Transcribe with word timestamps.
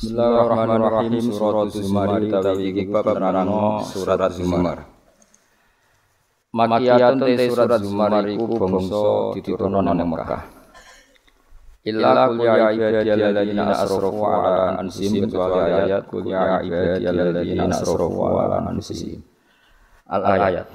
Bismillahirrahmanirrahim 0.00 1.28
Surat 1.28 1.68
Zumar 1.76 2.08
utawi 2.16 2.72
iki 2.72 2.88
bab 2.88 3.04
nerangno 3.20 3.84
surat 3.84 4.32
Zumar. 4.32 4.88
Makiyatun 6.56 7.20
te 7.20 7.44
surat 7.52 7.84
Zumar 7.84 8.24
iku 8.24 8.48
bangsa 8.48 9.36
diturunno 9.36 9.84
nang 9.84 10.00
Mekah. 10.00 10.40
Illa 11.84 12.32
qul 12.32 12.48
ya 12.48 12.72
ibadiyalladzina 12.72 13.76
asrafu 13.76 14.24
ala 14.24 14.80
anfusihim 14.80 15.28
kecuali 15.28 15.68
ayat 15.68 16.08
qul 16.08 16.24
ya 16.32 16.64
ibadiyalladzina 16.64 17.68
asrafu 17.68 18.20
ala 18.24 18.56
anfusihim. 18.72 19.20
Al 20.08 20.22
ayat. 20.24 20.66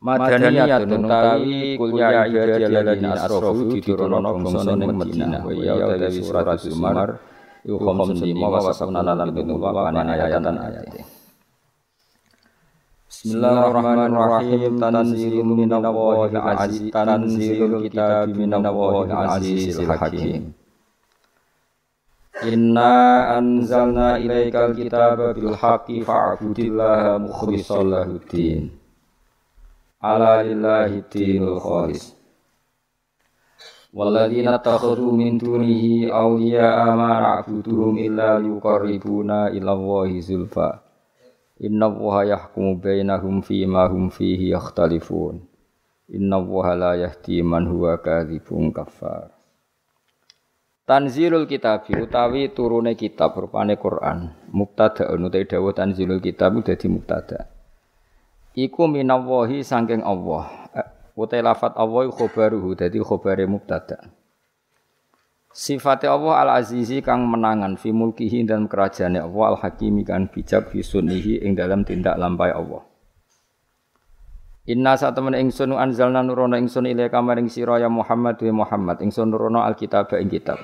Madaniyatun 0.00 1.04
utawi 1.04 1.76
kul 1.76 2.00
ya 2.00 2.24
ibadiyalladzina 2.32 3.28
asrafu 3.28 3.76
diturunno 3.76 4.40
bangsa 4.40 4.72
ning 4.72 4.88
Madinah. 4.88 5.44
Wa 5.44 5.52
ya 5.52 5.84
utawi 5.84 6.24
surat 6.24 6.48
Zumar 6.64 7.20
iku 7.64 7.80
khamsun 7.80 8.20
lima 8.20 8.46
wa 8.52 8.68
sabna 8.68 9.00
lan 9.00 9.32
pitung 9.32 9.56
papan 9.56 9.96
ayatan 10.04 10.56
ayate 10.60 11.00
Bismillahirrahmanirrahim 13.14 14.76
tanzilun 14.76 15.48
minallahil 15.56 16.34
aziz 16.34 16.92
tanzilul 16.92 17.86
kitab 17.86 18.26
minallahil 18.36 19.16
azizil 19.32 19.86
hakim. 19.86 20.52
Inna 22.42 22.92
anzalna 23.38 24.18
ilaikal 24.18 24.74
kitaba 24.76 25.32
bil 25.32 25.54
haqqi 25.56 26.02
fa'budillaha 26.04 27.22
mukhlishan 27.22 27.86
lahuddin 27.88 28.74
Ala 30.04 30.44
lillahi 30.44 31.00
dinul 31.08 31.56
khalis 31.62 32.12
Walladzina 33.94 34.58
takhudhu 34.58 35.14
min 35.14 35.38
dunihi 35.38 36.10
awliya'a 36.10 36.98
ma 36.98 37.14
na'buduhum 37.22 37.94
illa 38.02 38.42
yuqarribuna 38.42 39.54
ila 39.54 39.70
Allahi 39.70 40.18
zulfa. 40.18 40.82
Inna 41.62 41.86
Allaha 41.86 42.26
yahkumu 42.26 42.82
bainahum 42.82 43.38
fima 43.46 43.86
hum 43.86 44.10
fihi. 44.10 44.50
Inna 46.10 46.36
Allaha 46.42 46.74
la 46.74 46.92
yahdi 46.98 47.38
man 47.46 47.70
huwa. 47.70 48.02
Tanzilul 50.82 51.46
kitab 51.46 51.86
utawi 51.86 52.50
turune 52.50 52.98
kitab 52.98 53.38
rupane 53.38 53.78
Quran. 53.78 54.34
Mubtada 54.50 55.06
utawi 55.14 55.46
dawuh 55.46 55.70
tanzilul 55.70 56.18
kitab 56.18 56.58
dadi 56.66 56.90
mubtada. 56.90 57.46
Iku 58.58 58.90
minallahi 58.90 59.62
saking 59.62 60.02
Allah 60.02 60.63
Utai 61.14 61.46
lafat 61.46 61.78
Allah 61.78 62.10
khobaruhu 62.10 62.74
dadi 62.74 62.98
khobare 62.98 63.46
mubtada. 63.46 64.10
Sifate 65.54 66.10
Allah 66.10 66.42
al-azizi 66.42 66.98
kang 66.98 67.30
menangan 67.30 67.78
fi 67.78 67.94
mulkihi 67.94 68.42
dan 68.42 68.66
kerajaane 68.66 69.22
Allah 69.22 69.54
al-hakimi 69.54 70.02
kan 70.02 70.26
bijak 70.26 70.74
fi 70.74 70.82
sunnihi 70.82 71.46
ing 71.46 71.54
dalam 71.54 71.86
tindak 71.86 72.18
lampai 72.18 72.50
Allah. 72.50 72.82
Inna 74.66 74.98
satemen 74.98 75.38
ingsun 75.38 75.78
anzalna 75.78 76.26
nurono 76.26 76.58
ingsun 76.58 76.90
ile 76.90 77.06
kamaring 77.06 77.46
sira 77.46 77.78
ya 77.78 77.86
Muhammad 77.86 78.34
wa 78.50 78.66
Muhammad 78.66 78.98
ingsun 78.98 79.30
nurono 79.30 79.62
alkitab 79.62 80.10
ing 80.18 80.26
kitab. 80.26 80.58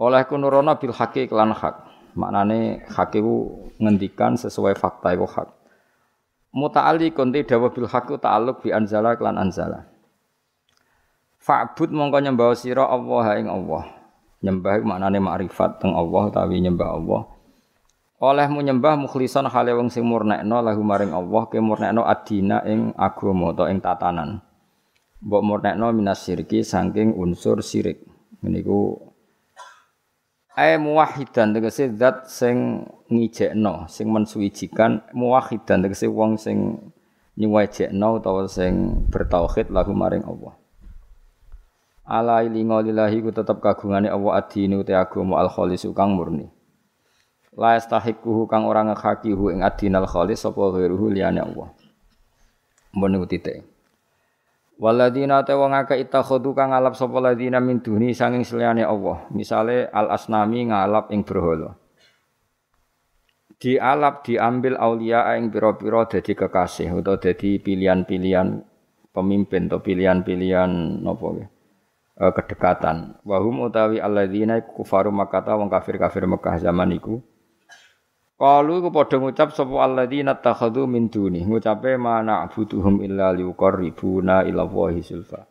Oleh 0.00 0.24
ku 0.24 0.40
nurono 0.40 0.72
bil 0.80 0.96
haqi 0.96 1.28
kelan 1.28 1.52
hak. 1.52 1.84
Maknane 2.16 2.88
hak 2.88 3.12
iku 3.12 3.68
ngendikan 3.76 4.40
sesuai 4.40 4.72
fakta 4.72 5.12
iku 5.12 5.28
hak 5.28 5.57
muta'alliqun 6.52 7.32
te 7.34 7.44
dawa 7.44 7.68
bil 7.72 7.88
haqqi 7.88 8.16
ta'alluq 8.20 8.64
bi 8.64 8.70
anzala 8.72 9.16
klan 9.16 9.36
anzala. 9.36 9.88
Fa'bud 11.38 11.94
mongko 11.94 12.18
nyembah 12.20 12.52
sira 12.58 12.84
Allah 12.84 13.26
ing 13.40 13.48
Allah. 13.48 13.84
Nyembah 14.44 14.84
maknane 14.84 15.18
makrifat 15.18 15.80
teng 15.82 15.96
Allah 15.96 16.30
utawi 16.30 16.60
nyembah 16.62 16.88
Allah. 16.94 17.22
Olehmu 18.18 18.60
nyembah 18.66 18.98
mukhlison 18.98 19.46
hale 19.46 19.72
wong 19.78 19.94
sing 19.94 20.02
murnekno 20.02 20.58
lahu 20.58 20.82
maring 20.82 21.14
Allah 21.14 21.46
ke 21.46 21.62
murnekno 21.62 22.02
adina 22.02 22.66
ing 22.66 22.90
agama 22.98 23.54
utawa 23.54 23.70
ing 23.70 23.78
tatanan. 23.78 24.42
Mbok 25.22 25.42
murnekno 25.42 25.90
minas 25.94 26.26
syirki 26.26 26.66
saking 26.66 27.14
unsur 27.14 27.62
syirik. 27.62 28.02
Meniku 28.42 29.07
Ai 30.58 30.74
muwahidan 30.74 31.54
tegese 31.54 31.94
zat 31.94 32.26
sing 32.26 32.82
ngijekno, 33.06 33.86
sing 33.86 34.10
mensuwijikan 34.10 35.06
muwahidan 35.14 35.86
tegese 35.86 36.10
wong 36.10 36.34
sing 36.34 36.82
nyuwajekno 37.38 38.18
utawa 38.18 38.50
sing 38.50 39.06
bertauhid 39.06 39.70
lahu 39.70 39.94
maring 39.94 40.26
Allah. 40.26 40.58
Ala 42.02 42.42
ilinga 42.42 42.82
lillahi 42.82 43.22
ku 43.22 43.30
tetep 43.30 43.62
kagungane 43.62 44.10
Allah 44.10 44.42
adine 44.42 44.82
uti 44.82 44.90
agama 44.90 45.38
al 45.38 45.46
khalis 45.46 45.86
kang 45.94 46.18
murni. 46.18 46.50
La 47.54 47.78
yastahiquhu 47.78 48.50
kang 48.50 48.66
ora 48.66 48.82
nghakihu 48.82 49.54
ing 49.54 49.62
adinal 49.62 50.10
khalis 50.10 50.42
sapa 50.42 50.74
ghairuhu 50.74 51.06
liyane 51.14 51.38
Allah. 51.38 51.70
Mbon 52.98 53.14
niku 53.14 53.30
titik. 53.30 53.62
Waladina 54.78 55.42
te 55.42 55.58
wong 55.58 55.74
akeh 55.74 56.06
kang 56.06 56.70
ngalap 56.70 56.94
sapa 56.94 57.18
ladina 57.18 57.58
min 57.58 57.82
duni 57.82 58.14
sanging 58.14 58.46
seliyane 58.46 58.86
Allah. 58.86 59.26
Misale 59.34 59.90
al 59.90 60.14
asnami 60.14 60.70
ngalap 60.70 61.10
ing 61.10 61.26
berhala. 61.26 61.74
Dialap 63.58 64.22
diambil 64.22 64.78
aulia 64.78 65.34
ing 65.34 65.50
pira-pira 65.50 66.06
dadi 66.06 66.30
kekasih 66.30 66.94
utawa 66.94 67.18
dadi 67.18 67.58
pilihan-pilihan 67.58 68.62
pemimpin 69.10 69.66
atau 69.66 69.82
pilihan-pilihan 69.82 71.02
napa 71.02 71.26
e, 72.14 72.24
kedekatan. 72.38 73.18
Wahum 73.26 73.66
utawi 73.66 73.98
alladzina 73.98 74.62
kufaru 74.62 75.10
Makkah 75.10 75.58
wong 75.58 75.66
kafir-kafir 75.74 76.22
Mekah 76.30 76.62
zaman 76.62 76.94
iku 76.94 77.18
Kalu 78.38 78.86
ku 78.86 78.94
padha 78.94 79.18
ngucap 79.18 79.50
sapa 79.50 79.82
alladzina 79.82 80.38
takhadhu 80.38 80.86
min 80.86 81.10
duni. 81.10 81.42
Ngucape 81.42 81.98
mana 81.98 82.46
butuhum 82.46 83.02
illa 83.02 83.34
liqarribuna 83.34 84.46
ila 84.46 84.62
wahi 84.62 85.02
sulfa. 85.02 85.42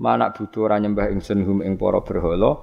Mana 0.00 0.32
butuh 0.32 0.64
ora 0.64 0.80
nyembah 0.80 1.12
ingsun 1.12 1.44
hum 1.44 1.60
ing 1.60 1.76
para 1.76 2.00
berhala 2.00 2.56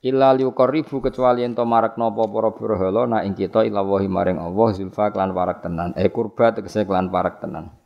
illa 0.00 0.32
liqarribu 0.32 1.04
kecuali 1.04 1.44
ento 1.44 1.66
marak 1.68 2.00
napa 2.00 2.24
para 2.24 2.50
berhala 2.56 3.04
na 3.04 3.18
ing 3.20 3.36
kita 3.36 3.68
ila 3.68 3.84
wahi 3.84 4.08
maring 4.08 4.40
Allah 4.40 4.68
zulfa 4.72 5.12
klan 5.12 5.36
parak 5.36 5.60
tenan. 5.60 5.92
Eh 5.92 6.08
kurba 6.08 6.56
tegese 6.56 6.88
klan 6.88 7.12
parak 7.12 7.44
tenan. 7.44 7.76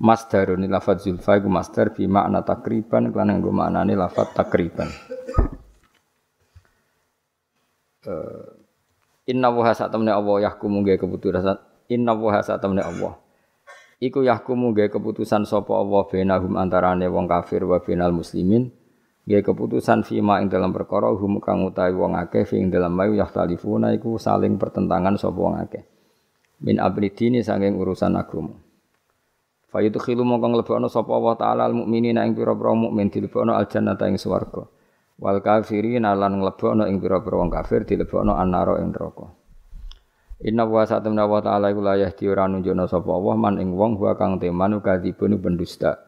Masdarun 0.00 0.64
lafaz 0.64 1.04
zulfa 1.04 1.36
iku 1.36 1.52
masdar 1.52 1.92
bi 1.92 2.08
makna 2.08 2.40
takriban 2.40 3.12
klan 3.12 3.36
nggo 3.36 3.52
maknane 3.52 3.92
lafaz 3.92 4.32
takriban. 4.32 4.88
Uh, 8.08 8.57
Inna 9.28 9.52
wa 9.52 9.68
satamne 9.76 10.08
Allah 10.08 10.48
yahkumu 10.48 10.80
gawe 10.80 10.96
keputusan. 10.96 11.60
Inna 11.92 12.16
wa 12.16 12.40
satamne 12.40 12.80
Allah. 12.80 13.20
Iku 14.00 14.24
yahkumu 14.24 14.72
gawe 14.72 14.88
keputusan 14.88 15.44
sapa 15.44 15.76
Allah 15.76 16.08
bainahum 16.08 16.56
antarane 16.56 17.04
wong 17.12 17.28
kafir 17.28 17.60
wa 17.68 17.76
bainal 17.76 18.16
muslimin. 18.16 18.72
Gawe 19.28 19.44
keputusan 19.44 20.00
fima 20.08 20.40
ing 20.40 20.48
dalam 20.48 20.72
perkara 20.72 21.12
hum 21.12 21.44
kang 21.44 21.60
utawi 21.68 21.92
wong 21.92 22.16
akeh 22.16 22.48
fi 22.48 22.56
ing 22.56 22.72
dalam 22.72 22.96
mayu 22.96 23.20
yahtalifuna 23.20 23.92
iku 23.92 24.16
saling 24.16 24.56
pertentangan 24.56 25.20
sapa 25.20 25.36
wong 25.36 25.60
akeh. 25.60 25.84
Min 26.64 26.80
abridini 26.80 27.44
saking 27.44 27.76
urusan 27.76 28.16
agama. 28.16 28.56
Fa 29.68 29.84
yudkhilu 29.84 30.24
mongko 30.24 30.56
nglebokno 30.56 30.88
sapa 30.88 31.12
Allah 31.12 31.36
taala 31.36 31.62
al 31.68 31.76
mukminina 31.76 32.24
ing 32.24 32.32
pira-pira 32.32 32.72
mukmin 32.72 33.12
dilebokno 33.12 33.52
al 33.52 33.68
jannata 33.68 34.08
ing 34.08 34.16
swarga 34.16 34.77
wal 35.18 35.42
kafirin 35.42 36.06
lan 36.06 36.38
nglebokno 36.38 36.86
ing 36.86 37.02
pira-pira 37.02 37.36
wong 37.42 37.50
kafir 37.50 37.82
dilebokno 37.82 38.38
annara 38.38 38.78
ing 38.78 38.94
neraka 38.94 39.34
Inna 40.38 40.70
wa 40.70 40.86
satamna 40.86 41.26
wa 41.26 41.42
ta'ala 41.42 41.74
iku 41.74 41.82
layah 41.82 42.14
di 42.14 42.30
ora 42.30 42.46
nunjukna 42.46 42.86
sapa 42.86 43.10
Allah 43.10 43.34
man 43.34 43.58
ing 43.58 43.74
wong 43.74 43.98
wa 43.98 44.14
kang 44.14 44.38
teman 44.38 44.78
kadzibun 44.78 45.34
pendusta. 45.42 45.98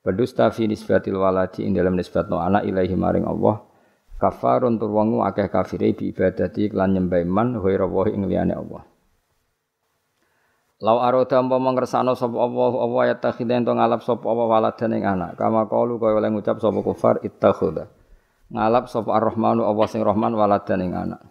Pendusta 0.00 0.48
fi 0.48 0.64
nisbatil 0.64 1.20
waladi 1.20 1.68
ing 1.68 1.76
dalam 1.76 1.92
nisbatno 1.92 2.40
anak 2.40 2.64
ilahi 2.64 2.96
maring 2.96 3.28
Allah. 3.28 3.60
Kafarun 4.16 4.80
tur 4.80 4.88
wong 4.88 5.20
akeh 5.28 5.52
kafire 5.52 5.92
bi 5.92 6.16
ibadati 6.16 6.72
lan 6.72 6.96
nyembah 6.96 7.28
man 7.28 7.60
ghaira 7.60 7.84
wa 7.84 8.08
ing 8.08 8.24
liyane 8.24 8.56
Allah. 8.56 8.88
Lau 10.80 11.04
aroda 11.04 11.36
umpama 11.44 11.76
ngersano 11.76 12.16
sapa 12.16 12.40
Allah 12.40 12.72
Allah 12.80 13.02
ya 13.12 13.16
takhidha 13.20 13.52
ento 13.52 13.76
ngalap 13.76 14.00
sapa 14.00 14.24
Allah 14.24 14.46
waladan 14.48 14.96
ing 14.96 15.04
anak. 15.04 15.36
Kama 15.36 15.68
qalu 15.68 16.00
kaya 16.00 16.24
oleh 16.24 16.32
ngucap 16.32 16.56
sapa 16.56 16.80
kufar 16.80 17.20
ittakhudha 17.20 17.84
ngalap 18.52 18.90
sapa 18.90 19.14
Ar-Rahmanu 19.16 19.64
Allah 19.64 19.86
sing 19.88 20.02
Rahman 20.04 20.36
waladan 20.36 20.80
ing 20.84 20.92
anak. 20.92 21.22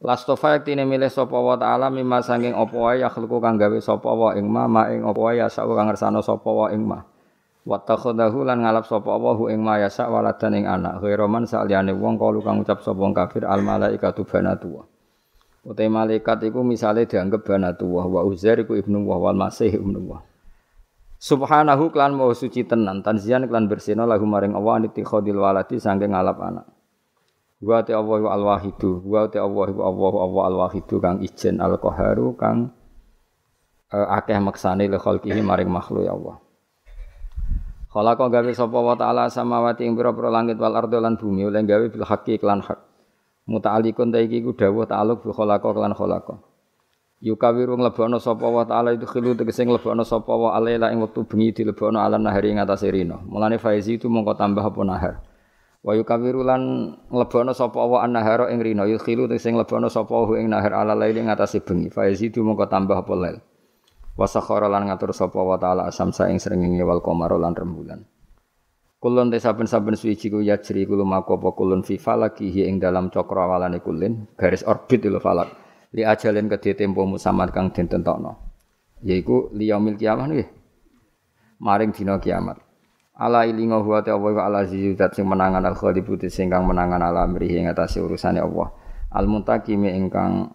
Lastofa 0.00 0.56
yektine 0.56 0.88
milih 0.88 1.12
sapa 1.12 1.36
wa 1.36 1.60
taala 1.60 1.92
mimma 1.92 2.24
sanging 2.24 2.56
apa 2.56 2.72
wae 2.72 3.04
yakhluqu 3.04 3.36
kang 3.44 3.60
gawe 3.60 3.78
sapa 3.84 4.08
wa 4.08 4.32
ing 4.32 4.48
ma 4.48 4.64
ma 4.64 4.88
ing 4.88 5.04
apa 5.04 5.20
wae 5.20 5.36
yasa 5.36 5.66
kang 5.68 5.92
ngersano 5.92 6.24
sapa 6.24 6.48
wa 6.48 6.72
ing 6.72 6.82
ma. 6.88 7.04
Wa 7.68 7.76
takhadahu 7.84 8.48
lan 8.48 8.64
ngalap 8.64 8.88
sapa 8.88 9.12
wa 9.12 9.36
hu 9.36 9.52
ing 9.52 9.60
ma 9.60 9.76
yasa 9.76 10.08
waladan 10.08 10.56
ing 10.56 10.64
anak. 10.64 11.04
Ghairoman 11.04 11.44
saliyane 11.44 11.92
wong 11.92 12.16
kalu 12.16 12.40
kang 12.40 12.64
ngucap 12.64 12.80
sapa 12.80 12.96
wong 12.96 13.12
kafir 13.12 13.44
al 13.44 13.60
malaikatu 13.60 14.24
banatu. 14.24 14.80
Utai 15.60 15.92
malaikat 15.92 16.48
iku 16.48 16.64
misale 16.64 17.04
dianggap 17.04 17.44
banatu 17.44 17.84
wa 17.92 18.24
Uzair 18.24 18.64
iku 18.64 18.80
ibnu 18.80 19.04
wa 19.04 19.20
wal 19.20 19.36
masih 19.36 19.76
ibnu 19.76 20.00
wa. 20.08 20.24
Subhanahu 21.20 21.92
klan 21.92 22.16
mau 22.16 22.32
suci 22.32 22.64
tenan 22.64 23.04
tanzian 23.04 23.44
klan 23.44 23.68
bersihna 23.68 24.08
lahu 24.08 24.24
maring 24.24 24.56
Allah 24.56 24.80
aniti 24.80 25.04
khodil 25.04 25.36
waladi 25.36 25.76
sangge 25.76 26.08
ngalap 26.08 26.40
anak. 26.40 26.64
Wa 27.60 27.84
ta 27.84 28.00
Allah 28.00 28.24
al 28.24 28.40
wahidu, 28.40 29.04
wa 29.04 29.28
ta 29.28 29.44
Allah 29.44 29.68
Allah 29.68 30.14
Allah 30.16 30.42
al 30.48 30.56
wahidu 30.64 30.96
kang 30.96 31.20
ijen 31.20 31.60
al 31.60 31.76
qaharu 31.76 32.32
kang 32.40 32.72
uh, 33.92 34.16
akeh 34.16 34.40
maksane 34.40 34.88
li 34.88 34.96
khalqihi 34.96 35.44
maring 35.44 35.68
makhluk 35.68 36.08
ya 36.08 36.16
Allah. 36.16 36.40
Khalaqa 37.92 38.24
gawe 38.32 38.52
sapa 38.56 38.78
wa 38.80 38.96
ta'ala 38.96 39.28
samawati 39.28 39.84
ing 39.84 40.00
pira-pira 40.00 40.32
langit 40.32 40.56
wal 40.56 40.72
ardo 40.72 40.96
lan 41.04 41.20
bumi 41.20 41.52
oleh 41.52 41.60
gawe 41.68 41.84
bil 41.92 42.06
haqqi 42.08 42.40
lan 42.40 42.64
hak. 42.64 42.80
Muta'alliqun 43.44 44.08
ta 44.08 44.24
iki 44.24 44.40
ku 44.40 44.56
dawuh 44.56 44.88
ta'alluq 44.88 45.20
bi 45.20 45.36
khalaqa 45.36 45.68
lan 45.76 45.92
khalaqa. 45.92 46.49
Yukawiru 47.20 47.76
nglebokno 47.76 48.16
sapa 48.16 48.48
wa 48.48 48.64
ta'ala 48.64 48.96
itu 48.96 49.04
khilu 49.04 49.36
tegese 49.36 49.68
nglebokno 49.68 50.08
sapa 50.08 50.32
wa 50.32 50.56
alaila 50.56 50.88
ing 50.88 51.04
wektu 51.04 51.28
bengi 51.28 51.52
dilebokno 51.52 52.00
ala 52.00 52.16
nahari 52.16 52.56
ing 52.56 52.64
atase 52.64 52.88
rino. 52.88 53.20
Mulane 53.28 53.60
faizi 53.60 54.00
itu 54.00 54.08
mongko 54.08 54.40
tambah 54.40 54.64
apa 54.64 54.80
nahar. 54.88 55.14
Wa 55.84 55.92
yukawiru 55.92 56.40
lan 56.40 56.96
nglebokno 57.12 57.52
sapa 57.52 57.76
wa 57.76 58.00
an-nahara 58.00 58.48
ing 58.48 58.64
rino. 58.64 58.88
Yukhilu 58.88 59.28
tegese 59.28 59.52
nglebokno 59.52 59.92
sapa 59.92 60.16
ing 60.40 60.48
nahar 60.48 60.72
ala 60.72 60.96
laili 60.96 61.20
ing 61.20 61.28
atase 61.28 61.60
bengi. 61.60 61.92
Faizi 61.92 62.32
itu 62.32 62.40
mongko 62.40 62.64
tambah 62.72 62.96
apa 62.96 63.12
lail. 63.12 63.36
Wa 64.16 64.24
sakhara 64.24 64.72
lan 64.72 64.88
ngatur 64.88 65.12
sapa 65.12 65.44
wa 65.44 65.60
ta'ala 65.60 65.92
asamsa 65.92 66.24
ing 66.32 66.40
srengenge 66.40 66.80
wal 66.88 67.04
qamara 67.04 67.36
lan 67.36 67.52
rembulan. 67.52 68.00
Kulun 68.96 69.28
te 69.28 69.36
saben-saben 69.36 69.92
suci 69.92 70.32
ku 70.32 70.40
yajri 70.40 70.88
kulo 70.88 71.04
mako 71.04 71.36
apa 71.36 71.52
kulun 71.52 71.84
fi 71.84 72.00
falakihi 72.00 72.64
ing 72.64 72.80
dalam 72.80 73.12
cakrawalane 73.12 73.84
kulin 73.84 74.24
garis 74.40 74.64
orbit 74.64 75.04
lho 75.04 75.20
falak 75.20 75.48
li 75.90 76.02
ajalin 76.06 76.46
kedhe 76.46 76.78
tempo 76.78 77.02
musamad 77.06 77.50
kang 77.50 77.74
den 77.74 77.90
tentokno. 77.90 78.38
Yaiku 79.02 79.50
liyaumil 79.56 79.96
kiamah 79.98 80.26
nggih. 80.30 80.48
Maring 81.60 81.90
dina 81.92 82.16
kiamat. 82.20 82.60
Ala 83.20 83.44
ilinga 83.44 83.84
huwa 83.84 84.00
ta 84.00 84.16
wa 84.16 84.32
ala 84.32 84.64
zat 84.64 85.12
sing 85.12 85.28
menangan 85.28 85.60
al 85.60 85.76
khalifu 85.76 86.16
sing 86.32 86.48
kang 86.48 86.64
menangan 86.64 87.04
ala 87.04 87.28
mrihi 87.28 87.60
ing 87.60 87.66
atase 87.68 88.00
urusane 88.00 88.40
Allah. 88.40 88.72
Al 89.12 89.28
muntakimi 89.28 89.92
ingkang 89.92 90.48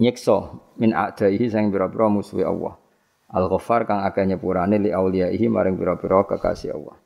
nyiksa 0.00 0.54
min 0.80 0.96
a'daihi 0.96 1.50
sing 1.52 1.68
pira-pira 1.68 2.08
musuhe 2.08 2.46
Allah. 2.46 2.78
Al 3.28 3.52
ghaffar 3.52 3.84
kang 3.84 4.00
akeh 4.00 4.24
nyepurane 4.24 4.80
li 4.80 4.88
auliyaihi 4.88 5.44
maring 5.52 5.76
pira-pira 5.76 6.24
kekasih 6.24 6.72
Allah. 6.72 6.96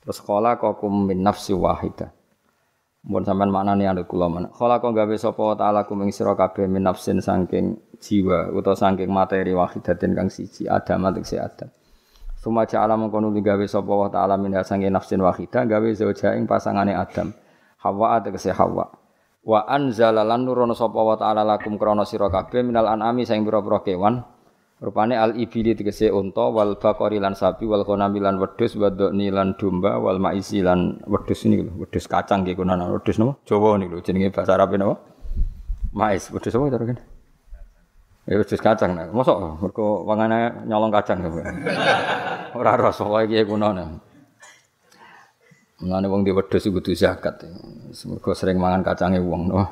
Terus 0.00 0.18
qala 0.24 0.56
qakum 0.56 1.12
min 1.12 1.20
nafsi 1.20 1.52
wahidah 1.52 2.21
Mun 3.02 3.26
sampean 3.26 3.50
maknane 3.50 3.82
anut 3.82 4.06
kula 4.06 4.30
men. 4.30 4.46
Khalaqa 4.54 4.94
gawe 4.94 5.16
sapa 5.18 5.58
ta'ala 5.58 5.82
kuming 5.90 6.14
sira 6.14 6.38
kabeh 6.38 6.70
min 6.70 6.86
nafsin 6.86 7.18
saking 7.18 7.98
jiwa 7.98 8.54
utawa 8.54 8.78
saking 8.78 9.10
materi 9.10 9.50
wahidatin 9.50 10.14
kang 10.14 10.30
siji 10.30 10.70
Adam 10.70 11.10
tegese 11.10 11.42
Adam. 11.42 11.66
Suma 12.38 12.62
ja'ala 12.62 12.94
mengko 12.94 13.18
nuli 13.18 13.42
gawe 13.42 13.66
sapa 13.66 13.90
wa 13.90 14.06
ta'ala 14.06 14.38
min 14.38 14.54
saking 14.62 14.94
nafsin 14.94 15.18
wahidah 15.18 15.66
gawe 15.66 15.88
zauja 15.98 16.38
ing 16.38 16.46
pasangane 16.46 16.94
Adam. 16.94 17.34
Hawa 17.82 18.22
tegese 18.22 18.54
Hawa. 18.54 18.86
Wa 19.42 19.66
anzala 19.66 20.22
lan 20.22 20.46
nurono 20.46 20.70
sapa 20.78 21.02
wa 21.02 21.18
ta'ala 21.18 21.42
lakum 21.42 21.74
krana 21.74 22.06
sira 22.06 22.30
kabeh 22.30 22.62
minal 22.62 22.86
an'ami 22.86 23.26
saing 23.26 23.42
pira-pira 23.42 23.82
kewan 23.82 24.22
Rupane 24.82 25.14
al 25.14 25.38
ibili 25.38 25.78
tegese 25.78 26.10
unta 26.10 26.50
wal 26.50 26.74
baqari 26.74 27.22
lan 27.22 27.38
sapi 27.38 27.70
wal 27.70 27.86
ghanami 27.86 28.18
lan 28.18 28.42
wedhus 28.42 28.74
wadoni 28.74 29.30
lan 29.30 29.54
domba 29.54 29.94
wal 30.02 30.18
maisi 30.18 30.58
lan 30.58 30.98
wedhus 31.06 31.46
ini 31.46 31.62
lho 31.62 31.86
wedhus 31.86 32.10
kacang 32.10 32.42
ki 32.42 32.58
kuno 32.58 32.74
wedhus 32.90 33.14
napa? 33.22 33.38
Jawa 33.46 33.78
niku 33.78 34.02
jenenge 34.02 34.34
bahasa 34.34 34.58
Arab 34.58 34.74
napa? 34.74 34.98
Mais. 35.94 36.26
Wedhus 36.34 36.58
apa 36.58 36.66
cara 36.66 36.98
Ya 38.26 38.34
wedhus 38.42 38.58
kacang. 38.58 38.98
Nah. 38.98 39.06
Mosok 39.14 39.62
mergo 39.62 40.02
wangane 40.02 40.66
nyolong 40.66 40.90
kacang. 40.90 41.22
Ora 42.58 42.74
ros 42.74 42.98
pokoke 42.98 43.30
iki 43.30 43.46
kuno 43.46 43.70
Mulane 45.82 46.06
wong 46.10 46.26
di 46.26 46.34
wedhus 46.34 46.66
kudu 46.66 46.90
zakat. 46.98 47.38
Mergo 48.10 48.34
sering 48.34 48.58
mangan 48.58 48.82
kacange 48.82 49.22
wong 49.22 49.46
no. 49.46 49.62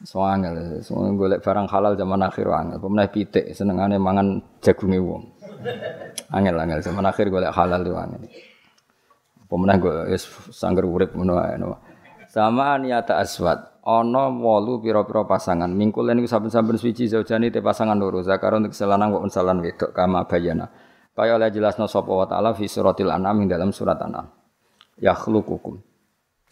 Soangel, 0.00 0.80
semua 0.80 1.12
golek 1.12 1.44
barang 1.44 1.68
halal 1.68 1.92
zaman 1.92 2.24
akhir 2.24 2.48
angel. 2.48 2.80
Pemenang 2.80 3.12
pitik 3.12 3.52
senengane 3.52 4.00
mangan 4.00 4.40
jagunge 4.64 4.96
wong. 4.96 5.22
Angel 6.32 6.56
angel 6.56 6.80
zaman 6.80 7.04
akhir 7.04 7.28
golek 7.28 7.52
halal 7.52 7.84
tuh 7.84 8.00
angel. 8.00 8.24
Pemenang 9.44 9.76
gue 9.76 10.16
es 10.16 10.24
sangger 10.56 10.88
urip 10.88 11.12
ngono 11.12 11.36
ae. 11.44 11.60
Sama 12.32 12.80
niata 12.80 13.20
aswad. 13.20 13.82
Ana 13.84 14.32
wolu 14.32 14.80
pira-pira 14.80 15.28
pasangan. 15.28 15.68
Mingkul 15.68 16.08
niku 16.16 16.28
saben-saben 16.28 16.80
suci 16.80 17.04
zaujani 17.04 17.52
te 17.52 17.60
pasangan 17.60 17.96
loro. 17.96 18.24
Zakar 18.24 18.56
untuk 18.56 18.72
selanang 18.72 19.12
wa 19.12 19.20
unsalan 19.20 19.60
wedok 19.60 19.92
kama 19.92 20.24
bayana. 20.24 20.64
Kaya 21.12 21.36
oleh 21.36 21.52
jelasno 21.52 21.84
sapa 21.84 22.08
wa 22.08 22.24
ta'ala 22.24 22.56
fi 22.56 22.64
suratil 22.64 23.12
anam 23.12 23.44
ing 23.44 23.52
dalam 23.52 23.68
surat 23.68 24.00
anam. 24.00 24.32
Yakhluqukum. 24.96 25.76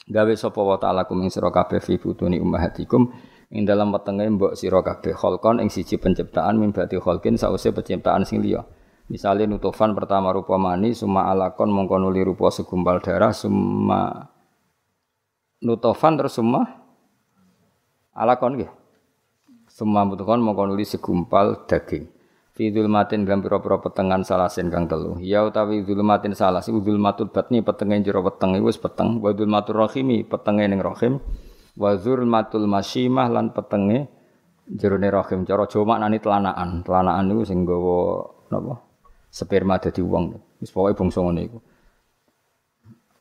Gawe 0.09 0.33
sapa 0.37 0.61
wa 0.61 0.77
ta'ala 0.77 1.09
kum 1.09 1.25
ing 1.25 1.33
sira 1.33 1.49
kabeh 1.49 1.81
fi 1.81 1.97
butuni 1.97 2.37
ummahatikum 2.37 3.09
ing 3.49 3.65
dalam 3.65 3.89
wetenge 3.89 4.29
mbok 4.29 4.53
sira 4.53 4.85
kabeh 4.85 5.17
kholqon 5.17 5.65
ing 5.65 5.73
siji 5.73 5.97
penciptaan 5.97 6.61
min 6.61 6.69
bati 6.73 7.01
kholqin 7.01 7.41
sause 7.41 7.73
penciptaan 7.73 8.29
sing 8.29 8.45
liya. 8.45 8.65
Misale 9.09 9.49
nutufan 9.49 9.97
pertama 9.97 10.37
rupa 10.37 10.61
mani 10.61 10.93
summa 10.93 11.33
alakon 11.33 11.73
mongko 11.73 11.97
nuli 11.97 12.21
rupa 12.21 12.53
segumpal 12.53 13.01
darah 13.01 13.33
summa 13.33 14.29
nutufan 15.65 16.21
terus 16.21 16.37
summa 16.37 16.61
alakon 18.13 18.61
nggih. 18.61 18.71
Summa 19.73 20.05
nutufan 20.05 20.45
mongko 20.45 20.69
nuli 20.69 20.85
segumpal 20.85 21.65
daging. 21.65 22.05
Fi 22.53 22.75
dzulmatin 22.75 23.23
dalam 23.23 23.41
pira-pira 23.41 23.79
petengan 23.81 24.27
salasin 24.27 24.69
kang 24.69 24.91
telu. 24.91 25.17
Ya 25.23 25.47
utawi 25.47 25.87
dzulmatin 25.87 26.35
salas 26.37 26.69
iku 26.69 26.85
dzulmatul 26.85 27.33
batni 27.33 27.65
petenge 27.65 28.03
jero 28.05 28.21
weteng 28.21 28.61
iku 28.61 28.69
wis 28.69 28.77
peteng. 28.77 29.25
Wa 29.25 29.33
dzulmatur 29.33 29.89
rahimi 29.89 30.21
petenge 30.27 30.69
ning 30.69 30.85
rahim 30.85 31.23
wa 31.79 31.95
zulmatul 31.95 32.67
masyimah 32.67 33.31
lan 33.31 33.55
petenge 33.55 34.11
jerone 34.67 35.09
rahim 35.09 35.47
cara 35.47 35.65
Jawa 35.71 35.97
maknane 35.97 36.19
telanaan. 36.19 36.83
Telanaan 36.83 37.25
niku 37.31 37.43
sing 37.47 37.63
nggawa 37.63 38.27
napa? 38.51 38.75
Sperma 39.31 39.79
dadi 39.79 40.03
wong. 40.03 40.35
Wis 40.59 40.75
pokoke 40.75 40.99
bangsa 40.99 41.23
ngene 41.23 41.43
iku. 41.47 41.59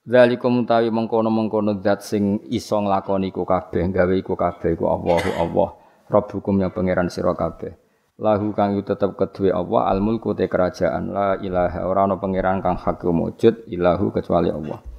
Zalikum 0.07 0.63
utawi 0.63 0.87
mengkono-mengkono 0.87 1.83
zat 1.83 1.99
sing 1.99 2.39
iso 2.47 2.79
nglakoni 2.79 3.27
iku 3.29 3.43
kabeh 3.43 3.91
gawe 3.91 4.15
iku 4.15 4.33
kabeh 4.39 4.73
iku 4.73 4.87
Allahu 4.87 5.29
Allah. 5.35 5.69
Rabbukum 6.07 6.63
yang 6.63 6.71
pangeran 6.71 7.11
sira 7.11 7.35
kabeh. 7.35 7.75
Lahu 8.17 8.55
kang 8.55 8.73
tetep 8.81 9.13
kedue 9.13 9.51
Allah 9.51 9.91
al 9.91 9.99
mulku 9.99 10.31
te 10.33 10.47
kerajaan. 10.47 11.11
La 11.11 11.37
ilaha 11.37 11.85
ora 11.85 12.07
ana 12.07 12.15
pangeran 12.17 12.63
kang 12.63 12.79
hak 12.79 13.03
wujud 13.03 13.67
ilahu 13.69 14.09
kecuali 14.09 14.49
Allah 14.49 14.96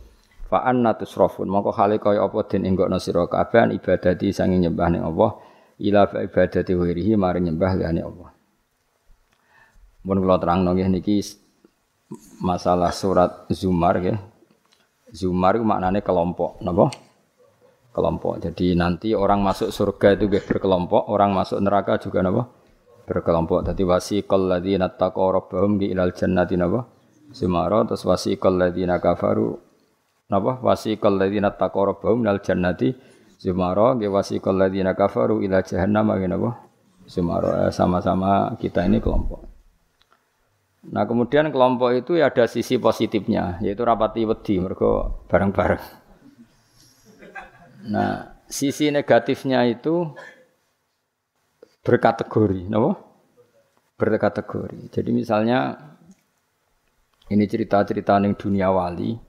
Fa 0.49 0.65
anna 0.65 0.97
tusrafun 0.97 1.45
mongko 1.45 1.77
hale 1.77 2.01
kaya 2.01 2.25
apa 2.25 2.41
den 2.49 2.65
enggokno 2.65 2.97
sira 2.97 3.29
kabeh 3.29 3.69
ibadati 3.77 4.33
sange 4.33 4.57
nyembah 4.57 4.89
ning 4.89 5.05
Allah 5.05 5.37
ila 5.77 6.09
ibadati 6.09 6.73
wirihi 6.73 7.21
maring 7.21 7.53
nyembah 7.53 7.73
liyane 7.77 8.01
Allah. 8.01 8.33
Mun 10.09 10.25
kula 10.25 10.41
terangno 10.41 10.73
nggih 10.73 10.89
niki 10.89 11.21
masalah 12.41 12.89
surat 12.97 13.45
Zumar 13.53 14.01
ya. 14.01 14.17
Zumar 15.13 15.57
itu 15.57 15.65
maknanya 15.65 16.01
kelompok, 16.01 16.61
napa? 16.65 16.93
Kelompok. 17.93 18.41
Jadi 18.41 18.73
nanti 18.73 19.13
orang 19.13 19.41
masuk 19.41 19.69
surga 19.69 20.17
itu 20.17 20.29
berkelompok, 20.29 21.09
orang 21.13 21.33
masuk 21.37 21.61
neraka 21.61 22.01
juga 22.01 22.25
napa? 22.25 22.49
Berkelompok. 23.05 23.69
Jadi 23.69 23.83
wasiqal 23.85 24.49
ladzina 24.49 24.89
taqaw 24.89 25.45
rabbahum 25.45 25.77
ilal 25.81 26.17
jannati 26.17 26.57
napa? 26.57 26.89
Zumara 27.37 27.85
terus 27.85 28.05
wasiqal 28.09 28.57
ladzina 28.57 28.97
kafaru 28.97 29.68
napa 30.29 30.61
wasiqal 30.61 31.17
ladzina 31.17 31.53
taqaw 31.53 31.97
rabbahum 31.97 32.25
minal 32.25 32.41
jannati 32.45 32.93
zumara 33.41 33.97
nggih 33.97 34.13
wasiqal 34.13 34.57
ladzina 34.57 34.93
kafaru 34.93 35.41
ila 35.41 35.65
jahannam 35.65 36.13
nggih 36.13 36.29
napa 36.29 36.51
zumara 37.09 37.69
eh, 37.69 37.73
sama-sama 37.73 38.53
kita 38.61 38.85
ini 38.85 39.01
kelompok 39.01 39.49
Nah 40.89 41.05
kemudian 41.05 41.53
kelompok 41.53 41.91
itu 41.93 42.17
ya 42.17 42.33
ada 42.33 42.49
sisi 42.49 42.81
positifnya 42.81 43.61
yaitu 43.61 43.85
rapati 43.85 44.25
wedi 44.25 44.57
mergo 44.57 45.25
bareng-bareng. 45.29 45.85
Nah 47.93 48.41
sisi 48.49 48.89
negatifnya 48.89 49.69
itu 49.69 50.09
berkategori, 51.85 52.73
napa? 52.73 52.97
Berkategori. 53.99 54.89
Jadi 54.95 55.11
misalnya 55.13 55.77
ini 57.29 57.45
cerita-cerita 57.45 58.17
ning 58.23 58.39
dunia 58.39 58.73
wali. 58.73 59.28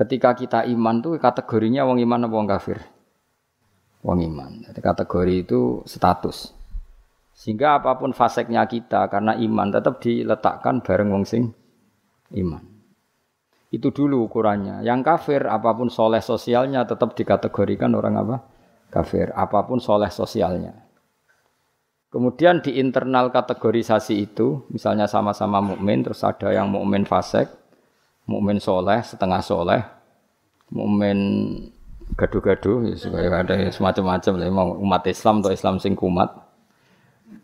Ketika 0.00 0.32
kita 0.32 0.60
iman 0.64 1.04
tuh 1.04 1.20
kategorinya 1.20 1.84
wong 1.84 2.00
iman 2.00 2.24
apa 2.24 2.32
wong 2.32 2.48
kafir? 2.48 2.80
Wong 4.00 4.24
iman. 4.32 4.64
Jadi 4.64 4.80
kategori 4.80 5.34
itu 5.44 5.84
status. 5.84 6.56
Sehingga 7.36 7.76
apa 7.76 8.00
pun 8.00 8.16
faseknya 8.16 8.64
kita 8.64 9.12
karena 9.12 9.36
iman 9.36 9.68
tetap 9.68 10.00
diletakkan 10.00 10.80
bareng 10.80 11.12
wong 11.12 11.28
sing 11.28 11.52
iman. 12.32 12.64
Itu 13.68 13.92
dulu 13.92 14.24
ukurannya. 14.24 14.80
Yang 14.88 15.00
kafir 15.04 15.44
apa 15.44 15.76
pun 15.76 15.92
soleh 15.92 16.24
sosialnya 16.24 16.88
tetap 16.88 17.12
dikategorikan 17.12 17.92
orang 17.92 18.24
apa? 18.24 18.36
Kafir. 18.88 19.36
Apa 19.36 19.68
pun 19.68 19.84
soleh 19.84 20.08
sosialnya. 20.08 20.80
Kemudian 22.08 22.64
di 22.64 22.80
internal 22.80 23.28
kategorisasi 23.28 24.16
itu, 24.16 24.64
misalnya 24.72 25.04
sama-sama 25.06 25.60
mukmin, 25.60 26.02
terus 26.02 26.24
ada 26.26 26.50
yang 26.50 26.66
mukmin 26.72 27.06
fasek, 27.06 27.59
mukmin 28.30 28.62
soleh 28.62 29.02
setengah 29.02 29.42
soleh, 29.42 29.82
mukmin 30.70 31.18
gaduh-gaduh 32.14 32.86
ya, 32.86 32.94
ada 33.42 33.54
semacam-macam 33.74 34.32
lah 34.38 34.46
mau 34.54 34.68
umat 34.78 35.02
Islam 35.10 35.42
atau 35.42 35.50
Islam 35.50 35.82
sing 35.82 35.98
kumat. 35.98 36.30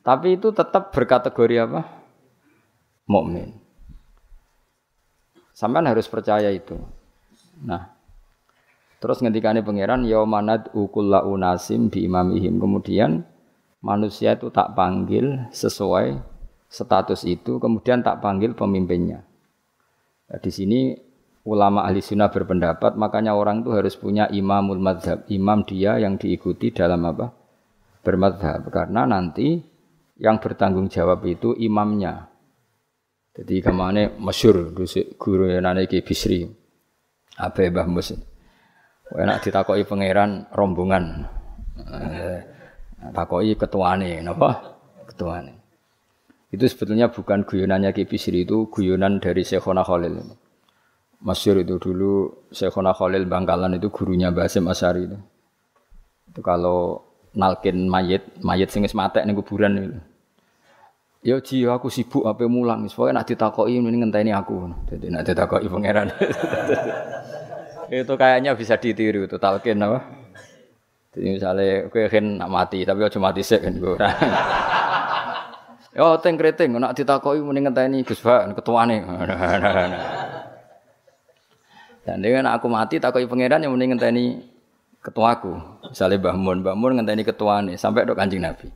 Tapi 0.07 0.39
itu 0.39 0.55
tetap 0.55 0.95
berkategori 0.95 1.67
apa? 1.67 1.83
Mukmin. 3.11 3.59
Sampai 5.51 5.83
harus 5.83 6.07
percaya 6.07 6.47
itu. 6.55 6.79
Nah, 7.67 7.91
terus 9.03 9.19
ngendikane 9.19 9.67
pangeran 9.67 10.07
yaumanad 10.07 10.71
ukulla 10.77 11.27
unasim 11.27 11.91
bi 11.91 12.07
imamihim. 12.07 12.63
Kemudian 12.63 13.27
manusia 13.83 14.39
itu 14.39 14.51
tak 14.55 14.79
panggil 14.79 15.51
sesuai 15.51 16.19
status 16.71 17.27
itu, 17.27 17.59
kemudian 17.59 18.03
tak 18.07 18.23
panggil 18.23 18.55
pemimpinnya. 18.55 19.27
Nah, 20.27 20.39
di 20.43 20.51
sini 20.51 20.81
ulama 21.47 21.87
ahli 21.87 22.03
sunnah 22.03 22.31
berpendapat 22.31 22.99
makanya 22.99 23.39
orang 23.39 23.63
itu 23.63 23.71
harus 23.75 23.95
punya 23.95 24.27
imamul 24.31 24.83
madhab. 24.83 25.23
Imam 25.31 25.63
dia 25.63 25.99
yang 26.03 26.19
diikuti 26.19 26.75
dalam 26.75 27.07
apa? 27.07 27.31
Bermadhab. 28.03 28.67
Karena 28.71 29.07
nanti 29.07 29.63
yang 30.19 30.43
bertanggung 30.43 30.91
jawab 30.91 31.23
itu 31.27 31.55
imamnya. 31.55 32.27
Jadi 33.37 33.61
ke 33.61 33.71
mana? 33.71 34.11
Masyur. 34.17 34.75
Guru 35.21 35.45
yang 35.53 35.69
nane 35.69 35.87
ki 35.87 36.03
bisri. 36.03 36.49
Apa 37.37 37.69
ya 37.69 37.71
bah 37.71 37.85
mus 37.85 38.17
enak 39.13 39.45
ditakoi 39.45 39.87
pangeran 39.87 40.51
rombongan. 40.51 41.29
Eh, 41.77 42.41
takoi 43.13 43.55
ketuane 43.55 44.25
napa? 44.25 44.75
Ketuane 45.07 45.66
itu 46.57 46.65
sebetulnya 46.65 47.13
bukan 47.13 47.45
guyonannya 47.45 47.93
Ki 47.93 48.09
Bisri 48.09 48.49
itu 48.49 48.73
guyonan 48.73 49.21
dari 49.21 49.45
Syekhona 49.45 49.85
Khalil 49.85 50.25
Masyur 51.21 51.65
itu 51.65 51.81
dulu 51.81 52.45
Syekhona 52.53 52.93
Khalil 52.93 53.25
Bangkalan 53.25 53.81
itu 53.81 53.89
gurunya 53.89 54.29
Basim 54.29 54.69
Asyari 54.69 55.09
itu. 55.09 55.19
Itu 56.29 56.41
kalau 56.45 57.01
nalkin 57.33 57.89
mayit, 57.89 58.37
mayit 58.45 58.69
sing 58.69 58.85
wis 58.85 58.93
matek 58.93 59.25
ning 59.25 59.33
kuburan 59.33 59.73
itu. 59.81 59.99
Ya 61.27 61.37
ji 61.43 61.67
aku 61.67 61.91
sibuk 61.91 62.23
apa 62.29 62.47
mulang, 62.47 62.87
soalnya 62.87 63.25
nak 63.25 63.27
ditakoki 63.33 63.81
ini 63.81 63.99
ngenteni 63.99 64.31
aku. 64.31 64.71
Jadi 64.93 65.11
nak 65.11 65.27
ditakoki 65.27 65.67
pangeran. 65.67 66.13
itu 67.91 68.15
kayaknya 68.15 68.55
bisa 68.55 68.79
ditiru 68.79 69.27
itu 69.27 69.41
talkin 69.41 69.83
apa? 69.83 70.07
Jadi 71.17 71.27
misalnya 71.33 71.89
kowe 71.89 72.07
kan 72.13 72.27
mati 72.45 72.85
tapi 72.85 73.01
aja 73.03 73.19
mati 73.19 73.41
sik 73.41 73.65
kan 73.65 73.75
gue. 73.81 73.97
Yo 75.97 76.21
teng 76.21 76.37
kreting 76.37 76.77
nak 76.77 76.93
ditakoki 76.93 77.41
muni 77.41 77.65
ngenteni 77.65 78.05
Gus 78.05 78.21
Pak 78.21 78.53
ketuane. 78.53 79.01
Dan 82.05 82.21
dengan 82.21 82.53
aku 82.53 82.69
mati 82.69 83.01
takoki 83.01 83.25
pangeran 83.25 83.65
yang 83.65 83.73
mending 83.73 83.97
ngenteni 83.97 84.45
ketuaku. 85.01 85.57
Misalnya 85.89 86.21
Mbah 86.21 86.37
Mun, 86.37 86.61
Mbah 86.61 86.77
Mun 86.77 87.01
ngenteni 87.01 87.25
ketuane 87.25 87.81
sampai 87.81 88.05
dok 88.05 88.21
Kanjeng 88.21 88.45
Nabi. 88.45 88.69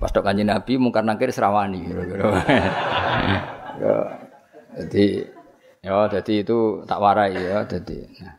Pas 0.00 0.08
dok 0.08 0.24
Kanjeng 0.24 0.48
Nabi 0.48 0.80
mungkar 0.80 1.04
nakir 1.04 1.28
serawani. 1.28 1.84
ya, 3.84 3.94
jadi 4.80 5.28
ya 5.84 6.08
jadi 6.08 6.32
itu 6.40 6.88
tak 6.88 7.04
warai 7.04 7.36
ya 7.36 7.68
jadi. 7.68 8.08
Nah. 8.24 8.34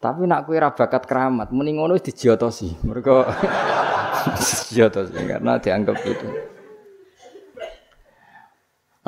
Tapi 0.00 0.24
nak 0.24 0.48
kue 0.48 0.56
bakat 0.56 1.04
keramat, 1.04 1.52
mending 1.52 1.76
ngono 1.76 2.00
dijotosi. 2.00 2.72
Mereka 2.88 3.14
dijotosi 4.40 5.12
karena 5.28 5.60
dianggap 5.60 5.98
itu. 6.08 6.56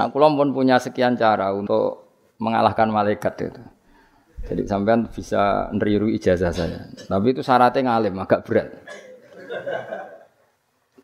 Nah, 0.00 0.08
kula 0.08 0.32
pun 0.32 0.56
punya 0.56 0.80
sekian 0.80 1.12
cara 1.12 1.52
untuk 1.52 2.08
mengalahkan 2.40 2.88
malaikat 2.88 3.52
itu. 3.52 3.60
Jadi 4.48 4.64
sampean 4.64 5.04
bisa 5.12 5.68
neriru 5.76 6.08
ijazah 6.08 6.48
saya. 6.56 6.88
Tapi 6.88 7.36
itu 7.36 7.44
syaratnya 7.44 7.84
ngalim, 7.84 8.16
agak 8.16 8.48
berat. 8.48 8.80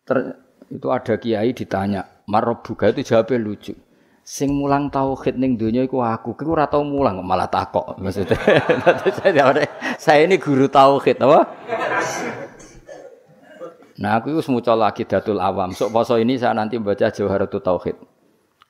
Ter, 0.00 0.40
itu 0.72 0.88
ada 0.88 1.14
kiai 1.20 1.52
ditanya, 1.52 2.24
Marobuga 2.24 2.88
itu 2.88 3.04
jawabnya 3.04 3.36
lucu. 3.36 3.76
Sing 4.24 4.56
mulang 4.56 4.88
tauhid 4.88 5.36
ning 5.36 5.60
donya 5.60 5.84
iku 5.84 6.00
aku. 6.00 6.32
Kowe 6.32 6.56
ora 6.56 6.64
tau 6.64 6.80
mulang 6.80 7.20
malah 7.20 7.52
takok 7.52 7.94
maksudnya. 8.00 8.40
saya 10.00 10.24
ini 10.24 10.40
guru 10.40 10.72
tauhid 10.72 11.20
apa? 11.20 11.40
Nah, 14.00 14.16
aku 14.16 14.32
itu 14.32 14.40
semuanya 14.40 14.88
lagi 14.88 15.04
datul 15.04 15.36
awam. 15.36 15.76
Sok 15.76 15.92
poso 15.92 16.16
ini 16.16 16.40
saya 16.40 16.56
nanti 16.56 16.80
baca 16.80 17.12
Jawharatul 17.12 17.60
Tauhid 17.60 18.15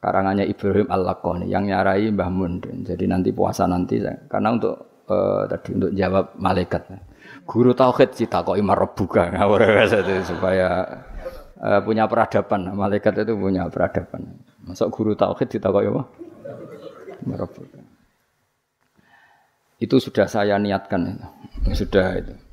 karangannya 0.01 0.45
Ibrahim 0.47 0.89
Al-Laqani 0.89 1.47
yang 1.51 1.67
nyarai 1.67 2.09
Mbah 2.13 2.31
Mun. 2.31 2.61
Jadi 2.85 3.05
nanti 3.09 3.31
puasa 3.33 3.67
nanti 3.67 4.01
karena 4.31 4.49
untuk 4.55 5.05
uh, 5.11 5.45
tadi 5.49 5.71
untuk 5.75 5.93
jawab 5.97 6.37
malaikat. 6.39 6.83
Guru 7.47 7.75
tauhid 7.75 8.11
cita 8.15 8.43
kok 8.43 8.59
imar 8.59 8.79
rebuka 8.79 9.31
supaya 10.27 10.69
uh, 11.59 11.81
punya 11.83 12.07
peradaban. 12.07 12.75
Malaikat 12.75 13.23
itu 13.23 13.35
punya 13.39 13.67
peradaban. 13.71 14.43
Masuk 14.67 14.91
guru 14.95 15.13
tauhid 15.15 15.49
cita 15.51 15.71
kok 15.71 15.83
apa? 15.83 16.03
Rebuka. 17.27 17.81
Itu 19.77 20.01
sudah 20.01 20.27
saya 20.27 20.57
niatkan. 20.57 21.21
Sudah 21.75 22.17
itu. 22.17 22.46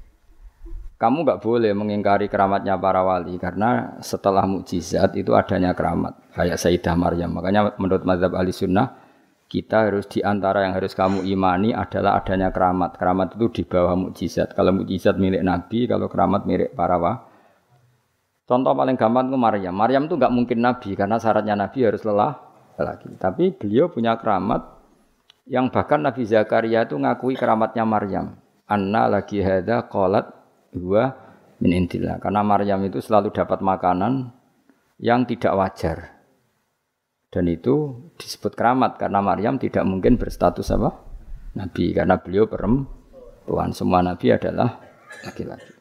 Kamu 1.04 1.28
nggak 1.28 1.44
boleh 1.44 1.76
mengingkari 1.76 2.32
keramatnya 2.32 2.80
para 2.80 3.04
wali 3.04 3.36
karena 3.36 4.00
setelah 4.00 4.48
mukjizat 4.48 5.20
itu 5.20 5.36
adanya 5.36 5.76
keramat 5.76 6.16
kayak 6.32 6.56
Sayyidah 6.56 6.96
Maryam. 6.96 7.36
Makanya 7.36 7.76
menurut 7.76 8.08
mazhab 8.08 8.32
ahli 8.40 8.56
sunnah 8.56 9.04
kita 9.52 9.92
harus 9.92 10.08
di 10.08 10.24
antara 10.24 10.64
yang 10.64 10.72
harus 10.72 10.96
kamu 10.96 11.28
imani 11.28 11.76
adalah 11.76 12.24
adanya 12.24 12.56
keramat. 12.56 12.96
Keramat 12.96 13.36
itu 13.36 13.52
di 13.52 13.64
bawah 13.68 14.00
mukjizat. 14.00 14.56
Kalau 14.56 14.72
mukjizat 14.72 15.20
milik 15.20 15.44
Nabi, 15.44 15.92
kalau 15.92 16.08
keramat 16.08 16.48
milik 16.48 16.72
para 16.72 16.96
wali. 16.96 17.20
Contoh 18.48 18.72
paling 18.72 18.96
gampang 18.96 19.28
itu 19.28 19.36
Maryam. 19.36 19.76
Maryam 19.76 20.04
itu 20.08 20.16
nggak 20.16 20.32
mungkin 20.32 20.60
Nabi 20.64 20.96
karena 20.96 21.20
syaratnya 21.20 21.56
Nabi 21.60 21.80
harus 21.84 22.04
lelah 22.08 22.40
lagi. 22.80 23.12
Tapi 23.20 23.52
beliau 23.56 23.92
punya 23.92 24.16
keramat 24.16 24.68
yang 25.52 25.68
bahkan 25.68 26.00
Nabi 26.00 26.24
Zakaria 26.24 26.88
itu 26.88 26.96
ngakui 26.96 27.36
keramatnya 27.36 27.84
Maryam. 27.84 28.40
Anna 28.68 29.12
lagi 29.12 29.44
hada 29.44 29.88
qalat 29.92 30.43
Dua 30.74 31.14
min 31.62 31.72
indillah. 31.78 32.18
Karena 32.18 32.42
Maryam 32.42 32.82
itu 32.84 32.98
selalu 33.00 33.30
dapat 33.30 33.62
makanan 33.62 34.34
yang 34.98 35.24
tidak 35.30 35.54
wajar. 35.54 35.98
Dan 37.34 37.50
itu 37.50 38.10
disebut 38.18 38.54
keramat 38.54 38.98
karena 39.02 39.22
Maryam 39.22 39.58
tidak 39.58 39.82
mungkin 39.86 40.22
berstatus 40.22 40.70
apa? 40.70 40.94
Nabi 41.58 41.94
karena 41.94 42.18
beliau 42.18 42.46
perempuan. 42.46 43.74
Semua 43.74 44.06
nabi 44.06 44.34
adalah 44.34 44.78
laki-laki. 45.26 45.74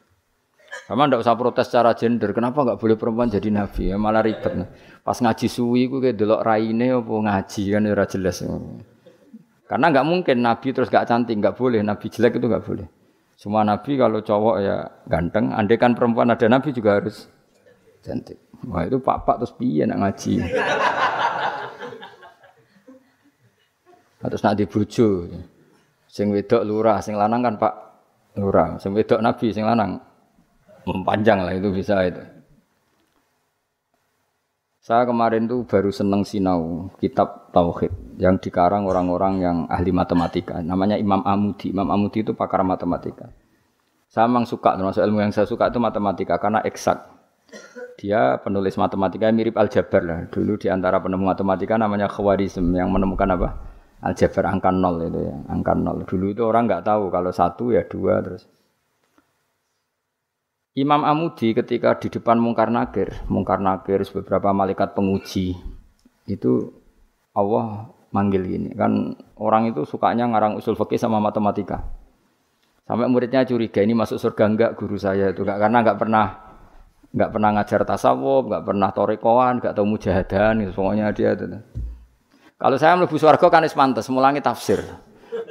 Sama 0.89 1.05
ndak 1.05 1.21
usah 1.21 1.37
protes 1.37 1.69
secara 1.69 1.93
gender. 1.93 2.33
Kenapa 2.33 2.65
nggak 2.65 2.81
boleh 2.81 2.97
perempuan 2.97 3.29
jadi 3.29 3.53
nabi? 3.53 3.93
Ya 3.93 4.01
malah 4.01 4.25
ribet. 4.25 4.65
Pas 5.05 5.17
ngaji 5.21 5.45
suwi 5.45 5.85
ku 5.85 6.01
kayak 6.01 6.17
delok 6.17 6.41
raine 6.41 6.89
apa 6.89 7.13
ngaji 7.13 7.63
kan 7.69 7.85
ora 7.85 8.05
jelas. 8.09 8.41
Karena 9.69 9.85
nggak 9.93 10.05
mungkin 10.05 10.37
nabi 10.41 10.73
terus 10.73 10.89
gak 10.89 11.05
cantik, 11.05 11.37
nggak 11.37 11.53
boleh. 11.53 11.85
Nabi 11.85 12.09
jelek 12.09 12.41
itu 12.41 12.45
nggak 12.49 12.65
boleh. 12.65 12.87
Semua 13.43 13.67
nabi 13.67 13.99
kalau 13.99 14.23
cowok 14.23 14.55
ya 14.63 14.87
ganteng, 15.03 15.51
andai 15.51 15.75
kan 15.75 15.91
perempuan 15.91 16.31
ada 16.31 16.47
nabi 16.47 16.71
juga 16.71 16.95
harus 16.95 17.27
cantik. 17.99 18.39
Wah 18.71 18.87
itu 18.87 19.03
pak-pak 19.03 19.43
terus 19.43 19.51
piye 19.59 19.83
nak 19.83 19.99
ngaji. 19.99 20.39
Terus 24.23 24.39
nak 24.47 24.55
dibujo. 24.55 25.27
Sing 26.07 26.31
wedok 26.31 26.63
lurah, 26.63 27.03
sing 27.03 27.19
lanang 27.19 27.43
kan 27.43 27.59
Pak 27.59 27.73
lurah. 28.39 28.79
Sing 28.79 28.95
wedok 28.95 29.19
nabi, 29.19 29.51
sing 29.51 29.67
lanang 29.67 29.99
mempanjang 30.87 31.43
lah 31.43 31.51
itu 31.51 31.67
bisa 31.75 31.99
itu. 32.07 32.23
Saya 34.83 35.07
kemarin 35.07 35.47
tuh 35.47 35.63
baru 35.63 35.95
seneng 35.95 36.27
sinau 36.27 36.91
kitab 36.99 37.55
Tauhid 37.55 38.19
yang 38.19 38.35
dikarang 38.35 38.83
orang-orang 38.83 39.39
yang 39.39 39.57
ahli 39.71 39.95
matematika. 39.95 40.59
Namanya 40.59 40.99
Imam 40.99 41.23
Amudi. 41.23 41.71
Imam 41.71 41.87
Amudi 41.87 42.19
itu 42.19 42.35
pakar 42.35 42.67
matematika. 42.67 43.31
Saya 44.11 44.27
memang 44.27 44.43
suka, 44.43 44.75
termasuk 44.75 44.99
ilmu 44.99 45.23
yang 45.23 45.31
saya 45.31 45.47
suka 45.47 45.71
itu 45.71 45.79
matematika 45.79 46.35
karena 46.35 46.59
eksak. 46.67 46.99
Dia 47.95 48.43
penulis 48.43 48.75
matematika 48.75 49.31
mirip 49.31 49.55
aljabar 49.55 50.03
lah. 50.03 50.19
Dulu 50.27 50.59
di 50.59 50.67
antara 50.67 50.99
penemu 50.99 51.31
matematika 51.31 51.79
namanya 51.79 52.11
Khawarizm 52.11 52.75
yang 52.75 52.91
menemukan 52.91 53.39
apa? 53.39 53.49
Aljabar 54.03 54.51
angka 54.51 54.67
nol 54.67 54.99
itu 54.99 55.31
ya, 55.31 55.35
angka 55.47 55.79
nol. 55.79 56.03
Dulu 56.03 56.35
itu 56.35 56.43
orang 56.43 56.67
nggak 56.67 56.83
tahu 56.83 57.07
kalau 57.07 57.31
satu 57.31 57.71
ya 57.71 57.87
dua 57.87 58.19
terus 58.19 58.51
Imam 60.73 61.05
Amudi 61.05 61.53
ketika 61.53 61.93
di 62.01 62.09
depan 62.09 62.41
Mungkar 62.41 62.73
Nakir, 62.73 63.13
Mungkar 63.29 63.61
Nakir 63.61 64.01
beberapa 64.09 64.49
malaikat 64.57 64.97
penguji, 64.97 65.53
itu 66.25 66.73
Allah 67.29 67.93
manggil 68.09 68.41
gini. 68.41 68.73
Kan 68.73 69.13
orang 69.37 69.69
itu 69.69 69.85
sukanya 69.85 70.25
ngarang 70.33 70.57
usul 70.57 70.73
fikih 70.73 70.97
sama 70.97 71.21
matematika. 71.21 71.85
Sampai 72.89 73.05
muridnya 73.05 73.45
curiga 73.45 73.85
ini 73.85 73.93
masuk 73.93 74.17
surga 74.17 74.43
enggak 74.49 74.71
guru 74.73 74.97
saya 74.97 75.29
itu 75.29 75.45
enggak 75.45 75.61
karena 75.61 75.77
enggak 75.85 75.97
pernah 76.01 76.25
enggak 77.13 77.29
pernah 77.29 77.49
ngajar 77.53 77.81
tasawuf, 77.85 78.43
enggak 78.49 78.63
pernah 78.65 78.89
torekoan, 78.89 79.53
enggak 79.61 79.73
tahu 79.77 79.85
mujahadan 79.85 80.53
gitu. 80.65 80.71
Pokoknya 80.73 81.13
dia 81.13 81.37
itu. 81.37 81.45
Kalau 82.57 82.77
saya 82.81 82.97
mlebu 82.97 83.13
surga 83.13 83.45
kan 83.45 83.61
wis 83.61 83.77
pantes 83.77 84.09
mulangi 84.09 84.41
tafsir. 84.41 84.81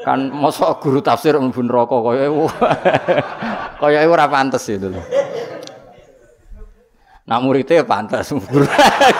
Kan 0.00 0.32
mosok 0.32 0.80
guru 0.80 1.04
tafsir 1.04 1.36
mlebu 1.36 1.60
neraka 1.60 1.96
kaya 2.00 2.26
kaya 3.80 4.08
ora 4.08 4.26
pantes 4.26 4.64
itu 4.72 4.88
lho. 4.88 5.02
Nak 7.22 7.38
muridnya 7.38 7.80
ya 7.80 7.84
pantas, 7.86 8.34
guru 8.50 8.66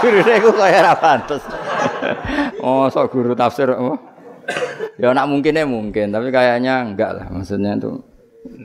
gurune 0.03 0.33
iku 0.41 0.51
kaya 0.57 0.81
ora 0.81 0.95
pantes. 0.97 1.43
Oh, 2.63 2.87
sok 2.91 3.15
guru 3.15 3.35
tafsir 3.35 3.71
oh. 3.75 3.99
Ya 4.99 5.11
nak 5.15 5.31
mungkinnya 5.31 5.67
mungkin, 5.67 6.11
tapi 6.11 6.31
kayaknya 6.35 6.83
enggak 6.83 7.11
lah. 7.15 7.27
Maksudnya 7.31 7.79
itu 7.79 8.03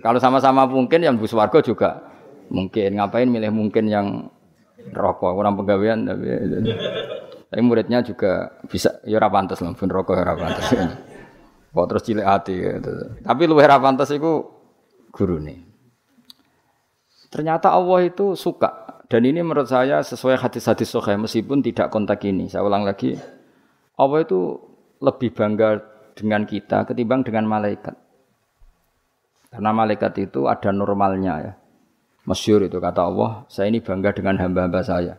kalau 0.02 0.18
sama-sama 0.18 0.66
mungkin 0.66 1.02
yang 1.06 1.18
bus 1.18 1.34
warga 1.38 1.62
juga 1.62 2.02
mungkin. 2.50 2.98
Ngapain 2.98 3.30
milih 3.30 3.54
mungkin 3.54 3.90
yang 3.90 4.30
rokok 4.94 5.34
orang 5.38 5.54
pegawaian 5.58 6.06
tapi 6.06 6.26
tapi 7.48 7.62
muridnya 7.64 8.02
juga 8.04 8.58
bisa 8.68 9.02
ya 9.08 9.18
ora 9.22 9.30
pantes 9.30 9.62
lah 9.62 9.74
pun 9.74 9.90
rokok 9.90 10.14
ya 10.18 10.24
ora 10.26 10.36
pantes. 10.38 10.66
Kok 11.78 11.86
terus 11.94 12.04
cilik 12.10 12.26
hati 12.26 12.58
gitu. 12.58 13.22
Tapi 13.22 13.42
luwih 13.46 13.70
ora 13.70 13.78
pantes 13.78 14.10
iku 14.10 14.50
gurune. 15.14 15.62
Ternyata 17.30 17.70
Allah 17.70 18.10
itu 18.10 18.34
suka 18.34 19.06
dan 19.08 19.22
ini 19.24 19.40
menurut 19.40 19.70
saya 19.70 20.02
sesuai 20.02 20.42
hadis-hadis 20.42 20.90
sahih 20.90 21.22
meskipun 21.22 21.62
tidak 21.62 21.94
kontak 21.94 22.26
ini. 22.26 22.50
Saya 22.50 22.66
ulang 22.66 22.82
lagi. 22.82 23.14
Allah 23.96 24.20
itu 24.26 24.58
lebih 25.00 25.32
bangga 25.38 25.80
dengan 26.18 26.44
kita 26.50 26.90
ketimbang 26.90 27.22
dengan 27.22 27.46
malaikat. 27.46 27.94
Karena 29.48 29.72
malaikat 29.72 30.18
itu 30.18 30.50
ada 30.50 30.74
normalnya 30.76 31.34
ya. 31.40 31.54
Masyur 32.28 32.68
itu 32.68 32.84
kata 32.84 33.08
Allah, 33.08 33.48
saya 33.48 33.72
ini 33.72 33.80
bangga 33.80 34.12
dengan 34.12 34.36
hamba-hamba 34.36 34.84
saya. 34.84 35.16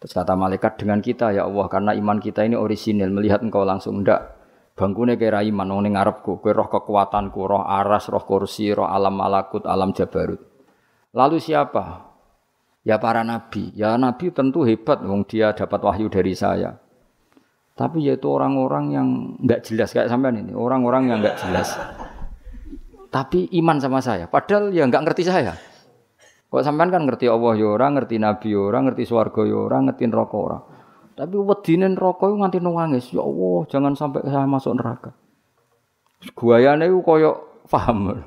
Terus 0.00 0.16
kata 0.16 0.32
malaikat 0.32 0.80
dengan 0.80 1.04
kita 1.04 1.36
ya 1.36 1.44
Allah, 1.44 1.68
karena 1.68 1.92
iman 1.92 2.16
kita 2.16 2.48
ini 2.48 2.56
orisinil, 2.56 3.12
melihat 3.12 3.44
engkau 3.44 3.68
langsung 3.68 4.00
ndak. 4.00 4.43
Bangkune 4.74 5.14
kira 5.14 5.46
iman 5.46 5.70
wong 5.70 5.86
ning 5.86 5.94
ngarepku, 5.94 6.42
kowe 6.42 6.50
roh 6.50 6.66
kekuatanku, 6.66 7.38
roh 7.46 7.62
aras, 7.62 8.10
roh 8.10 8.26
kursi, 8.26 8.74
roh 8.74 8.90
alam 8.90 9.14
malakut, 9.14 9.62
alam 9.70 9.94
jabarut. 9.94 10.42
Lalu 11.14 11.38
siapa? 11.38 12.10
Ya 12.82 12.98
para 12.98 13.22
nabi. 13.22 13.70
Ya 13.78 13.94
nabi 13.94 14.34
tentu 14.34 14.66
hebat 14.66 14.98
wong 15.06 15.30
dia 15.30 15.54
dapat 15.54 15.78
wahyu 15.78 16.10
dari 16.10 16.34
saya. 16.34 16.74
Tapi 17.78 18.02
yaitu 18.02 18.26
orang-orang 18.26 18.84
yang 18.90 19.08
nggak 19.46 19.62
jelas 19.62 19.94
kayak 19.94 20.10
sampean 20.10 20.42
ini, 20.42 20.54
orang-orang 20.54 21.10
yang 21.10 21.18
nggak 21.22 21.38
jelas. 21.38 21.74
Tapi 23.14 23.46
iman 23.62 23.78
sama 23.78 24.02
saya, 24.02 24.26
padahal 24.26 24.74
ya 24.74 24.86
nggak 24.90 25.06
ngerti 25.06 25.22
saya. 25.22 25.54
Kok 26.50 26.62
sampean 26.66 26.90
kan 26.90 27.06
ngerti 27.06 27.30
Allah 27.30 27.54
ya 27.54 27.66
ora, 27.66 27.86
ngerti 27.94 28.18
nabi 28.18 28.54
ya 28.54 28.62
ora, 28.62 28.78
ngerti 28.82 29.06
swarga 29.06 29.42
ya 29.46 29.58
ora, 29.58 29.78
ngerti 29.86 30.02
neraka 30.06 30.34
ora. 30.38 30.58
Tapi 31.14 31.36
wedine 31.38 31.94
neraka 31.94 32.26
iku 32.26 32.36
nganti 32.42 32.58
nangis, 32.58 33.14
ya 33.14 33.22
Allah, 33.22 33.62
jangan 33.70 33.94
sampai 33.94 34.26
saya 34.26 34.50
masuk 34.50 34.74
neraka. 34.74 35.14
Guayane 36.34 36.90
iku 36.90 37.00
koyo 37.06 37.32
paham. 37.70 38.18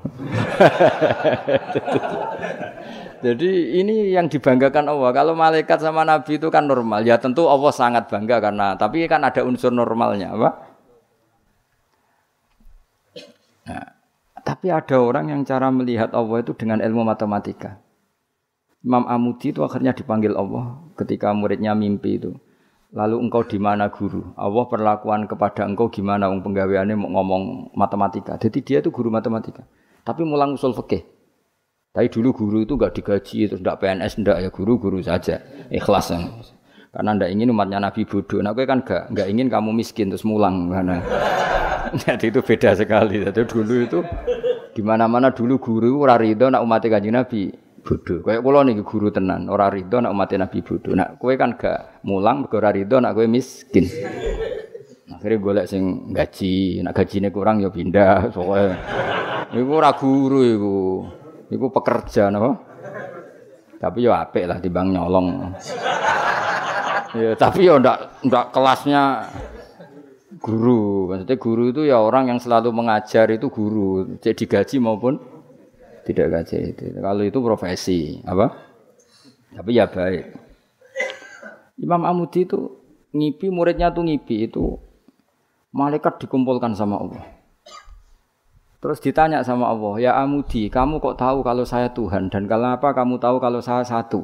Jadi 3.17 3.81
ini 3.81 4.13
yang 4.13 4.29
dibanggakan 4.29 4.93
Allah. 4.93 5.09
Kalau 5.09 5.33
malaikat 5.33 5.81
sama 5.81 6.05
nabi 6.05 6.37
itu 6.37 6.47
kan 6.53 6.69
normal. 6.69 7.01
Ya 7.01 7.17
tentu 7.17 7.49
Allah 7.49 7.73
sangat 7.73 8.07
bangga 8.07 8.37
karena 8.37 8.77
tapi 8.77 9.03
kan 9.09 9.25
ada 9.25 9.41
unsur 9.41 9.73
normalnya, 9.73 10.37
apa? 10.37 10.49
Nah, 13.67 13.85
tapi 14.45 14.71
ada 14.71 14.95
orang 15.01 15.33
yang 15.33 15.41
cara 15.43 15.67
melihat 15.73 16.13
Allah 16.13 16.39
itu 16.39 16.53
dengan 16.55 16.79
ilmu 16.79 17.03
matematika. 17.03 17.81
Imam 18.85 19.03
Amudi 19.09 19.51
itu 19.51 19.65
akhirnya 19.65 19.91
dipanggil 19.91 20.37
Allah 20.37 20.79
ketika 20.95 21.33
muridnya 21.33 21.73
mimpi 21.73 22.21
itu. 22.21 22.37
Lalu 22.95 23.27
engkau 23.27 23.43
di 23.43 23.59
mana 23.59 23.91
guru? 23.91 24.31
Allah 24.39 24.63
perlakuan 24.71 25.27
kepada 25.27 25.67
engkau 25.67 25.91
gimana? 25.91 26.31
Wong 26.31 26.39
penggaweannya 26.39 26.95
mau 26.95 27.19
ngomong 27.19 27.75
matematika. 27.75 28.39
Jadi 28.39 28.63
dia 28.63 28.77
itu 28.79 28.95
guru 28.95 29.11
matematika. 29.11 29.67
Tapi 30.07 30.23
mulang 30.23 30.55
usul 30.55 30.71
fikih. 30.71 31.03
Tapi 31.91 32.07
dulu 32.07 32.31
guru 32.31 32.57
itu 32.63 32.79
enggak 32.79 32.95
digaji, 32.95 33.51
terus 33.51 33.59
enggak 33.59 33.83
PNS, 33.83 34.13
enggak 34.23 34.37
ya 34.39 34.49
guru-guru 34.53 35.03
saja. 35.03 35.43
Ikhlas. 35.67 36.15
Karena 36.95 37.09
ndak 37.11 37.27
ingin 37.27 37.51
umatnya 37.51 37.83
Nabi 37.83 38.07
bodoh. 38.07 38.39
Nah, 38.39 38.55
kan 38.55 38.79
enggak 38.79 39.11
enggak 39.11 39.27
ingin 39.27 39.47
kamu 39.51 39.69
miskin 39.75 40.07
terus 40.07 40.23
mulang 40.23 40.71
karena 40.71 41.03
jadi 42.07 42.25
itu 42.31 42.39
beda 42.39 42.71
sekali. 42.71 43.19
Jadi 43.19 43.43
dulu 43.43 43.75
itu 43.83 43.99
di 44.71 44.81
mana-mana 44.85 45.35
dulu 45.35 45.59
guru 45.59 46.07
ora 46.07 46.15
rido 46.15 46.47
nak 46.47 46.63
umat 46.63 46.85
Kanjeng 46.87 47.19
Nabi 47.19 47.66
bodoh. 47.87 48.19
Kayak 48.19 48.43
kula 48.43 48.67
niki 48.67 48.83
guru 48.83 49.07
tenan, 49.07 49.47
ora 49.47 49.71
rido 49.71 50.03
nak 50.03 50.11
umat 50.11 50.35
Nabi 50.35 50.59
bodoh. 50.59 50.91
Nak 50.91 51.15
kowe 51.15 51.31
kan 51.39 51.55
gak 51.55 52.03
mulang 52.03 52.43
mergo 52.43 52.59
ora 52.59 52.75
rido 52.75 52.99
nak 52.99 53.15
kowe 53.15 53.23
miskin. 53.23 53.87
Akhirnya 55.07 55.39
golek 55.39 55.65
sing 55.71 56.11
gaji, 56.11 56.83
nak 56.83 56.93
gajine 56.99 57.31
kurang 57.31 57.63
ya 57.63 57.71
pindah. 57.71 58.27
Soalnya 58.35 58.75
iku 59.55 59.71
ora 59.71 59.95
guru 59.95 60.39
iku. 60.43 60.77
Iku 61.47 61.65
pekerja 61.71 62.27
napa? 62.27 62.59
Tapi 63.79 64.03
ya 64.03 64.19
apik 64.19 64.43
lah 64.43 64.59
timbang 64.59 64.91
nyolong. 64.91 65.55
ya, 67.15 67.31
tapi 67.39 67.71
ya 67.71 67.79
ndak 67.79 68.27
ndak 68.27 68.45
kelasnya 68.51 69.31
guru. 70.43 71.07
Maksudnya 71.07 71.35
guru 71.39 71.63
itu 71.71 71.81
ya 71.87 72.03
orang 72.03 72.35
yang 72.35 72.39
selalu 72.43 72.75
mengajar 72.75 73.31
itu 73.31 73.47
guru, 73.47 74.19
cek 74.19 74.43
digaji 74.43 74.75
maupun 74.83 75.36
tidak 76.07 76.47
itu. 76.47 76.95
Kalau 77.03 77.23
itu 77.27 77.39
profesi, 77.43 78.23
apa? 78.23 78.55
Tapi 79.51 79.75
ya 79.75 79.91
baik. 79.91 80.31
Imam 81.83 82.07
Amudi 82.07 82.47
itu 82.47 82.79
ngipi 83.11 83.51
muridnya 83.51 83.91
tuh 83.91 84.07
ngipi 84.07 84.47
itu 84.47 84.79
malaikat 85.75 86.23
dikumpulkan 86.23 86.73
sama 86.73 86.97
Allah. 86.97 87.23
Terus 88.77 89.01
ditanya 89.01 89.41
sama 89.41 89.73
Allah, 89.73 89.93
ya 89.97 90.11
Amudi, 90.21 90.69
kamu 90.69 91.01
kok 91.01 91.17
tahu 91.17 91.41
kalau 91.41 91.65
saya 91.65 91.89
Tuhan 91.91 92.29
dan 92.29 92.45
kalau 92.45 92.77
apa 92.77 92.93
kamu 92.93 93.17
tahu 93.17 93.41
kalau 93.41 93.59
saya 93.59 93.81
satu? 93.81 94.21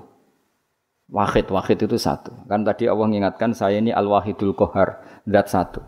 Wahid, 1.10 1.50
wahid 1.52 1.78
itu 1.84 1.98
satu. 2.00 2.32
Kan 2.48 2.64
tadi 2.64 2.88
Allah 2.88 3.06
mengingatkan 3.06 3.52
saya 3.54 3.82
ini 3.82 3.90
al-wahidul 3.90 4.56
kohar, 4.56 5.04
zat 5.26 5.48
satu. 5.50 5.82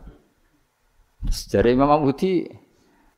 Jadi 1.29 1.77
Imam 1.77 1.89
Amudi, 1.89 2.45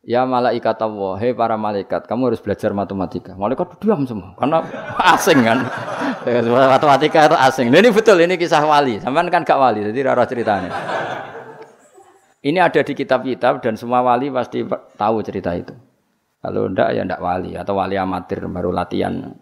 ya 0.08 0.24
malaikat 0.24 0.80
Allah, 0.80 1.20
hei 1.20 1.36
para 1.36 1.60
malaikat, 1.60 2.08
kamu 2.08 2.32
harus 2.32 2.40
belajar 2.40 2.72
matematika. 2.72 3.36
Malaikat 3.36 3.76
diam 3.84 4.08
semua, 4.08 4.32
karena 4.40 4.64
asing 5.12 5.44
kan. 5.44 5.68
matematika 6.80 7.28
itu 7.28 7.36
asing. 7.36 7.68
Ini 7.68 7.92
betul, 7.92 8.24
ini 8.24 8.40
kisah 8.40 8.64
wali. 8.64 9.04
Sampai 9.04 9.28
kan 9.28 9.44
gak 9.44 9.60
wali, 9.60 9.84
jadi 9.84 10.08
rara 10.08 10.24
ceritanya. 10.24 10.72
Ini 12.40 12.64
ada 12.64 12.80
di 12.80 12.94
kitab-kitab 12.96 13.60
dan 13.60 13.76
semua 13.76 14.00
wali 14.00 14.32
pasti 14.32 14.64
tahu 14.96 15.20
cerita 15.20 15.52
itu. 15.52 15.76
Kalau 16.40 16.72
ndak 16.72 16.96
ya 16.96 17.04
ndak 17.04 17.20
wali 17.20 17.60
atau 17.60 17.76
wali 17.76 18.00
amatir 18.00 18.40
baru 18.48 18.72
latihan. 18.72 19.36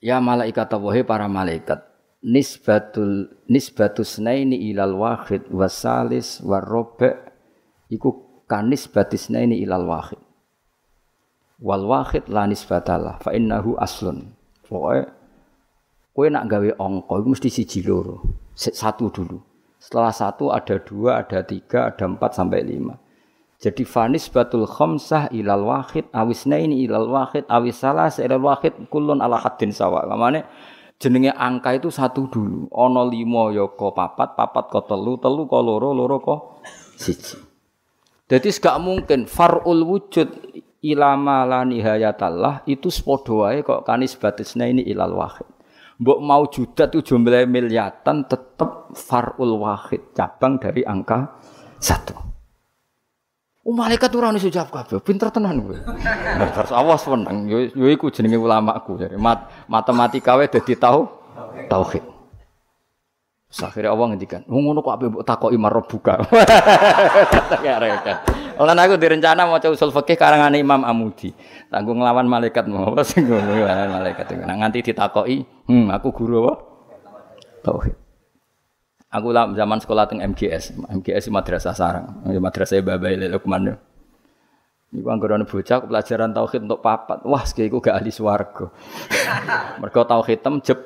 Ya 0.00 0.16
malaikat 0.16 0.72
Allah 0.72 0.96
para 1.04 1.28
malaikat 1.28 1.84
nisbatul 2.24 3.32
nisbatus 3.48 4.20
naini 4.20 4.72
ilal 4.72 4.96
wahid 4.96 5.44
wasalis 5.52 6.40
warobe 6.40 7.29
iku 7.90 8.42
kanis 8.46 8.86
batis 8.86 9.28
naini 9.28 9.60
ilal 9.60 9.84
wahid 9.84 10.20
wal 11.60 11.84
wahid 11.84 12.24
la 12.30 12.48
nisbatalah 12.48 13.20
fa 13.20 13.34
innahu 13.36 13.76
aslun 13.76 14.32
pokoke 14.64 15.10
kowe 16.16 16.26
nak 16.30 16.48
gawe 16.48 16.70
angka 16.78 17.14
iku 17.20 17.28
mesti 17.34 17.50
siji 17.50 17.84
loro 17.84 18.22
satu 18.54 19.12
dulu 19.12 19.50
setelah 19.80 20.12
satu 20.12 20.52
ada 20.52 20.76
dua, 20.76 21.24
ada 21.24 21.40
tiga, 21.40 21.88
ada 21.88 22.04
empat 22.04 22.36
sampai 22.36 22.60
lima. 22.60 23.00
Jadi 23.60 23.84
fanis 23.84 24.28
batul 24.28 24.68
khomsah 24.68 25.32
ilal 25.32 25.64
wahid 25.64 26.04
awisna 26.12 26.60
ini 26.60 26.84
ilal 26.84 27.08
wahid 27.08 27.48
awis 27.48 27.80
salah 27.80 28.12
ilal 28.20 28.44
wahid 28.44 28.76
kulun 28.92 29.24
ala 29.24 29.40
haddin 29.40 29.72
sawa. 29.72 30.04
Kamane 30.04 30.44
jenenge 31.00 31.32
angka 31.32 31.76
itu 31.76 31.88
satu 31.88 32.28
dulu. 32.28 32.68
Ono 32.72 33.08
limo 33.08 33.48
yoko 33.52 33.92
ya 33.92 33.96
papat, 34.04 34.36
papat 34.36 34.64
ko 34.68 34.80
telu, 34.84 35.16
telu 35.16 35.48
ko 35.48 35.58
loro, 35.64 35.96
loro 35.96 36.16
ko 36.20 36.36
siji. 36.96 37.49
Jadi 38.30 38.46
gak 38.62 38.78
mungkin 38.78 39.26
farul 39.26 39.82
wujud 39.82 40.30
ilama 40.86 41.42
la 41.42 41.66
nihayatallah 41.66 42.62
itu 42.70 42.86
sepodo 42.86 43.42
wae 43.42 43.66
kok 43.66 43.82
kanis 43.82 44.14
batisna 44.14 44.70
ini 44.70 44.86
ilal 44.86 45.18
wahid. 45.18 45.50
Mbok 45.98 46.18
mau 46.22 46.46
judat 46.46 46.94
itu 46.94 47.12
jumlah 47.12 47.44
miliatan 47.44 48.24
tetap 48.30 48.94
farul 48.94 49.58
wahid, 49.58 50.14
cabang 50.14 50.62
dari 50.62 50.86
angka 50.86 51.36
satu. 51.82 52.14
Oh, 53.60 53.76
malaikat 53.76 54.08
ora 54.16 54.32
iso 54.32 54.48
jawab 54.48 54.72
kabeh, 54.72 55.04
pinter 55.04 55.28
tenan 55.28 55.60
kowe. 55.60 55.76
Terus 56.54 56.72
awas 56.72 57.04
seneng, 57.04 57.44
yo 57.50 57.86
iku 57.92 58.08
jenenge 58.08 58.40
ulamaku. 58.40 58.96
Jadi 58.96 59.20
mat, 59.20 59.52
matematika 59.68 60.38
wae 60.38 60.48
dadi 60.48 60.78
tau 60.78 61.20
tauhid. 61.68 62.19
Akhirnya 63.50 63.90
Allah 63.90 64.14
ngendikan, 64.14 64.46
ngono 64.46 64.78
kok 64.78 64.94
ape 64.94 65.10
mbok 65.10 65.24
takoki 65.26 65.58
marab 65.58 65.90
buka. 65.90 66.22
Ya 67.66 67.82
Lan 68.60 68.78
aku 68.78 68.94
direncana 68.94 69.42
mau 69.42 69.58
usul 69.58 69.90
fikih 69.90 70.14
karangan 70.14 70.54
Imam 70.54 70.86
Amudi. 70.86 71.34
Tanggung 71.66 71.98
nglawan 71.98 72.30
malaikat 72.30 72.70
apa 72.70 73.02
sing 73.02 73.26
nglawan 73.26 73.90
malaikat. 73.90 74.38
Nah, 74.46 74.54
nganti 74.54 74.86
ditakoki, 74.86 75.42
"Hmm, 75.66 75.90
aku 75.90 76.14
guru 76.14 76.46
apa?" 76.46 76.54
Tauhid. 77.66 77.96
Aku 79.10 79.34
lah 79.34 79.50
zaman 79.50 79.82
sekolah 79.82 80.06
teng 80.06 80.22
MGS, 80.22 80.78
MGS 80.86 81.34
Madrasah 81.34 81.74
Sarang, 81.74 82.22
Madrasah 82.22 82.78
Babai 82.78 83.18
Lukman. 83.18 83.74
Iku 84.90 85.06
anggere 85.06 85.38
bocah 85.42 85.86
pelajaran 85.86 86.30
tauhid 86.34 86.66
untuk 86.66 86.82
papat. 86.82 87.22
Wah, 87.22 87.46
sekali 87.46 87.70
iku 87.70 87.78
gak 87.78 88.02
ahli 88.02 88.10
swarga. 88.10 88.74
Mergo 89.82 90.02
tauhid 90.02 90.42
tem 90.42 90.58
jeb 90.62 90.78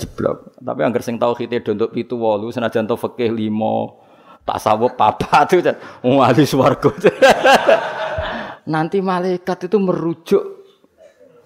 jeblok. 0.00 0.56
Tapi 0.56 0.80
angger 0.80 1.04
sing 1.04 1.20
tauhide 1.20 1.60
untuk 1.68 1.92
pitu 1.92 2.16
wolu 2.16 2.48
senajan 2.48 2.88
to 2.88 2.96
fikih 2.96 3.30
limo, 3.30 4.00
tasawuf 4.48 4.96
papat 4.96 5.60
itu 5.60 5.70
wong 6.00 6.24
ahli 6.24 6.48
swarga. 6.48 6.90
Nanti 8.72 9.04
malaikat 9.04 9.68
itu 9.68 9.76
merujuk 9.76 10.42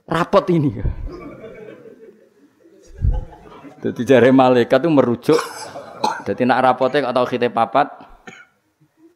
rapot 0.06 0.44
ini. 0.54 0.70
Jadi 3.84 4.00
jari 4.06 4.32
malaikat 4.32 4.80
itu 4.80 4.88
merujuk 4.88 5.40
jadi 6.24 6.42
nak 6.48 6.60
rapote 6.64 7.04
kok 7.04 7.14
tauhide 7.16 7.48
papat 7.52 7.88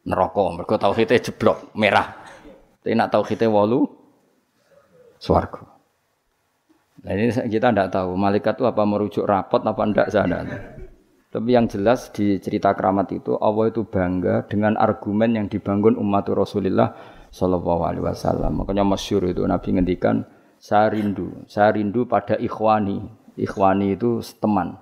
neraka, 0.05 0.43
mergo 0.53 0.75
tauhide 0.77 1.17
jeblok 1.17 1.73
merah. 1.73 2.21
Tapi 2.81 2.93
nak 2.93 3.09
tauhide 3.13 3.45
wolu 3.49 3.85
swarga. 5.17 5.78
Nah 6.99 7.11
ini 7.15 7.31
kita 7.31 7.71
tidak 7.71 7.89
tahu 7.95 8.15
malaikat 8.19 8.59
itu 8.59 8.65
apa 8.67 8.83
merujuk 8.83 9.23
rapot 9.23 9.63
apa 9.63 9.81
tidak 9.87 10.07
sana. 10.11 10.39
Tapi 11.29 11.49
yang 11.53 11.69
jelas 11.69 12.09
di 12.09 12.41
cerita 12.41 12.73
keramat 12.73 13.13
itu 13.13 13.37
Allah 13.37 13.69
itu 13.69 13.85
bangga 13.85 14.49
dengan 14.49 14.73
argumen 14.75 15.37
yang 15.37 15.45
dibangun 15.45 15.93
umat 16.01 16.25
Rasulullah 16.33 16.97
Shallallahu 17.29 17.81
Alaihi 17.85 18.03
Wasallam. 18.03 18.65
Makanya 18.65 18.81
masyur 18.81 19.21
itu 19.29 19.45
Nabi 19.45 19.77
ngendikan 19.77 20.25
saya 20.57 20.89
rindu, 20.89 21.45
saya 21.45 21.71
rindu 21.71 22.09
pada 22.09 22.35
ikhwani. 22.35 23.05
Ikhwani 23.39 23.95
itu 23.95 24.19
teman. 24.41 24.75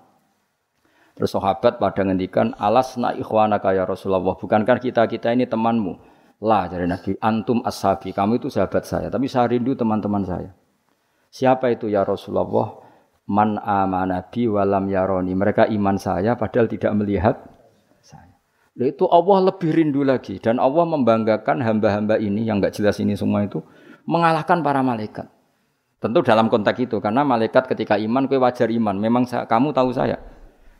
Terus 1.14 1.34
sahabat 1.34 1.82
pada 1.82 2.02
ngendikan 2.06 2.54
alas 2.58 2.94
na 2.98 3.14
ikhwana 3.14 3.58
kaya 3.62 3.86
Rasulullah. 3.86 4.38
Bukankah 4.38 4.78
kita 4.82 5.06
kita 5.10 5.34
ini 5.34 5.50
temanmu? 5.50 5.98
Lah 6.46 6.70
dari 6.70 6.86
Nabi 6.86 7.18
antum 7.22 7.60
ashabi. 7.66 8.14
Kamu 8.14 8.38
itu 8.38 8.54
sahabat 8.54 8.86
saya. 8.86 9.10
Tapi 9.10 9.26
saya 9.26 9.50
rindu 9.50 9.74
teman-teman 9.74 10.22
saya. 10.26 10.54
Siapa 11.32 11.72
itu 11.72 11.92
ya 11.92 12.08
Rasulullah? 12.08 12.84
Man 13.28 13.60
amanabi 13.60 14.48
walam 14.48 14.88
yaroni. 14.88 15.36
Mereka 15.36 15.68
iman 15.68 16.00
saya 16.00 16.40
padahal 16.40 16.72
tidak 16.72 16.96
melihat 16.96 17.36
saya. 18.00 18.40
Itu 18.78 19.12
Allah 19.12 19.52
lebih 19.52 19.76
rindu 19.76 20.08
lagi 20.08 20.40
dan 20.40 20.64
Allah 20.64 20.88
membanggakan 20.88 21.60
hamba-hamba 21.60 22.22
ini 22.24 22.48
yang 22.48 22.64
nggak 22.64 22.78
jelas 22.78 23.02
ini 23.04 23.20
semua 23.20 23.44
itu 23.44 23.60
mengalahkan 24.08 24.64
para 24.64 24.80
malaikat. 24.80 25.28
Tentu 25.98 26.22
dalam 26.22 26.48
konteks 26.48 26.78
itu 26.78 27.02
karena 27.02 27.26
malaikat 27.26 27.68
ketika 27.68 27.98
iman 27.98 28.30
kue 28.30 28.38
wajar 28.38 28.70
iman. 28.70 28.96
Memang 28.96 29.26
saya, 29.26 29.50
kamu 29.50 29.74
tahu 29.74 29.92
saya. 29.92 30.22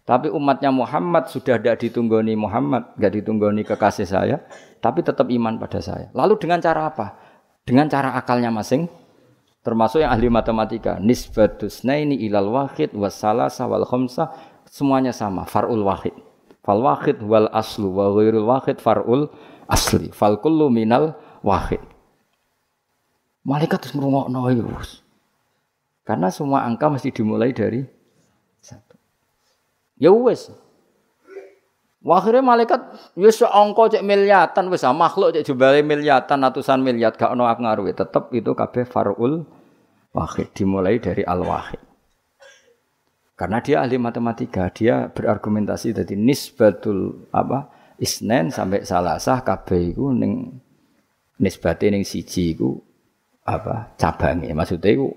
Tapi 0.08 0.32
umatnya 0.32 0.72
Muhammad 0.72 1.28
sudah 1.28 1.60
tidak 1.60 1.84
ditunggoni 1.84 2.32
Muhammad, 2.40 2.96
nggak 2.96 3.12
ditunggoni 3.12 3.68
kekasih 3.68 4.08
saya, 4.08 4.40
tapi 4.80 5.04
tetap 5.04 5.28
iman 5.28 5.60
pada 5.60 5.84
saya. 5.84 6.08
Lalu 6.16 6.40
dengan 6.40 6.64
cara 6.64 6.88
apa? 6.88 7.20
Dengan 7.68 7.92
cara 7.92 8.16
akalnya 8.16 8.48
masing, 8.48 8.88
termasuk 9.68 10.00
yang 10.00 10.16
ahli 10.16 10.32
matematika. 10.32 10.96
Nisbatus 11.04 11.84
naini 11.84 12.16
ilal 12.24 12.48
wahid 12.48 12.96
wassalasa 12.96 13.68
wal 13.68 13.84
khamsa 13.84 14.32
semuanya 14.64 15.12
sama, 15.12 15.44
farul 15.44 15.84
wahid. 15.84 16.16
Fal 16.64 16.80
wahid 16.80 17.20
wal 17.20 17.52
aslu 17.52 17.92
wa 17.92 18.16
ghairul 18.16 18.48
wahid 18.48 18.80
farul 18.80 19.28
asli. 19.68 20.08
Fal 20.16 20.40
kullu 20.40 20.72
minal 20.72 21.20
wahid. 21.44 21.84
Malaikat 23.44 23.84
terus 23.84 23.96
merungokno 24.00 24.48
Karena 26.08 26.32
semua 26.32 26.64
angka 26.64 26.88
mesti 26.88 27.12
dimulai 27.12 27.52
dari 27.52 27.84
Ya 30.00 30.14
wis. 30.16 30.48
Akhirnya 32.08 32.40
malaikat 32.40 32.80
ya 33.20 33.48
angka 33.52 34.00
cek 34.00 34.04
miliatan 34.06 34.72
wis 34.72 34.88
ah, 34.88 34.96
makhluk 34.96 35.36
cek 35.36 35.44
jumlahe 35.44 35.84
miliatan 35.84 36.40
ratusan 36.40 36.80
miliar 36.80 37.12
gak 37.12 37.36
ono 37.36 37.44
ngaruhi 37.44 37.92
tetep 37.92 38.32
itu 38.32 38.56
kabeh 38.56 38.88
farul 38.88 39.44
wahid 40.18 40.50
dimulai 40.58 40.98
dari 40.98 41.22
al 41.22 41.46
wahid. 41.46 41.82
Karena 43.38 43.62
dia 43.62 43.86
ahli 43.86 44.02
matematika, 44.02 44.74
dia 44.74 45.14
berargumentasi 45.14 45.94
dari 45.94 46.18
nisbatul 46.18 47.30
apa 47.30 47.70
isnen 48.02 48.50
sampai 48.50 48.82
salasah 48.82 49.46
kabeh 49.46 49.94
iku 49.94 50.10
ning 50.10 50.58
nisbate 51.38 51.94
ning 51.94 52.02
siji 52.02 52.58
iku 52.58 52.74
apa 53.46 53.94
cabangnya 53.94 54.58
maksudnya 54.58 54.90
iku 54.90 55.14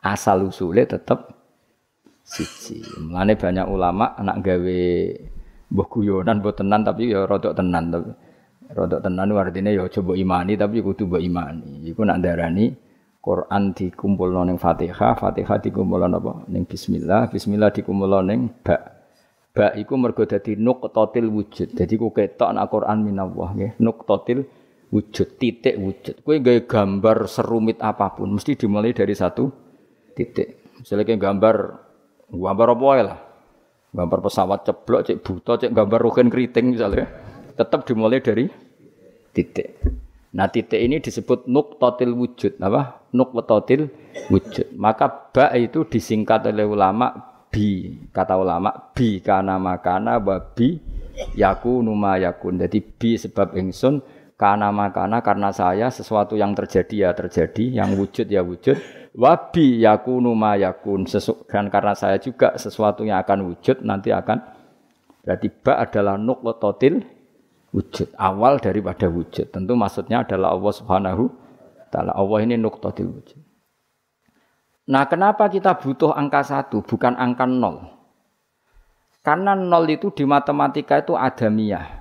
asal 0.00 0.48
usulnya 0.48 0.96
tetap 0.96 1.36
siji. 2.24 2.80
Mulane 2.96 3.36
banyak 3.36 3.66
ulama 3.68 4.16
anak 4.16 4.40
gawe 4.40 4.80
mbah 5.70 5.86
guyonan 5.92 6.40
mbok 6.40 6.56
tenan 6.56 6.80
tapi 6.80 7.12
ya 7.12 7.28
rodok 7.28 7.52
tenan 7.52 7.92
tapi 7.92 8.10
rodok 8.72 9.04
tenan 9.04 9.36
artinya 9.36 9.68
ya 9.68 9.84
coba 9.92 10.16
imani 10.16 10.56
tapi 10.56 10.80
kudu 10.80 11.04
mbok 11.12 11.20
imani. 11.20 11.84
Iku 11.92 12.08
nak 12.08 12.24
darani 12.24 12.72
Quran 13.20 13.76
dikumpulno 13.76 14.48
ning 14.48 14.56
Fatihah, 14.56 15.12
Fatihah 15.12 15.60
dikumpulno 15.60 16.08
apa? 16.08 16.32
Ning 16.48 16.64
bismillah, 16.64 17.28
bismillah 17.28 17.68
dikumpulno 17.68 18.18
ning 18.24 18.48
ba. 18.64 18.76
Ba 19.50 19.76
iku 19.76 20.00
mergo 20.00 20.24
dadi 20.24 20.56
nuqtatil 20.56 21.28
wujud. 21.28 21.76
Dadi 21.76 21.94
ku 22.00 22.14
ketok 22.14 22.50
nak 22.56 22.72
Quran 22.72 23.04
minallah 23.04 23.50
nggih. 23.52 23.72
Nuqtatil 23.82 24.46
wujud, 24.88 25.28
titik 25.36 25.76
wujud. 25.76 26.24
Kowe 26.24 26.38
gawe 26.38 26.60
gambar 26.64 27.28
serumit 27.28 27.82
apa 27.84 28.14
pun 28.16 28.32
mesti 28.32 28.56
dimulai 28.56 28.94
dari 28.96 29.12
satu 29.12 29.50
titik. 30.16 30.80
Misalnya 30.80 31.04
kayak 31.04 31.20
gambar 31.20 31.56
Gambar 32.30 32.78
apa 32.78 32.90
lah? 33.02 33.18
Gambar 33.90 34.18
pesawat 34.22 34.62
ceblok, 34.62 35.02
cek 35.02 35.18
buta, 35.18 35.58
cek 35.58 35.74
gambar 35.74 35.98
rugen 35.98 36.30
keriting 36.30 36.78
misalnya. 36.78 37.10
Tetap 37.58 37.82
dimulai 37.82 38.22
dari 38.22 38.46
titik. 39.34 39.82
Nah 40.30 40.46
titik 40.46 40.78
ini 40.78 41.02
disebut 41.02 41.50
nuktotil 41.50 42.14
wujud. 42.14 42.62
Apa? 42.62 42.99
Nuktotil 43.10 43.90
wujud. 44.30 44.74
Maka 44.78 45.30
ba 45.34 45.50
itu 45.58 45.82
disingkat 45.86 46.46
oleh 46.46 46.66
ulama 46.66 47.10
bi. 47.50 47.90
Kata 48.14 48.38
ulama 48.38 48.70
bi 48.94 49.18
kana 49.18 49.58
makana 49.58 50.22
wa 50.22 50.38
bi 50.38 50.78
yaku 51.34 51.82
numa 51.82 52.16
yakun. 52.16 52.62
Jadi 52.62 52.78
bi 52.78 53.18
sebab 53.18 53.58
ingsun 53.58 53.98
kana 54.38 54.70
makana 54.70 55.20
karena 55.20 55.50
saya 55.50 55.90
sesuatu 55.90 56.38
yang 56.38 56.54
terjadi 56.54 57.08
ya 57.08 57.10
terjadi, 57.12 57.82
yang 57.82 57.92
wujud 57.98 58.30
ya 58.30 58.40
wujud 58.40 59.00
wabi 59.14 59.82
yakunu 59.82 60.34
ma 60.38 60.54
yakun 60.54 61.06
dan 61.50 61.66
karena 61.66 61.94
saya 61.98 62.16
juga 62.22 62.54
sesuatu 62.54 63.02
yang 63.02 63.18
akan 63.22 63.50
wujud 63.50 63.82
nanti 63.82 64.14
akan 64.14 64.38
berarti 65.26 65.48
ba 65.50 65.82
adalah 65.82 66.14
nuqtatil 66.16 67.02
wujud 67.74 68.08
awal 68.18 68.62
daripada 68.62 69.10
wujud 69.10 69.50
tentu 69.50 69.74
maksudnya 69.74 70.22
adalah 70.22 70.54
Allah 70.54 70.72
Subhanahu 70.74 71.24
taala 71.90 72.14
Allah 72.14 72.38
ini 72.46 72.54
nuqtatil 72.56 73.10
wujud 73.10 73.40
nah 74.88 75.04
kenapa 75.10 75.50
kita 75.50 75.76
butuh 75.76 76.16
angka 76.16 76.46
satu 76.46 76.86
bukan 76.86 77.18
angka 77.18 77.44
nol 77.44 77.90
karena 79.20 79.52
nol 79.52 79.84
itu 79.90 80.08
di 80.14 80.24
matematika 80.24 81.02
itu 81.02 81.18
adamiah 81.18 82.00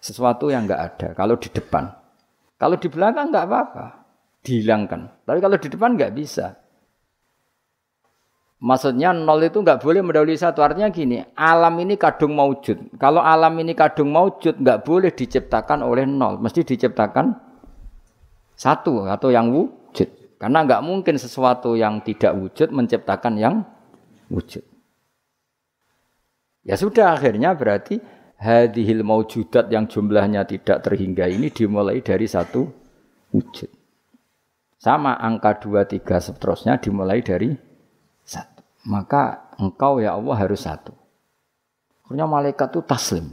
sesuatu 0.00 0.48
yang 0.48 0.64
enggak 0.64 0.80
ada 0.94 1.08
kalau 1.12 1.36
di 1.36 1.50
depan 1.50 1.90
kalau 2.56 2.80
di 2.80 2.88
belakang 2.88 3.30
enggak 3.30 3.46
apa-apa 3.46 3.98
dihilangkan. 4.42 5.00
Tapi 5.28 5.38
kalau 5.44 5.56
di 5.60 5.68
depan 5.68 5.90
nggak 5.98 6.14
bisa. 6.16 6.56
Maksudnya 8.58 9.14
nol 9.14 9.38
itu 9.46 9.62
nggak 9.62 9.78
boleh 9.78 10.02
mendahului 10.02 10.34
satu. 10.34 10.66
Artinya 10.66 10.90
gini, 10.90 11.22
alam 11.38 11.78
ini 11.78 11.94
kadung 11.94 12.34
maujud. 12.34 12.98
Kalau 12.98 13.22
alam 13.22 13.54
ini 13.62 13.76
kadung 13.78 14.10
maujud, 14.10 14.58
nggak 14.58 14.82
boleh 14.82 15.14
diciptakan 15.14 15.86
oleh 15.86 16.08
nol. 16.08 16.42
Mesti 16.42 16.66
diciptakan 16.66 17.47
satu 18.58 19.06
atau 19.06 19.30
yang 19.30 19.54
wujud. 19.54 20.10
Karena 20.42 20.66
nggak 20.66 20.82
mungkin 20.82 21.14
sesuatu 21.14 21.78
yang 21.78 22.02
tidak 22.02 22.34
wujud 22.34 22.74
menciptakan 22.74 23.38
yang 23.38 23.62
wujud. 24.26 24.66
Ya 26.66 26.74
sudah 26.74 27.14
akhirnya 27.14 27.54
berarti 27.54 28.02
hadihil 28.38 29.06
maujudat 29.06 29.70
yang 29.70 29.86
jumlahnya 29.86 30.42
tidak 30.44 30.82
terhingga 30.82 31.30
ini 31.30 31.48
dimulai 31.54 32.02
dari 32.02 32.26
satu 32.26 32.66
wujud. 33.30 33.70
Sama 34.78 35.18
angka 35.18 35.58
dua 35.58 35.86
tiga 35.86 36.22
seterusnya 36.22 36.78
dimulai 36.78 37.22
dari 37.22 37.50
satu. 38.22 38.62
Maka 38.86 39.54
engkau 39.58 39.98
ya 39.98 40.14
Allah 40.14 40.36
harus 40.38 40.62
satu. 40.66 40.94
Akhirnya 42.06 42.30
malaikat 42.30 42.72
itu 42.72 42.82
taslim. 42.86 43.26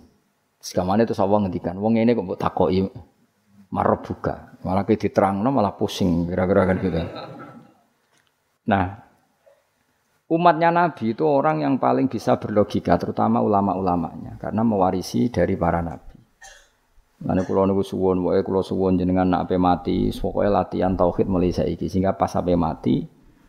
Sekamane 0.58 1.06
itu 1.06 1.14
sawang 1.14 1.46
ngendikan, 1.46 1.78
wong 1.78 2.02
ini 2.02 2.18
kok 2.18 2.42
takoki 2.42 2.90
marah 3.70 4.02
buka. 4.02 4.55
Malah 4.66 4.82
diterangno 4.82 5.54
malah 5.54 5.78
pusing 5.78 6.26
kira-kira 6.26 6.66
kan 6.66 6.78
gitu. 6.82 6.98
Nah, 8.66 8.86
umatnya 10.34 10.74
Nabi 10.74 11.14
itu 11.14 11.22
orang 11.22 11.62
yang 11.62 11.78
paling 11.78 12.10
bisa 12.10 12.42
berlogika, 12.42 12.98
terutama 12.98 13.46
ulama-ulamanya, 13.46 14.42
karena 14.42 14.66
mewarisi 14.66 15.30
dari 15.30 15.54
para 15.54 15.86
nabi. 15.86 16.18
Mane 17.30 17.46
kula 17.46 17.70
niku 17.70 17.86
suwun, 17.86 18.26
wae 18.26 18.42
kula 18.42 18.66
suwun 18.66 18.98
jenengan 18.98 19.30
nak 19.30 19.48
ape 19.48 19.56
mati, 19.56 20.10
pokoke 20.12 20.50
latihan 20.50 20.98
tauhid 20.98 21.30
mulai 21.30 21.54
saiki 21.54 21.88
sehingga 21.88 22.18
pas 22.18 22.34
ape 22.36 22.58
mati 22.58 23.06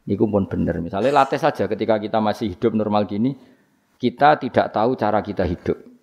niku 0.07 0.31
pun 0.31 0.47
bener. 0.47 0.79
Misalnya 0.79 1.11
latih 1.11 1.41
saja 1.41 1.67
ketika 1.67 1.99
kita 1.99 2.23
masih 2.23 2.55
hidup 2.55 2.79
normal 2.79 3.11
gini, 3.11 3.35
kita 3.99 4.39
tidak 4.39 4.71
tahu 4.71 4.95
cara 4.95 5.19
kita 5.25 5.43
hidup. 5.43 5.96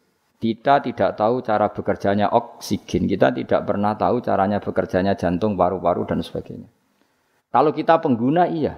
Kita 0.43 0.83
tidak 0.83 1.15
tahu 1.15 1.39
cara 1.39 1.71
bekerjanya 1.71 2.27
oksigen. 2.35 3.07
Kita 3.07 3.31
tidak 3.31 3.63
pernah 3.63 3.95
tahu 3.95 4.19
caranya 4.19 4.59
bekerjanya 4.59 5.15
jantung, 5.15 5.55
paru-paru, 5.55 6.03
dan 6.03 6.19
sebagainya. 6.19 6.67
Kalau 7.47 7.71
kita 7.71 8.03
pengguna, 8.03 8.51
iya. 8.51 8.75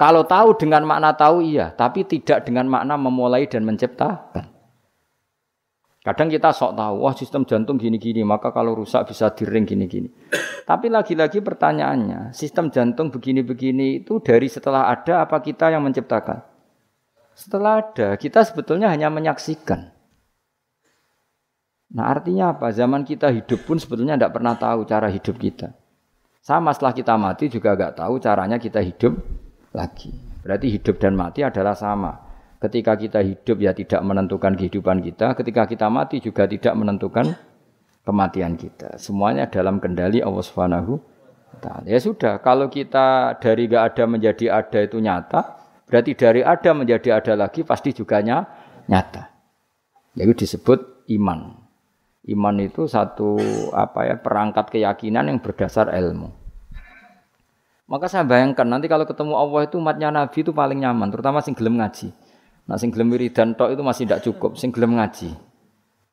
Kalau 0.00 0.24
tahu 0.24 0.56
dengan 0.56 0.88
makna 0.88 1.12
tahu, 1.12 1.44
iya. 1.44 1.76
Tapi 1.76 2.08
tidak 2.08 2.48
dengan 2.48 2.72
makna 2.72 2.96
memulai 2.96 3.44
dan 3.44 3.68
menciptakan. 3.68 4.48
Kadang 6.00 6.32
kita 6.32 6.56
sok 6.56 6.72
tahu, 6.72 7.04
wah 7.04 7.12
sistem 7.12 7.44
jantung 7.44 7.76
gini-gini, 7.76 8.24
maka 8.24 8.48
kalau 8.48 8.72
rusak 8.72 9.12
bisa 9.12 9.28
diring 9.28 9.68
gini-gini. 9.68 10.08
Tapi 10.64 10.88
lagi-lagi 10.88 11.44
pertanyaannya, 11.44 12.32
sistem 12.32 12.72
jantung 12.72 13.12
begini-begini 13.12 14.00
itu 14.00 14.24
dari 14.24 14.48
setelah 14.48 14.88
ada 14.88 15.28
apa 15.28 15.36
kita 15.44 15.68
yang 15.68 15.84
menciptakan? 15.84 16.42
Setelah 17.36 17.84
ada, 17.84 18.16
kita 18.16 18.40
sebetulnya 18.40 18.88
hanya 18.88 19.12
menyaksikan. 19.12 20.01
Nah 21.92 22.08
artinya 22.08 22.56
apa? 22.56 22.72
Zaman 22.72 23.04
kita 23.04 23.28
hidup 23.28 23.68
pun 23.68 23.76
sebetulnya 23.76 24.16
tidak 24.16 24.32
pernah 24.40 24.56
tahu 24.56 24.88
cara 24.88 25.12
hidup 25.12 25.36
kita. 25.36 25.76
Sama 26.42 26.72
setelah 26.74 26.96
kita 26.96 27.14
mati 27.20 27.46
juga 27.52 27.76
nggak 27.76 28.02
tahu 28.02 28.18
caranya 28.18 28.56
kita 28.56 28.80
hidup 28.80 29.14
lagi. 29.76 30.10
Berarti 30.42 30.66
hidup 30.72 30.98
dan 30.98 31.14
mati 31.14 31.46
adalah 31.46 31.76
sama. 31.76 32.18
Ketika 32.58 32.98
kita 32.98 33.22
hidup 33.22 33.62
ya 33.62 33.70
tidak 33.74 34.02
menentukan 34.02 34.58
kehidupan 34.58 35.02
kita, 35.02 35.38
ketika 35.38 35.68
kita 35.70 35.86
mati 35.86 36.18
juga 36.18 36.48
tidak 36.50 36.74
menentukan 36.74 37.34
kematian 38.02 38.58
kita. 38.58 38.98
Semuanya 38.98 39.46
dalam 39.46 39.78
kendali 39.78 40.18
Allah 40.18 40.42
Subhanahu. 40.42 40.98
Ya 41.86 42.00
sudah, 42.02 42.42
kalau 42.42 42.66
kita 42.66 43.38
dari 43.38 43.70
gak 43.70 43.94
ada 43.94 44.04
menjadi 44.10 44.50
ada 44.50 44.78
itu 44.82 44.98
nyata, 44.98 45.62
berarti 45.86 46.18
dari 46.18 46.42
ada 46.42 46.70
menjadi 46.74 47.22
ada 47.22 47.38
lagi 47.38 47.62
pasti 47.62 47.94
juga 47.94 48.18
nyata. 48.24 49.30
Yaitu 50.18 50.42
disebut 50.42 51.06
iman. 51.12 51.61
Iman 52.22 52.54
itu 52.62 52.86
satu 52.86 53.34
apa 53.74 54.06
ya 54.06 54.14
perangkat 54.14 54.70
keyakinan 54.70 55.26
yang 55.26 55.38
berdasar 55.42 55.90
ilmu. 55.90 56.30
Maka 57.90 58.06
saya 58.06 58.22
bayangkan 58.22 58.62
nanti 58.62 58.86
kalau 58.86 59.02
ketemu 59.02 59.34
Allah 59.34 59.66
itu 59.66 59.82
umatnya 59.82 60.14
Nabi 60.14 60.46
itu 60.46 60.54
paling 60.54 60.86
nyaman, 60.86 61.10
terutama 61.10 61.42
sing 61.42 61.58
gelem 61.58 61.82
ngaji. 61.82 62.14
Nah 62.70 62.78
sing 62.78 62.94
gelem 62.94 63.10
wiridan 63.10 63.58
tok 63.58 63.74
itu 63.74 63.82
masih 63.82 64.06
tidak 64.06 64.22
cukup, 64.22 64.54
sing 64.54 64.70
gelem 64.70 64.94
ngaji. 64.96 65.34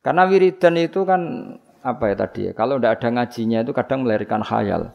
Karena 0.02 0.26
wiridan 0.26 0.74
itu 0.82 1.06
kan 1.06 1.20
apa 1.80 2.10
ya 2.10 2.14
tadi 2.18 2.40
ya, 2.50 2.52
kalau 2.58 2.76
tidak 2.76 3.00
ada 3.00 3.08
ngajinya 3.14 3.58
itu 3.62 3.72
kadang 3.72 4.02
melahirkan 4.02 4.42
khayal. 4.42 4.90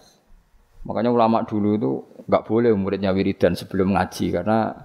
Makanya 0.84 1.16
ulama 1.16 1.48
dulu 1.48 1.70
itu 1.80 1.92
nggak 2.28 2.44
boleh 2.44 2.76
muridnya 2.76 3.16
wiridan 3.16 3.56
sebelum 3.56 3.96
ngaji 3.96 4.36
karena 4.36 4.84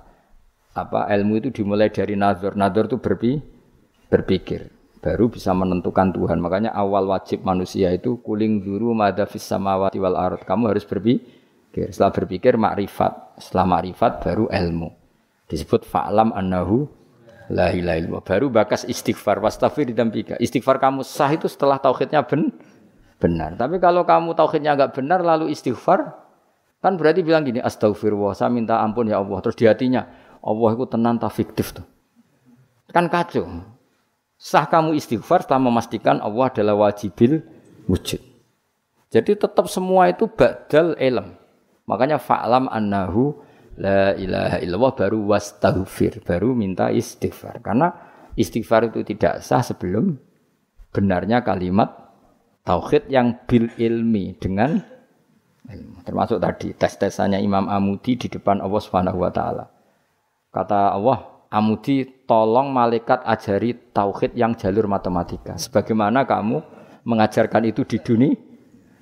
apa 0.78 1.10
ilmu 1.10 1.42
itu 1.42 1.50
dimulai 1.50 1.90
dari 1.90 2.14
nazar. 2.14 2.54
Nazar 2.54 2.86
itu 2.86 3.02
berpi, 3.02 3.42
berpikir 4.08 4.79
baru 5.00 5.32
bisa 5.32 5.50
menentukan 5.56 6.12
Tuhan. 6.12 6.38
Makanya 6.38 6.70
awal 6.76 7.08
wajib 7.08 7.42
manusia 7.42 7.90
itu 7.90 8.20
kuling 8.20 8.60
duru 8.62 8.92
madafis 8.92 9.42
samawati 9.44 9.96
wal 9.96 10.16
ard. 10.16 10.44
Kamu 10.44 10.70
harus 10.70 10.84
berpikir. 10.84 11.90
Setelah 11.90 12.12
berpikir 12.12 12.58
makrifat, 12.58 13.40
setelah 13.40 13.78
makrifat 13.78 14.26
baru 14.26 14.50
ilmu 14.50 14.90
disebut 15.50 15.82
fa'lam 15.82 16.30
annahu 16.30 16.86
la 17.50 17.74
ilaha. 17.74 18.22
Baru 18.22 18.50
bakas 18.50 18.86
istighfar 18.86 19.42
wastafir 19.42 19.90
dampika. 19.90 20.38
Istighfar 20.38 20.78
kamu 20.78 21.02
sah 21.02 21.30
itu 21.34 21.50
setelah 21.50 21.82
tauhidnya 21.82 22.22
ben 22.22 22.54
benar. 23.18 23.58
Tapi 23.58 23.82
kalau 23.82 24.06
kamu 24.06 24.34
tauhidnya 24.38 24.78
enggak 24.78 24.94
benar 24.94 25.20
lalu 25.20 25.50
istighfar 25.50 26.14
kan 26.80 26.96
berarti 26.96 27.20
bilang 27.20 27.44
gini 27.44 27.60
astagfirullah 27.60 28.32
saya 28.32 28.48
minta 28.48 28.78
ampun 28.80 29.10
ya 29.10 29.18
Allah. 29.18 29.38
Terus 29.42 29.56
di 29.58 29.66
hatinya 29.66 30.06
Allah 30.40 30.70
itu 30.74 30.86
tenang 30.88 31.18
tak 31.20 31.34
fiktif 31.34 31.74
tuh. 31.76 31.86
Kan 32.90 33.06
kacau. 33.06 33.46
Sah 34.40 34.64
kamu 34.64 34.96
istighfar 34.96 35.44
setelah 35.44 35.68
memastikan 35.68 36.16
Allah 36.24 36.48
adalah 36.48 36.88
wajibil 36.88 37.44
wujud. 37.84 38.24
Jadi 39.12 39.36
tetap 39.36 39.68
semua 39.68 40.08
itu 40.08 40.24
badal 40.32 40.96
ilm. 40.96 41.36
Makanya 41.84 42.16
fa'lam 42.16 42.64
annahu 42.72 43.36
la 43.76 44.16
ilaha 44.16 44.56
illallah 44.64 44.96
baru 44.96 45.18
wastaghfir, 45.28 46.24
baru 46.24 46.56
minta 46.56 46.88
istighfar. 46.88 47.60
Karena 47.60 47.92
istighfar 48.32 48.88
itu 48.88 49.04
tidak 49.04 49.44
sah 49.44 49.60
sebelum 49.60 50.16
benarnya 50.88 51.44
kalimat 51.44 51.92
tauhid 52.64 53.12
yang 53.12 53.44
bil 53.44 53.68
ilmi 53.76 54.40
dengan 54.40 54.80
ilmu. 55.68 56.00
Termasuk 56.00 56.40
tadi 56.40 56.72
tes-tesannya 56.72 57.44
Imam 57.44 57.68
Amudi 57.68 58.16
di 58.16 58.32
depan 58.32 58.64
Allah 58.64 58.80
Subhanahu 58.80 59.20
wa 59.20 59.28
taala. 59.28 59.68
Kata 60.48 60.96
Allah, 60.96 61.39
Amudi 61.50 62.06
tolong 62.30 62.70
malaikat 62.70 63.26
ajari 63.26 63.74
tauhid 63.90 64.38
yang 64.38 64.54
jalur 64.54 64.86
matematika. 64.86 65.58
Sebagaimana 65.58 66.22
kamu 66.22 66.62
mengajarkan 67.02 67.66
itu 67.66 67.82
di 67.82 67.98
dunia 67.98 68.38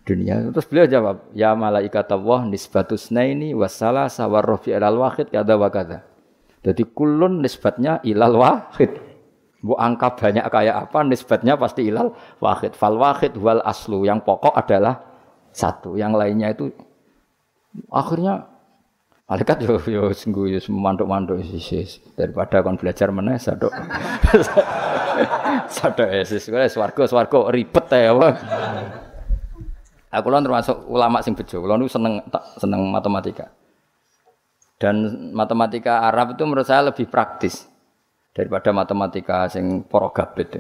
dunia. 0.09 0.49
Terus 0.49 0.65
beliau 0.65 0.89
jawab, 0.89 1.17
ya 1.37 1.53
malaikat 1.53 2.09
Allah 2.09 2.49
nisbatus 2.49 3.13
naini 3.13 3.53
wasala 3.53 4.09
sawar 4.09 4.41
rofi 4.41 4.73
ilal 4.73 4.97
wahid 4.97 5.29
kada 5.29 5.61
wa 5.61 5.69
kada. 5.69 6.09
Jadi 6.65 6.89
kulun 6.89 7.45
nisbatnya 7.45 8.01
ilal 8.09 8.41
wahid. 8.41 8.97
Bu 9.59 9.75
angka 9.77 10.17
banyak 10.17 10.47
kayak 10.49 10.89
apa 10.89 10.99
nisbatnya 11.05 11.61
pasti 11.61 11.85
ilal 11.85 12.17
wahid. 12.41 12.73
Fal 12.73 12.97
wahid 12.97 13.37
wal 13.37 13.61
aslu. 13.61 14.09
Yang 14.09 14.25
pokok 14.25 14.57
adalah 14.57 15.05
satu. 15.53 16.01
Yang 16.01 16.13
lainnya 16.17 16.49
itu 16.57 16.73
akhirnya 17.93 18.49
malaikat 19.29 19.61
yo 19.61 19.77
yo 19.85 20.03
sungguh 20.17 20.57
yo 20.57 20.61
mantuk-mantuk 20.73 21.45
daripada 22.17 22.65
kon 22.65 22.81
belajar 22.81 23.13
meneh 23.13 23.37
sadok. 23.37 23.69
sadok 25.77 26.09
esis. 26.17 26.49
Swarga 26.49 27.05
swarga 27.05 27.53
ribet 27.53 27.87
ya. 27.93 28.17
Aku 30.09 30.33
lan 30.33 30.41
termasuk 30.41 30.89
ulama 30.89 31.21
sing 31.21 31.37
bejo. 31.37 31.61
Kulo 31.61 31.77
seneng 31.93 32.25
seneng 32.57 32.89
matematika. 32.89 33.53
Dan 34.81 35.29
matematika 35.37 36.09
Arab 36.09 36.33
itu 36.33 36.49
menurut 36.49 36.65
saya 36.65 36.89
lebih 36.89 37.11
praktis 37.13 37.69
daripada 38.33 38.73
matematika 38.73 39.45
sing 39.53 39.85
para 39.85 40.09
gabet. 40.09 40.57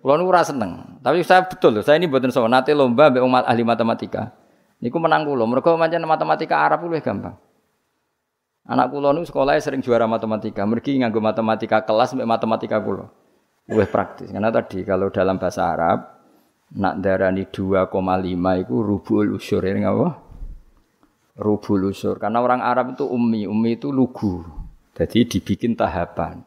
Kulo 0.00 0.16
niku 0.16 0.32
ora 0.32 0.48
seneng. 0.48 0.96
Tapi 1.04 1.20
saya 1.20 1.44
betul 1.44 1.76
loh, 1.76 1.84
saya 1.84 2.00
ini 2.00 2.08
mboten 2.08 2.32
sowan 2.32 2.56
nate 2.56 2.72
lomba 2.72 3.12
mbek 3.12 3.20
ahli 3.44 3.62
matematika. 3.68 4.32
Niku 4.80 4.96
menang 4.96 5.28
kula. 5.28 5.44
Mergo 5.44 5.76
pancen 5.76 6.08
matematika 6.08 6.64
Arab 6.64 6.88
luwih 6.88 7.04
gampang. 7.04 7.45
Anak 8.66 8.90
kula 8.90 9.14
niku 9.14 9.30
sekolahnya 9.30 9.62
sering 9.62 9.78
juara 9.78 10.10
matematika. 10.10 10.66
Mergi 10.66 10.98
nganggo 10.98 11.22
matematika 11.22 11.86
kelas 11.86 12.18
mbek 12.18 12.26
matematika 12.26 12.82
kula. 12.82 13.06
Luwih 13.70 13.86
praktis. 13.86 14.30
Karena 14.34 14.50
tadi 14.50 14.82
kalau 14.82 15.10
dalam 15.10 15.38
bahasa 15.38 15.70
Arab 15.70 15.98
nak 16.74 16.98
darani 16.98 17.46
2,5 17.46 17.86
itu 18.62 18.74
rubul 18.82 19.38
usur 19.38 19.62
ini 19.62 19.86
apa? 19.86 20.18
Rubul 21.38 21.94
usur. 21.94 22.18
Karena 22.18 22.42
orang 22.42 22.58
Arab 22.58 22.98
itu 22.98 23.06
ummi, 23.06 23.46
ummi 23.46 23.78
itu 23.78 23.94
lugu. 23.94 24.42
Jadi 24.98 25.28
dibikin 25.30 25.78
tahapan. 25.78 26.42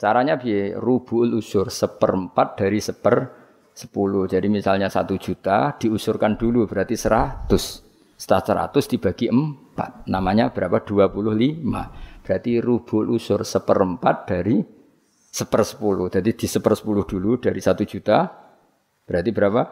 Caranya 0.00 0.40
biar 0.40 0.80
rubul 0.80 1.36
usur 1.36 1.68
seperempat 1.68 2.56
dari 2.56 2.80
seper 2.80 3.44
sepuluh. 3.74 4.24
Jadi 4.30 4.46
misalnya 4.48 4.88
satu 4.88 5.18
juta 5.18 5.76
diusurkan 5.76 6.38
dulu 6.40 6.64
berarti 6.64 6.94
seratus. 6.96 7.82
Setelah 8.14 8.42
seratus 8.46 8.84
dibagi 8.86 9.28
empat. 9.74 10.06
Namanya 10.06 10.54
berapa? 10.54 10.78
Dua 10.86 11.10
puluh 11.10 11.34
lima. 11.34 11.90
Berarti 12.22 12.62
rubul 12.62 13.10
usur 13.18 13.42
seperempat 13.42 14.30
dari 14.30 14.62
sepersepuluh. 15.34 16.08
Jadi 16.08 16.30
di 16.38 16.46
sepersepuluh 16.46 17.02
dulu 17.02 17.42
dari 17.42 17.58
satu 17.58 17.82
juta 17.82 18.44
Berarti 19.04 19.30
berapa? 19.32 19.62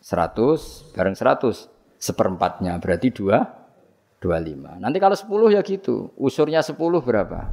100 0.00 0.96
bareng 0.96 1.12
100 1.12 2.00
seperempatnya 2.00 2.80
berarti 2.80 3.12
2 3.12 3.60
25. 4.20 4.80
Nanti 4.80 4.96
kalau 5.00 5.16
10 5.16 5.56
ya 5.56 5.60
gitu. 5.60 6.12
Unsurnya 6.16 6.64
10 6.64 6.76
berapa? 7.04 7.52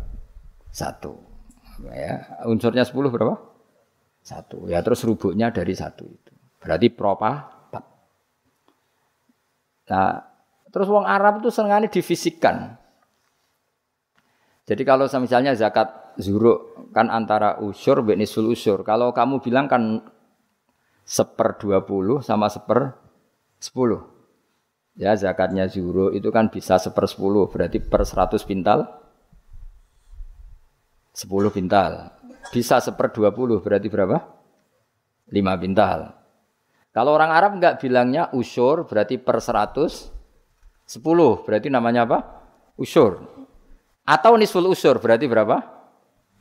1. 0.71 1.91
Ya, 1.91 2.43
unsurnya 2.47 2.87
10 2.87 3.11
berapa? 3.11 3.35
1. 4.23 4.71
Ya 4.71 4.79
terus 4.83 5.03
rubuknya 5.03 5.51
dari 5.51 5.75
1 5.75 6.07
itu. 6.07 6.31
Berarti 6.63 6.87
propa 6.91 7.31
4. 7.71 7.83
Nah, 9.91 10.11
terus 10.69 10.87
wong 10.91 11.07
Arab 11.07 11.39
itu 11.41 11.49
senengane 11.51 11.87
difisikkan. 11.87 12.75
Jadi 14.67 14.83
kalau 14.83 15.07
misalnya 15.23 15.55
zakat 15.55 16.17
zuruk 16.19 16.91
kan 16.91 17.07
antara 17.07 17.55
usur 17.63 18.03
dan 18.03 18.19
nisul 18.19 18.51
usur. 18.51 18.83
Kalau 18.83 19.15
kamu 19.15 19.39
bilang 19.39 19.71
kan 19.71 20.03
seper 21.07 21.55
dua 21.55 21.87
puluh 21.87 22.19
sama 22.19 22.51
seper 22.51 22.91
sepuluh. 23.63 24.03
Ya 24.97 25.15
zakatnya 25.15 25.69
zuro 25.69 26.09
itu 26.11 26.33
kan 26.33 26.49
bisa 26.49 26.81
seper 26.81 27.05
sepuluh, 27.07 27.47
berarti 27.47 27.79
per 27.79 28.01
seratus 28.03 28.41
pintal 28.43 28.89
sepuluh 31.13 31.53
pintal. 31.53 32.11
Bisa 32.51 32.81
seper 32.83 33.13
dua 33.15 33.31
puluh, 33.31 33.63
berarti 33.63 33.87
berapa? 33.87 34.17
Lima 35.31 35.55
pintal. 35.55 36.11
Kalau 36.91 37.13
orang 37.13 37.29
Arab 37.29 37.61
enggak 37.61 37.77
bilangnya 37.77 38.33
usur, 38.33 38.89
berarti 38.89 39.21
per 39.21 39.37
seratus 39.37 40.09
sepuluh, 40.87 41.43
berarti 41.43 41.67
namanya 41.67 42.07
apa? 42.07 42.23
Usur. 42.79 43.19
Atau 44.07 44.39
nisful 44.39 44.63
usur, 44.71 44.97
berarti 45.03 45.27
berapa? 45.27 45.75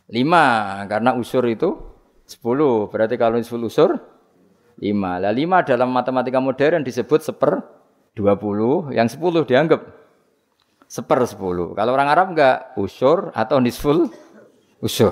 lima 0.06 0.86
karena 0.86 1.18
usur 1.18 1.42
itu 1.50 1.74
sepuluh. 2.22 2.86
Berarti 2.86 3.18
kalau 3.18 3.42
nisful 3.42 3.58
usur 3.66 3.98
lima. 4.78 5.18
Lah 5.18 5.34
lima 5.34 5.66
dalam 5.66 5.90
matematika 5.90 6.38
modern 6.38 6.86
disebut 6.86 7.26
seper 7.26 7.58
dua 8.14 8.38
puluh. 8.38 8.94
Yang 8.94 9.18
sepuluh 9.18 9.42
dianggap 9.42 9.82
seper 10.86 11.26
sepuluh. 11.26 11.74
Kalau 11.74 11.90
orang 11.90 12.06
Arab 12.06 12.38
enggak 12.38 12.78
usur 12.78 13.34
atau 13.34 13.58
nisful 13.58 14.06
usur. 14.78 15.10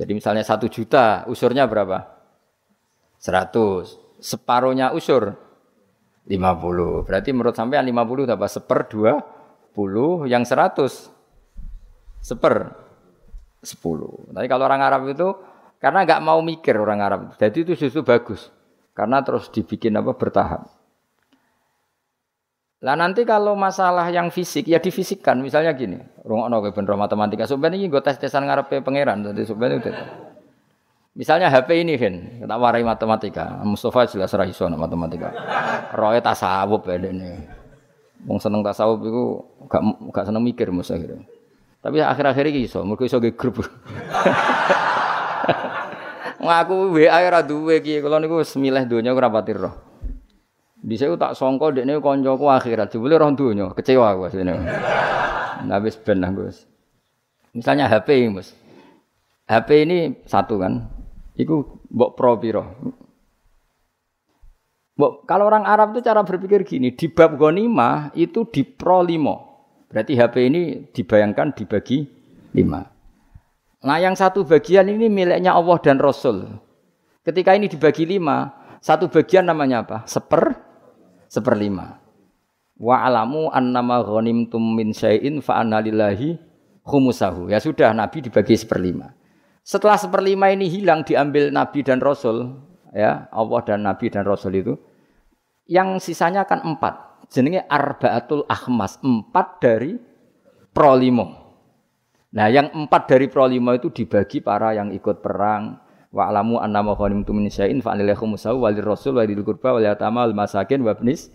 Jadi 0.00 0.16
misalnya 0.16 0.42
satu 0.42 0.64
juta, 0.72 1.28
usurnya 1.28 1.68
berapa? 1.68 2.08
Seratus. 3.20 4.00
Separuhnya 4.16 4.96
usur 4.96 5.36
lima 6.24 6.56
puluh. 6.56 7.04
Berarti 7.04 7.30
menurut 7.32 7.56
sampean 7.56 7.84
puluh 8.04 8.24
dapat 8.24 8.48
seper 8.48 8.88
dua 8.88 9.20
puluh, 9.74 10.24
yang 10.24 10.46
seratus 10.46 11.10
seper 12.24 12.72
sepuluh. 13.60 14.28
Tapi 14.32 14.46
kalau 14.48 14.64
orang 14.64 14.80
Arab 14.84 15.08
itu 15.08 15.28
karena 15.82 16.08
nggak 16.08 16.20
mau 16.24 16.40
mikir 16.40 16.80
orang 16.80 17.00
Arab, 17.04 17.20
jadi 17.36 17.60
itu 17.60 17.76
justru 17.76 18.00
bagus 18.00 18.48
karena 18.96 19.20
terus 19.20 19.52
dibikin 19.52 19.92
apa 20.00 20.16
bertahap. 20.16 20.64
Lah 22.84 22.96
nanti 22.96 23.24
kalau 23.24 23.56
masalah 23.56 24.08
yang 24.12 24.28
fisik 24.28 24.68
ya 24.68 24.80
difisikkan, 24.80 25.40
misalnya 25.40 25.72
gini, 25.72 26.00
rungokno 26.24 26.60
kowe 26.60 26.72
ben 26.72 26.84
matematika, 26.96 27.48
sampeyan 27.48 27.80
iki 27.80 27.88
nggo 27.88 28.00
tes-tesan 28.04 28.44
ngarepe 28.44 28.80
pangeran, 28.80 29.24
dadi 29.24 29.44
sampeyan 29.44 29.80
itu. 29.80 29.92
Misalnya 31.14 31.46
HP 31.46 31.86
ini 31.86 31.94
kan, 31.94 32.42
kita 32.42 32.54
warai 32.58 32.82
matematika. 32.82 33.62
Mustafa 33.62 34.10
jelas 34.10 34.34
ra 34.34 34.50
iso 34.50 34.66
matematika. 34.66 35.30
Roe 35.94 36.18
tasawuf 36.18 36.82
ya 36.90 36.98
ini. 36.98 37.38
Wong 38.26 38.42
seneng 38.42 38.66
tasawuf 38.66 38.98
itu 38.98 39.22
gak 39.70 39.82
gak 40.10 40.26
seneng 40.26 40.42
mikir 40.42 40.74
mesti 40.74 40.98
akhirnya. 40.98 41.22
Tapi 41.78 42.02
akhir-akhir 42.02 42.44
ini 42.50 42.66
iso, 42.66 42.82
mergo 42.82 43.06
iso 43.06 43.22
ge 43.22 43.30
grup. 43.30 43.62
Ngaku 46.44 46.92
WA 46.98 47.18
ora 47.24 47.46
duwe 47.46 47.78
iki, 47.78 48.02
kula 48.02 48.18
niku 48.18 48.42
wis 48.42 48.56
milih 48.58 48.82
donya 48.90 49.14
ora 49.14 49.30
pati 49.30 49.54
roh. 49.54 49.72
Dhisik 50.82 51.16
tak 51.16 51.38
sangka 51.38 51.72
dekne 51.72 52.02
kancaku 52.02 52.50
akhirat, 52.50 52.90
jebule 52.90 53.16
roh 53.16 53.30
donya, 53.32 53.70
kecewa 53.72 54.12
aku 54.12 54.28
asline. 54.28 54.60
Nah 55.64 55.78
wis 55.78 55.94
aku 55.96 56.42
Misalnya 57.54 57.86
HP, 57.86 58.28
Mas. 58.34 58.50
HP 59.46 59.86
ini 59.86 60.18
satu 60.26 60.58
kan, 60.58 60.88
Iku 61.34 61.82
mbok 61.90 62.10
pro 62.14 62.38
piro? 62.38 62.64
Mbok, 64.94 65.26
kalau 65.26 65.50
orang 65.50 65.66
Arab 65.66 65.90
itu 65.90 66.06
cara 66.06 66.22
berpikir 66.22 66.62
gini, 66.62 66.94
di 66.94 67.10
bab 67.10 67.34
ghanimah 67.34 68.14
itu 68.14 68.46
di 68.46 68.62
pro 68.62 69.02
limo. 69.02 69.36
Berarti 69.90 70.14
HP 70.14 70.34
ini 70.46 70.62
dibayangkan 70.94 71.54
dibagi 71.54 72.06
lima. 72.54 72.82
Nah 73.84 73.98
yang 73.98 74.14
satu 74.14 74.46
bagian 74.46 74.86
ini 74.86 75.10
miliknya 75.10 75.52
Allah 75.52 75.78
dan 75.82 75.98
Rasul. 75.98 76.46
Ketika 77.26 77.58
ini 77.58 77.66
dibagi 77.66 78.06
lima, 78.06 78.54
satu 78.78 79.10
bagian 79.10 79.50
namanya 79.50 79.82
apa? 79.82 79.98
Seper, 80.06 80.54
seperlima. 81.26 81.98
Wa 82.78 83.02
alamu 83.02 83.50
annama 83.50 84.02
ghanimtum 84.06 84.62
min 84.62 84.94
syai'in 84.94 85.42
fa 85.42 85.62
lillahi 85.66 86.38
khumusahu. 86.86 87.50
Ya 87.50 87.58
sudah 87.58 87.90
Nabi 87.90 88.22
dibagi 88.22 88.54
seperlima. 88.54 89.10
Setelah 89.64 89.96
seperlima 89.96 90.52
ini 90.52 90.68
hilang 90.68 91.08
diambil 91.08 91.48
Nabi 91.48 91.80
dan 91.80 92.04
Rasul, 92.04 92.52
ya 92.92 93.32
Allah 93.32 93.60
dan 93.64 93.80
Nabi 93.80 94.12
dan 94.12 94.28
Rasul 94.28 94.60
itu, 94.60 94.76
yang 95.64 95.96
sisanya 95.96 96.44
kan 96.44 96.60
empat. 96.60 97.24
Jenenge 97.32 97.64
arbaatul 97.64 98.44
ahmas, 98.44 99.00
empat 99.00 99.64
dari 99.64 99.96
prolimo. 100.76 101.56
Nah, 102.36 102.52
yang 102.52 102.76
empat 102.76 103.08
dari 103.08 103.32
prolimo 103.32 103.72
itu 103.72 103.88
dibagi 103.88 104.44
para 104.44 104.76
yang 104.76 104.92
ikut 104.92 105.24
perang. 105.24 105.80
Wa 106.12 106.28
alamu 106.28 106.60
annama 106.60 106.92
ghanimtum 106.92 107.40
min 107.40 107.48
syai'in 107.48 107.80
fa 107.80 107.96
musaw 108.22 108.54
walir 108.60 108.84
rasul 108.84 109.16
walil 109.16 109.42
qurba 109.42 109.74
wal 109.74 109.82
yatama 109.82 110.28
wal 110.28 110.36
masakin 110.36 110.84
wa 110.84 110.94
ibnis 110.94 111.32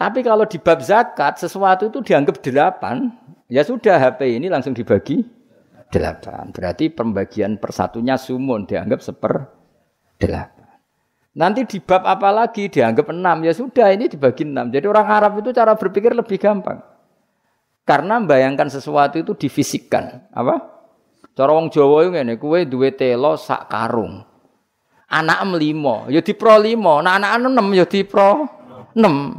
Tapi 0.00 0.24
kalau 0.24 0.48
di 0.48 0.56
bab 0.56 0.80
zakat 0.80 1.36
sesuatu 1.36 1.92
itu 1.92 2.00
dianggap 2.00 2.40
delapan, 2.40 3.12
ya 3.50 3.60
sudah 3.60 4.00
HP 4.00 4.40
ini 4.40 4.48
langsung 4.48 4.72
dibagi 4.72 5.39
delapan. 5.90 6.54
Berarti 6.54 6.88
pembagian 6.88 7.58
persatunya 7.58 8.16
sumun 8.16 8.64
dianggap 8.64 9.02
seper 9.02 9.34
delapan. 10.16 10.60
Nanti 11.30 11.62
di 11.62 11.78
bab 11.78 12.02
apa 12.06 12.30
lagi 12.34 12.66
dianggap 12.66 13.10
enam 13.14 13.46
ya 13.46 13.52
sudah 13.54 13.90
ini 13.94 14.10
dibagi 14.10 14.46
enam. 14.46 14.70
Jadi 14.70 14.86
orang 14.86 15.06
Arab 15.06 15.32
itu 15.42 15.54
cara 15.54 15.74
berpikir 15.78 16.14
lebih 16.14 16.38
gampang. 16.38 16.82
Karena 17.86 18.22
membayangkan 18.22 18.70
sesuatu 18.70 19.18
itu 19.18 19.34
difisikkan. 19.34 20.30
Apa? 20.30 20.62
Cara 21.34 21.50
wong 21.54 21.70
Jawa 21.70 22.06
itu 22.06 22.10
ngene, 22.14 22.34
kue 22.38 22.66
duwe 22.66 22.94
telo 22.94 23.38
sak 23.38 23.70
karung. 23.70 24.26
Anak 25.10 25.42
limo, 25.58 26.06
ya 26.06 26.22
di 26.22 26.34
pro 26.38 26.54
limo. 26.54 27.02
Nah 27.02 27.18
anak 27.18 27.42
enam 27.42 27.66
ya 27.74 27.86
di 27.86 28.06
pro 28.06 28.46
enam. 28.94 29.38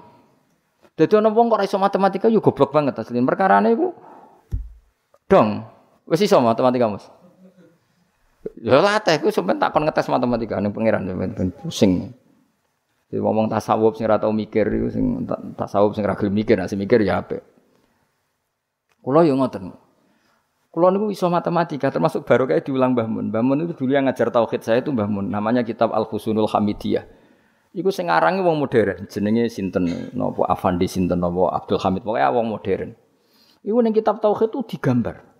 Jadi 0.99 1.13
orang 1.15 1.31
wong 1.31 1.47
kok 1.47 1.63
iso 1.63 1.79
matematika 1.79 2.27
yo 2.27 2.43
goblok 2.43 2.75
banget 2.75 2.99
asli. 2.99 3.23
Perkara 3.23 3.63
itu 3.67 3.95
dong 5.31 5.70
Wis 6.09 6.25
iso 6.25 6.41
matematika, 6.41 6.89
Mas. 6.89 7.05
Ya 8.57 8.81
latih 8.81 9.21
ku 9.21 9.29
sampean 9.29 9.61
tak 9.61 9.69
kon 9.73 9.85
ngetes 9.85 10.09
matematika 10.09 10.57
ning 10.57 10.73
pangeran 10.73 11.05
ben 11.05 11.53
pusing. 11.61 12.09
Jadi 13.11 13.19
ngomong 13.21 13.51
tasawuf 13.51 13.99
sing 13.99 14.07
ora 14.07 14.17
tau 14.17 14.31
mikir 14.31 14.65
iku 14.71 14.87
sing 14.87 15.05
tasawuf 15.59 15.93
sing 15.93 16.07
ora 16.07 16.15
gelem 16.15 16.31
mikir, 16.31 16.55
nek 16.55 16.71
mikir 16.73 17.03
ya 17.03 17.21
apik. 17.21 17.43
Kula 19.03 19.27
yo 19.27 19.35
ngoten. 19.35 19.75
Kula 20.71 20.87
niku 20.87 21.11
iso 21.11 21.27
matematika 21.27 21.91
termasuk 21.91 22.23
baru 22.23 22.47
kayak 22.47 22.63
diulang 22.63 22.95
Mbah 22.95 23.07
Mun. 23.11 23.25
Mbah 23.27 23.43
Mun 23.43 23.57
itu 23.67 23.75
dulu 23.75 23.91
yang 23.91 24.07
ngajar 24.07 24.31
tauhid 24.31 24.61
saya 24.63 24.79
itu 24.79 24.95
Mbah 24.95 25.09
Mun. 25.11 25.27
Namanya 25.27 25.67
kitab 25.67 25.91
Al 25.91 26.07
Husnul 26.07 26.47
Hamidiyah. 26.47 27.03
Iku 27.75 27.91
sing 27.91 28.07
arange 28.07 28.43
wong 28.43 28.59
modern, 28.59 29.07
jenenge 29.07 29.47
sinten 29.47 30.11
napa 30.15 30.43
Afandi 30.47 30.87
sinten 30.91 31.23
napa 31.23 31.55
Abdul 31.55 31.79
Hamid, 31.79 32.03
pokoke 32.03 32.23
wong 32.23 32.47
modern. 32.47 32.95
Iku 33.63 33.77
ning 33.83 33.91
kitab 33.91 34.23
tauhid 34.23 34.51
itu 34.51 34.75
digambar. 34.75 35.30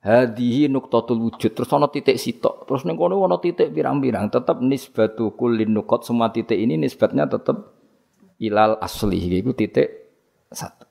Hadihi 0.00 0.72
nuktatul 0.72 1.20
wujud. 1.20 1.52
Terus 1.52 1.68
ana 1.76 1.92
titik 1.92 2.16
sitok. 2.16 2.64
Terus 2.64 2.88
ning 2.88 2.96
kono 2.96 3.20
ana 3.20 3.36
titik 3.36 3.68
pirang-pirang. 3.72 4.32
Tetap 4.32 4.64
nisbatu 4.64 5.36
kullin 5.36 5.76
nukot 5.76 6.08
semua 6.08 6.32
titik 6.32 6.56
ini 6.56 6.80
nisbatnya 6.80 7.28
tetap 7.28 7.76
ilal 8.40 8.80
asli. 8.80 9.20
Itu 9.40 9.52
titik 9.52 9.88
satu. 10.48 10.88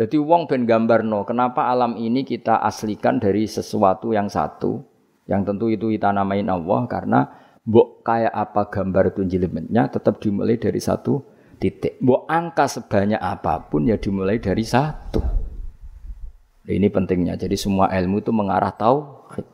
Jadi 0.00 0.16
wong 0.16 0.48
ben 0.48 0.64
gambarno, 0.64 1.28
kenapa 1.28 1.68
alam 1.68 1.92
ini 2.00 2.24
kita 2.24 2.64
aslikan 2.64 3.20
dari 3.20 3.44
sesuatu 3.44 4.16
yang 4.16 4.32
satu, 4.32 4.80
yang 5.28 5.44
tentu 5.44 5.68
itu 5.68 5.92
kita 5.92 6.08
namain 6.08 6.48
Allah 6.48 6.88
karena 6.88 7.20
mbok 7.68 8.00
kayak 8.00 8.32
apa 8.32 8.72
gambar 8.72 9.12
itu 9.12 9.28
jelimetnya 9.28 9.92
tetap 9.92 10.16
dimulai 10.16 10.56
dari 10.56 10.80
satu 10.80 11.20
titik. 11.60 12.00
Mbok 12.00 12.24
angka 12.32 12.64
sebanyak 12.64 13.20
apa 13.20 13.68
pun 13.68 13.92
ya 13.92 14.00
dimulai 14.00 14.40
dari 14.40 14.64
satu. 14.64 15.20
Ini 16.68 16.88
pentingnya. 16.92 17.38
Jadi 17.40 17.56
semua 17.56 17.88
ilmu 17.88 18.20
itu 18.20 18.32
mengarah 18.34 18.72
tauhid. 18.74 19.46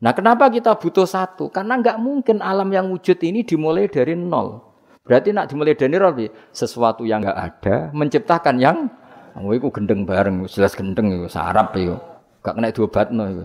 Nah, 0.00 0.12
kenapa 0.12 0.48
kita 0.52 0.76
butuh 0.76 1.08
satu? 1.08 1.48
Karena 1.48 1.80
nggak 1.80 1.98
mungkin 2.00 2.44
alam 2.44 2.68
yang 2.72 2.92
wujud 2.92 3.16
ini 3.24 3.44
dimulai 3.44 3.88
dari 3.88 4.12
nol. 4.16 4.60
Berarti 5.06 5.30
nak 5.32 5.48
dimulai 5.52 5.76
dari 5.76 5.96
nol, 5.96 6.28
sesuatu 6.52 7.06
yang 7.06 7.22
nggak 7.24 7.38
ada 7.38 7.76
menciptakan 7.94 8.56
yang 8.60 8.90
Oh, 9.36 9.52
itu 9.52 9.68
gendeng 9.68 10.08
bareng, 10.08 10.48
jelas 10.48 10.72
gendeng 10.72 11.12
itu, 11.12 11.28
sarap 11.28 11.76
itu. 11.76 11.92
Gak 12.40 12.56
kena 12.56 12.72
no 13.12 13.24
itu. 13.28 13.44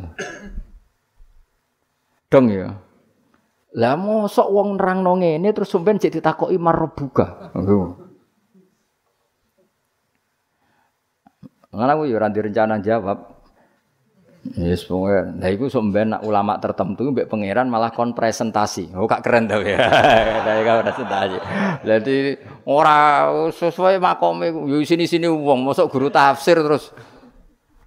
Dong 2.32 2.48
ya. 2.48 2.80
Lah 3.76 4.00
mosok 4.00 4.48
wong 4.56 4.80
nerang 4.80 5.04
ini 5.20 5.52
terus 5.52 5.68
sampean 5.68 6.00
jadi 6.00 6.24
ditakoki 6.24 6.56
marbuka. 6.56 7.52
Oh. 7.52 8.01
Ngene 11.72 11.92
aku 11.96 12.04
ya 12.12 12.16
ora 12.20 12.28
rencana 12.28 12.84
jawab. 12.84 13.42
Yes, 14.58 14.90
pokoknya. 14.90 15.38
Nah, 15.38 15.50
itu 15.54 15.70
sebenarnya 15.70 16.18
ulama 16.26 16.58
tertentu, 16.58 17.14
mbak 17.14 17.30
pangeran 17.30 17.70
malah 17.70 17.94
kon 17.94 18.18
presentasi. 18.18 18.90
Oh, 18.98 19.06
kak 19.06 19.22
keren 19.22 19.46
tau 19.46 19.62
ya. 19.62 19.78
Dari 20.50 20.66
kau 20.66 20.82
presentasi. 20.82 21.38
Jadi 21.86 22.18
orang 22.66 23.54
sesuai 23.54 24.02
makom 24.02 24.42
itu. 24.42 24.82
sini 24.82 25.06
sini 25.06 25.30
uang, 25.30 25.62
masuk 25.62 25.94
guru 25.94 26.10
tafsir 26.10 26.58
terus. 26.58 26.90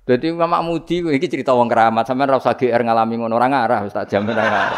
Jadi 0.07 0.31
Mama 0.31 0.63
Mudi 0.63 1.03
ini 1.03 1.27
cerita 1.27 1.51
uang 1.59 1.67
keramat. 1.67 2.07
Sampai 2.07 2.31
rasa 2.31 2.55
GR 2.55 2.81
ngalami 2.87 3.19
ngono 3.19 3.35
orang 3.35 3.53
arah, 3.59 3.83
tak 3.91 4.15
jamin 4.15 4.39
arah. 4.39 4.69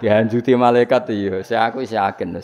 Dihanjuti 0.00 0.56
malaikat 0.56 1.12
iya. 1.12 1.44
Saya 1.44 1.68
aku 1.68 1.84
yakin, 1.84 2.40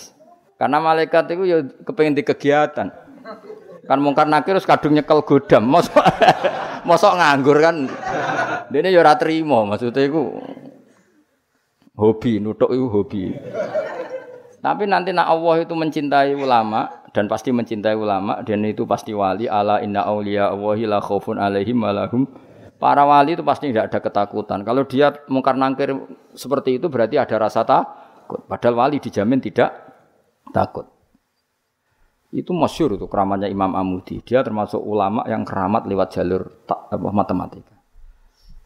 Karena 0.61 0.76
malaikat 0.76 1.24
itu 1.32 1.42
ya 1.49 1.59
kepengen 1.88 2.20
di 2.20 2.22
kegiatan. 2.22 2.92
Kan 3.89 4.05
mungkar 4.05 4.28
nakir 4.28 4.53
terus 4.53 4.68
kadung 4.68 4.93
nyekel 4.93 5.24
godam. 5.24 5.64
Mosok 5.64 6.05
mosok 6.89 7.12
nganggur 7.16 7.57
kan. 7.57 7.89
Dene 8.68 8.93
ya 8.93 9.01
ora 9.01 9.16
trimo, 9.16 9.64
maksudnya 9.64 10.05
iku 10.05 10.36
hobi, 11.97 12.36
nutuk 12.36 12.68
itu 12.68 12.86
hobi. 12.93 13.22
Tapi 14.61 14.84
nanti 14.84 15.16
nak 15.16 15.32
Allah 15.32 15.64
itu 15.64 15.72
mencintai 15.72 16.36
ulama 16.36 17.09
dan 17.16 17.24
pasti 17.30 17.49
mencintai 17.49 17.97
ulama 17.97 18.45
dan 18.45 18.61
itu 18.68 18.84
pasti 18.84 19.16
wali 19.16 19.49
ala 19.49 19.80
inna 19.80 20.05
auliya 20.05 20.53
Allahi 20.53 20.84
la 20.84 21.01
khaufun 21.01 21.41
alaihim 21.41 21.80
wa 21.80 21.95
lahum 21.95 22.28
Para 22.78 23.03
wali 23.03 23.34
itu 23.34 23.43
pasti 23.43 23.74
tidak 23.74 23.91
ada 23.91 23.99
ketakutan. 23.99 24.62
Kalau 24.62 24.86
dia 24.86 25.11
mungkar 25.26 25.59
nangkir 25.59 25.99
seperti 26.39 26.78
itu 26.78 26.86
berarti 26.86 27.18
ada 27.18 27.34
rasa 27.34 27.66
takut. 27.66 28.47
Padahal 28.47 28.86
wali 28.86 29.03
dijamin 29.03 29.43
tidak 29.43 29.74
takut. 30.55 30.86
Itu 32.28 32.52
masyur 32.52 33.00
itu 33.00 33.08
keramatnya 33.08 33.48
Imam 33.48 33.72
Amudi. 33.72 34.20
Dia 34.20 34.44
termasuk 34.44 34.80
ulama 34.84 35.24
yang 35.24 35.48
keramat 35.48 35.88
lewat 35.88 36.12
jalur 36.12 36.44
tak, 36.68 36.92
apa, 36.92 37.08
matematika. 37.08 37.72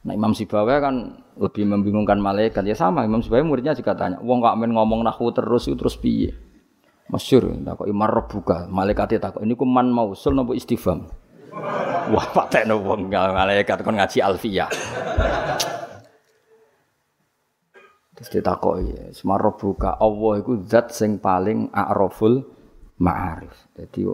Nah 0.02 0.18
Imam 0.18 0.34
Sibawa 0.34 0.82
kan 0.82 1.22
lebih 1.38 1.70
membingungkan 1.70 2.18
malaikat. 2.18 2.66
Ya 2.66 2.74
sama 2.74 3.06
Imam 3.06 3.22
Sibawa 3.22 3.46
muridnya 3.46 3.70
juga 3.78 3.94
tanya. 3.94 4.18
Wong 4.18 4.42
kok 4.42 4.58
men 4.58 4.74
ngomong 4.74 5.06
nahu 5.06 5.30
terus 5.30 5.70
itu 5.70 5.78
terus 5.78 5.94
piye? 5.94 6.34
Masyur. 7.06 7.54
Takut 7.62 7.86
imar 7.86 8.10
rebuka. 8.10 8.66
Malaikatnya 8.66 9.30
takut. 9.30 9.46
Ini 9.46 9.54
kuman 9.54 9.94
mausul 9.94 10.34
nopo 10.34 10.58
istifam. 10.58 11.06
Wah, 12.12 12.26
patekno 12.34 12.82
wong 12.82 13.06
malaikat 13.14 13.86
kon 13.86 13.94
ngaji 13.94 14.18
alfiyah. 14.18 14.70
Terus 18.18 18.28
ditakoki, 18.38 19.14
"Semaro 19.14 19.54
buka 19.54 20.02
Allah 20.02 20.42
iku 20.42 20.66
zat 20.66 20.90
sing 20.90 21.22
paling 21.22 21.70
a'raful 21.70 22.42
ma'arif." 23.00 23.54
Jadi 23.78 24.04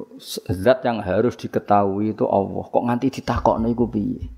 zat 0.53 0.85
yang 0.85 1.03
harus 1.03 1.35
diketahui 1.35 2.15
itu 2.15 2.29
Allah. 2.29 2.65
Kok 2.69 2.85
nganti 2.87 3.09
ditakokno 3.19 3.67
iku 3.73 3.87
piye? 3.91 4.29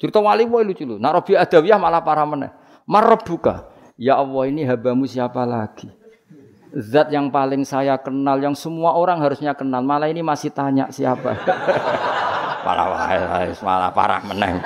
Cerita 0.00 0.18
wali 0.18 0.48
wae 0.48 0.66
lucu 0.66 0.82
lu. 0.82 0.98
Nak 0.98 1.22
Rabi 1.22 1.38
Adawiyah 1.38 1.78
malah 1.78 2.02
parah 2.02 2.26
meneh. 2.26 2.50
Marabbuka. 2.88 3.70
Ya 3.94 4.18
Allah 4.18 4.50
ini 4.50 4.66
habamu 4.66 5.06
siapa 5.06 5.46
lagi? 5.46 5.86
zat 6.74 7.08
yang 7.14 7.30
paling 7.30 7.62
saya 7.62 7.94
kenal, 8.02 8.42
yang 8.42 8.54
semua 8.58 8.98
orang 8.98 9.22
harusnya 9.22 9.54
kenal. 9.54 9.80
Malah 9.86 10.10
ini 10.10 10.20
masih 10.26 10.50
tanya 10.50 10.90
siapa. 10.90 11.38
parah 12.66 12.86
wae, 12.90 13.54
malah 13.62 13.90
parah 13.94 14.20
meneng. 14.26 14.58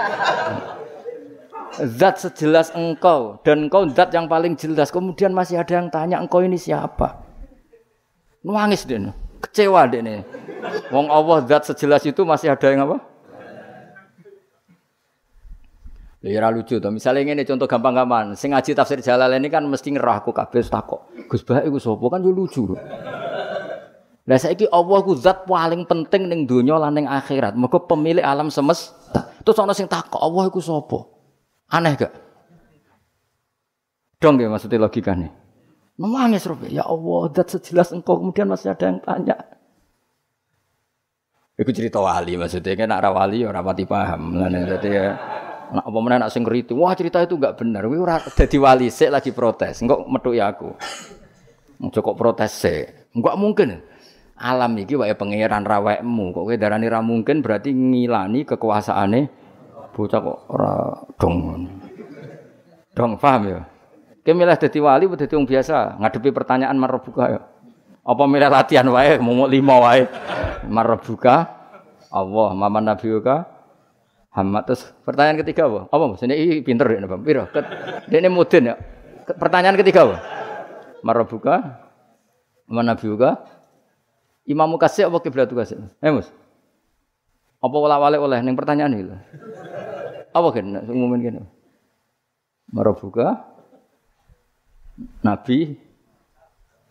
Zat 1.78 2.18
sejelas 2.18 2.74
engkau 2.74 3.38
dan 3.44 3.68
engkau 3.68 3.86
zat 3.92 4.10
yang 4.10 4.26
paling 4.26 4.56
jelas. 4.56 4.90
Kemudian 4.90 5.30
masih 5.30 5.60
ada 5.60 5.78
yang 5.78 5.92
tanya 5.92 6.16
engkau 6.18 6.42
ini 6.42 6.58
siapa? 6.58 7.27
Nangis 8.48 8.88
deh, 8.88 8.96
kecewa 9.44 9.84
deh 9.92 10.00
nih. 10.00 10.24
Wong 10.88 11.12
Allah 11.12 11.44
zat 11.44 11.68
sejelas 11.68 12.00
itu 12.08 12.24
masih 12.24 12.48
ada 12.48 12.64
yang 12.72 12.88
apa? 12.88 12.96
Ya 16.18 16.50
lucu 16.50 16.82
to. 16.82 16.88
Misale 16.90 17.22
ngene 17.22 17.46
contoh 17.46 17.70
gampang-gampang. 17.70 18.34
Sing 18.34 18.50
ngaji 18.50 18.74
tafsir 18.74 18.98
Jalalain 18.98 19.38
ini 19.38 19.52
kan 19.52 19.62
mesti 19.62 19.94
ngerah 19.94 20.26
aku 20.26 20.34
kabeh 20.34 20.66
takok. 20.66 21.14
Gus 21.30 21.46
Bah 21.46 21.62
iku 21.62 21.78
sapa 21.78 22.02
kan 22.10 22.26
yo 22.26 22.34
lucu. 22.34 22.74
Lah 24.28 24.36
saiki 24.36 24.66
Allah 24.68 24.98
ku 25.06 25.14
zat 25.14 25.46
paling 25.46 25.86
penting 25.86 26.26
ning 26.26 26.42
donya 26.42 26.74
lan 26.74 26.98
ning 26.98 27.06
akhirat. 27.06 27.54
Mergo 27.54 27.86
pemilik 27.86 28.24
alam 28.24 28.50
semesta. 28.50 29.30
Terus 29.46 29.62
ana 29.62 29.76
sing 29.76 29.86
takok 29.86 30.18
Allah 30.18 30.50
iku 30.50 30.58
sapa? 30.58 31.06
Aneh 31.70 31.94
gak? 31.94 32.12
Dong 34.18 34.42
ya 34.42 34.50
maksudnya 34.50 34.82
logikanya. 34.82 35.30
Memangis 35.98 36.46
Robi, 36.46 36.78
ya 36.78 36.86
Allah, 36.86 37.26
zat 37.34 37.58
sejelas 37.58 37.90
engkau 37.90 38.22
kemudian 38.22 38.46
masih 38.46 38.70
ada 38.70 38.86
yang 38.86 39.02
tanya. 39.02 39.36
Iku 41.58 41.74
cerita 41.74 41.98
wali 41.98 42.38
maksudnya 42.38 42.78
kan 42.78 42.86
nak 42.86 43.10
wali 43.10 43.42
ya 43.42 43.50
ora 43.50 43.66
pati 43.66 43.82
paham. 43.82 44.38
Lah 44.38 44.46
jadi 44.46 44.88
ya 44.94 45.06
Nak 45.68 45.84
apa 45.84 45.98
mana 46.00 46.16
nak 46.24 46.32
sing 46.32 46.48
wah 46.48 46.96
cerita 46.96 47.20
itu 47.20 47.36
enggak 47.36 47.60
benar. 47.60 47.84
Kuwi 47.84 48.00
ora 48.00 48.16
dadi 48.24 48.56
wali 48.56 48.88
sik 48.88 49.12
lagi 49.12 49.30
protes. 49.36 49.84
Engko 49.84 50.08
metu 50.08 50.32
ya 50.32 50.48
aku. 50.48 50.72
Ojo 51.84 52.00
protes 52.16 52.52
sik. 52.56 53.12
Enggak 53.12 53.36
mungkin. 53.36 53.68
Alam 54.38 54.80
iki 54.80 54.96
wae 54.96 55.12
pangeran 55.12 55.68
rawekmu. 55.68 56.32
Kok 56.32 56.44
kowe 56.48 56.56
darani 56.56 56.88
ra 56.88 57.04
mungkin 57.04 57.44
berarti 57.44 57.74
ngilani 57.74 58.48
kekuasaane 58.48 59.20
bocah 59.92 60.20
kok 60.24 60.38
ora 60.56 60.72
dong. 61.20 61.36
Dong 62.96 63.12
paham 63.20 63.42
ya? 63.44 63.60
Kowe 64.28 64.36
milih 64.36 64.60
dadi 64.60 64.76
wali 64.76 65.08
apa 65.08 65.24
wong 65.24 65.48
biasa? 65.48 65.96
Ngadepi 66.04 66.36
pertanyaan 66.36 66.76
marbuka 66.76 67.24
ya. 67.32 67.40
Apa 68.04 68.28
milih 68.28 68.52
latihan 68.52 68.84
wae 68.92 69.16
mau 69.16 69.48
lima 69.48 69.80
wae? 69.80 70.04
Marbuka 70.68 71.48
Allah, 72.12 72.52
maman 72.52 72.92
nabiuka 72.92 73.48
Hamad 74.36 74.68
terus 74.68 74.84
pertanyaan 75.08 75.40
ketiga 75.40 75.64
apa? 75.64 75.88
Apa 75.88 76.04
Mas? 76.12 76.20
Ini 76.20 76.60
pinter 76.60 76.92
ya 76.92 77.08
Bang. 77.08 77.24
Piro? 77.24 77.48
Ini 78.12 78.28
mudin 78.28 78.68
ya. 78.68 78.76
Pertanyaan 79.32 79.80
ketiga 79.80 80.04
apa? 80.04 80.20
Marabuka 81.00 81.80
mana 82.68 83.00
biuka? 83.00 83.40
Imam 84.44 84.76
kasih 84.76 85.08
apa 85.08 85.24
kiblat 85.24 85.48
kasih? 85.48 85.88
Eh 86.04 86.12
Mas. 86.12 86.28
Apa 87.64 87.76
wala 87.80 87.96
wale 87.96 88.20
oleh 88.20 88.44
ning 88.44 88.52
pertanyaan 88.60 88.92
iki? 88.92 89.08
Apa 90.36 90.52
kan 90.52 90.84
umumin 90.84 91.24
kene? 91.24 91.40
Marabuka 92.68 93.56
Nabi 95.22 95.78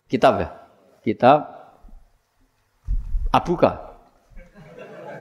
kitab 0.08 0.34
ya? 0.40 0.50
Kitab 1.04 1.40
Abuka. 3.32 3.96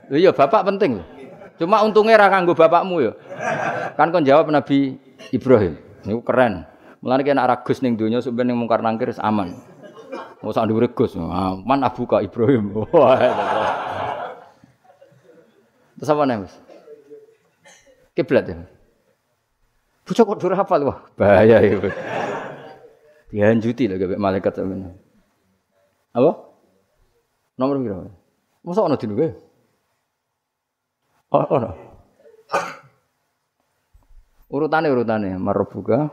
Iya, 0.07 0.31
bapak 0.31 0.63
penting 0.63 1.03
loh. 1.03 1.07
Cuma 1.59 1.83
untungnya 1.83 2.15
ra 2.15 2.31
kanggo 2.31 2.55
bapakmu 2.55 3.03
ya. 3.03 3.11
Kan 3.99 4.15
kon 4.15 4.23
jawab 4.23 4.47
Nabi 4.47 4.95
Ibrahim. 5.35 5.75
Niku 6.07 6.23
keren. 6.23 6.63
Mulane 7.03 7.21
kena 7.27 7.43
ragus 7.45 7.83
ning 7.83 7.99
donya 7.99 8.23
sampe 8.23 8.41
ning 8.47 8.55
mungkar 8.55 8.79
nangkir 8.79 9.11
aman. 9.19 9.59
Mau 10.39 10.53
sak 10.53 10.69
dhuwur 10.69 10.87
Gus. 10.95 11.17
Aman 11.17 11.83
abuka 11.83 12.23
Ibrahim. 12.23 12.71
Terus 15.97 16.13
apa 16.13 16.29
nih, 16.29 16.37
Mas? 16.45 16.53
Kiblat 18.13 18.45
ya. 18.45 18.55
Bocah 20.05 20.23
kok 20.23 20.39
hafal 20.55 20.87
wah, 20.87 21.03
bahaya 21.17 21.57
ya. 21.59 21.91
Dihanjuti 23.27 23.91
lah 23.91 23.99
gak 23.99 24.15
malaikat 24.15 24.55
sampeyan. 24.55 24.95
Apa? 26.15 26.31
Nomor 27.59 27.75
berapa? 27.83 28.07
Masa 28.63 28.87
ana 28.87 28.95
dinu 28.95 29.19
Oh, 31.27 31.43
oh. 31.43 31.75
Urutane 34.47 34.87
urutane 34.87 35.35
marbuka. 35.35 36.07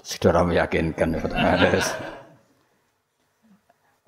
Saudara 0.00 0.40
meyakinkan 0.48 1.20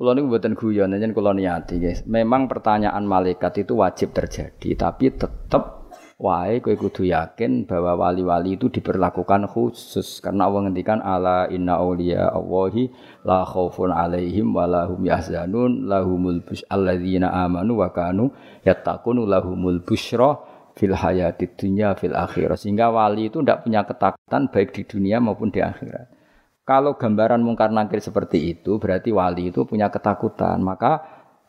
Kulo 0.01 0.16
niku 0.16 0.33
mboten 0.33 0.57
guyon, 0.57 0.97
yen 0.97 1.12
kulo 1.12 1.37
niati, 1.37 1.77
guys. 1.77 2.09
Memang 2.09 2.49
pertanyaan 2.49 3.05
malaikat 3.05 3.68
itu 3.68 3.77
wajib 3.77 4.16
terjadi, 4.16 4.73
tapi 4.73 5.12
tetap 5.12 5.80
wae 6.21 6.61
kowe 6.61 6.77
kudu 6.77 7.09
yakin 7.09 7.64
bahwa 7.64 7.97
wali-wali 7.97 8.61
itu 8.61 8.68
diperlakukan 8.68 9.49
khusus. 9.49 10.21
Karena 10.21 10.53
Allah 10.53 10.68
ngendikan 10.68 11.01
ala 11.01 11.49
inna 11.49 11.81
auliya 11.81 12.29
Allahi 12.37 12.93
la 13.25 13.49
khaufun 13.49 13.89
alaihim 13.89 14.53
wa 14.53 14.68
lahum 14.68 15.01
yahzanun 15.01 15.89
lahumul 15.89 16.45
bush 16.45 16.61
alladzina 16.68 17.33
amanu 17.33 17.81
wa 17.81 17.89
kanu 17.89 18.37
yattaqun 18.68 19.25
lahumul 19.25 19.81
busyra 19.81 20.37
fil 20.77 20.93
hayati 20.93 21.57
dunya 21.57 21.97
fil 21.97 22.12
akhirah 22.12 22.55
sehingga 22.55 22.93
wali 22.93 23.33
itu 23.33 23.41
tidak 23.41 23.64
punya 23.64 23.83
ketakutan 23.89 24.43
baik 24.53 24.77
di 24.77 24.83
dunia 24.85 25.25
maupun 25.25 25.49
di 25.49 25.64
akhirat. 25.64 26.21
Kalau 26.68 27.01
gambaran 27.01 27.41
mungkar 27.41 27.73
nakir 27.73 27.99
seperti 27.99 28.55
itu 28.55 28.77
berarti 28.77 29.09
wali 29.11 29.49
itu 29.51 29.64
punya 29.64 29.89
ketakutan. 29.89 30.61
Maka 30.61 31.01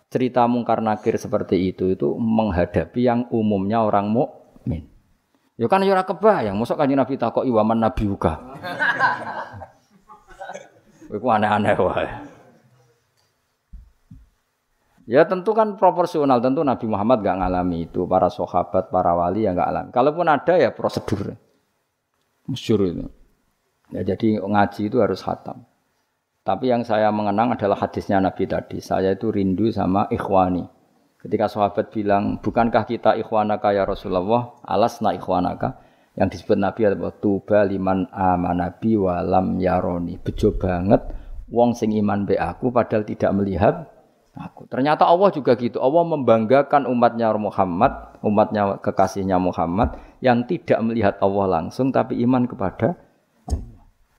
cerita 0.08 0.48
mungkar 0.48 0.80
nakir 0.80 1.20
seperti 1.20 1.76
itu 1.76 1.92
itu 1.92 2.16
menghadapi 2.16 3.06
yang 3.06 3.28
umumnya 3.30 3.86
orang 3.86 4.08
mu 4.10 4.26
Min. 4.26 4.41
Ya 5.62 5.70
kan 5.70 5.86
ya 5.86 5.94
ora 5.94 6.02
kebayang, 6.02 6.58
mosok 6.58 6.74
kanjeng 6.74 6.98
Nabi 6.98 7.22
takok 7.22 7.46
iwaman 7.46 7.86
nabi 7.86 8.10
uga. 8.10 8.34
Iku 11.14 11.28
aneh-aneh 11.30 11.78
wae. 11.78 12.10
Ya 15.06 15.22
tentu 15.30 15.54
kan 15.54 15.78
proporsional, 15.78 16.42
tentu 16.42 16.66
Nabi 16.66 16.90
Muhammad 16.90 17.22
gak 17.22 17.46
ngalami 17.46 17.86
itu, 17.86 18.10
para 18.10 18.34
sahabat, 18.34 18.90
para 18.90 19.14
wali 19.14 19.46
yang 19.46 19.54
gak 19.54 19.70
alami. 19.70 19.90
Kalaupun 19.94 20.26
ada 20.26 20.58
ya 20.58 20.74
prosedur. 20.74 21.38
Masyur 22.50 22.82
itu. 22.90 23.06
Ya 23.94 24.02
jadi 24.02 24.42
ngaji 24.42 24.90
itu 24.90 24.98
harus 24.98 25.22
hatam. 25.22 25.62
Tapi 26.42 26.74
yang 26.74 26.82
saya 26.82 27.14
mengenang 27.14 27.54
adalah 27.54 27.78
hadisnya 27.78 28.18
Nabi 28.18 28.50
tadi. 28.50 28.82
Saya 28.82 29.14
itu 29.14 29.30
rindu 29.30 29.70
sama 29.70 30.10
ikhwani. 30.10 30.81
Ketika 31.22 31.46
sahabat 31.46 31.94
bilang, 31.94 32.42
bukankah 32.42 32.90
kita 32.90 33.14
ikhwanaka 33.22 33.78
ya 33.78 33.86
Rasulullah, 33.86 34.58
alasna 34.66 35.14
ikhwanaka? 35.14 35.78
Yang 36.18 36.42
disebut 36.42 36.58
Nabi 36.60 36.82
adalah 36.90 37.14
tuba 37.14 37.64
liman 37.64 38.10
amanabi 38.10 39.00
walam 39.00 39.62
yaroni. 39.62 40.20
Bejo 40.20 40.58
banget 40.58 41.00
wong 41.52 41.76
sing 41.76 41.92
iman 42.00 42.24
be 42.26 42.40
aku 42.40 42.72
padahal 42.72 43.08
tidak 43.08 43.32
melihat 43.36 43.88
aku. 44.36 44.66
Ternyata 44.72 45.06
Allah 45.06 45.30
juga 45.30 45.54
gitu. 45.60 45.78
Allah 45.80 46.04
membanggakan 46.08 46.88
umatnya 46.88 47.32
Muhammad, 47.36 48.18
umatnya 48.24 48.80
kekasihnya 48.80 49.38
Muhammad 49.38 50.00
yang 50.24 50.48
tidak 50.48 50.80
melihat 50.82 51.16
Allah 51.20 51.62
langsung 51.62 51.92
tapi 51.92 52.18
iman 52.24 52.48
kepada. 52.48 52.96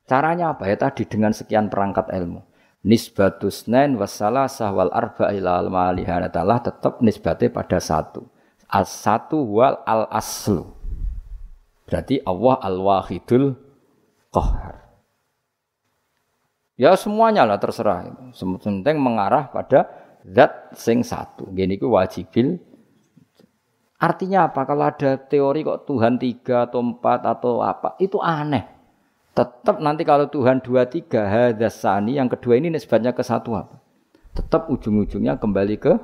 Caranya 0.07 0.53
apa 0.53 0.69
ya 0.69 0.77
tadi 0.77 1.09
dengan 1.09 1.33
sekian 1.33 1.73
perangkat 1.73 2.13
ilmu. 2.13 2.52
Nisbatus 2.83 3.71
nain 3.71 3.95
wassalah 3.95 4.51
sahwal 4.51 4.91
arba 4.91 5.31
ilal 5.31 5.71
malihana 5.71 6.29
taala 6.29 6.59
tetap 6.63 6.99
nisbatnya 7.03 7.51
pada 7.51 7.79
satu. 7.79 8.27
As 8.67 8.91
satu 8.91 9.43
wal 9.43 9.81
al 9.87 10.11
aslu. 10.11 10.67
Berarti 11.87 12.23
Allah 12.25 12.57
al 12.63 12.79
wahidul 12.81 13.55
qahar. 14.33 14.83
Ya 16.81 16.97
semuanya 16.97 17.45
lah 17.45 17.61
terserah. 17.61 18.11
Penting 18.35 18.97
mengarah 18.97 19.53
pada 19.53 19.93
zat 20.25 20.73
sing 20.73 21.05
satu. 21.05 21.53
Gini 21.53 21.77
ku 21.77 21.93
wajibil. 21.93 22.57
Artinya 24.03 24.51
apa? 24.51 24.67
Kalau 24.67 24.83
ada 24.83 25.15
teori 25.15 25.63
kok 25.63 25.87
Tuhan 25.87 26.19
tiga 26.19 26.67
atau 26.67 26.83
empat 26.83 27.23
atau 27.23 27.63
apa, 27.63 27.95
itu 28.03 28.19
aneh. 28.19 28.67
Tetap 29.33 29.81
nanti 29.81 30.05
kalau 30.05 30.29
Tuhan 30.29 30.61
dua 30.61 30.85
tiga 30.85 31.25
hadasani 31.25 32.21
yang 32.21 32.29
kedua 32.29 32.61
ini 32.61 32.69
nisbatnya 32.69 33.17
ke 33.17 33.25
satu 33.25 33.57
apa? 33.57 33.81
Tetap 34.37 34.69
ujung-ujungnya 34.69 35.41
kembali 35.41 35.77
ke 35.81 35.97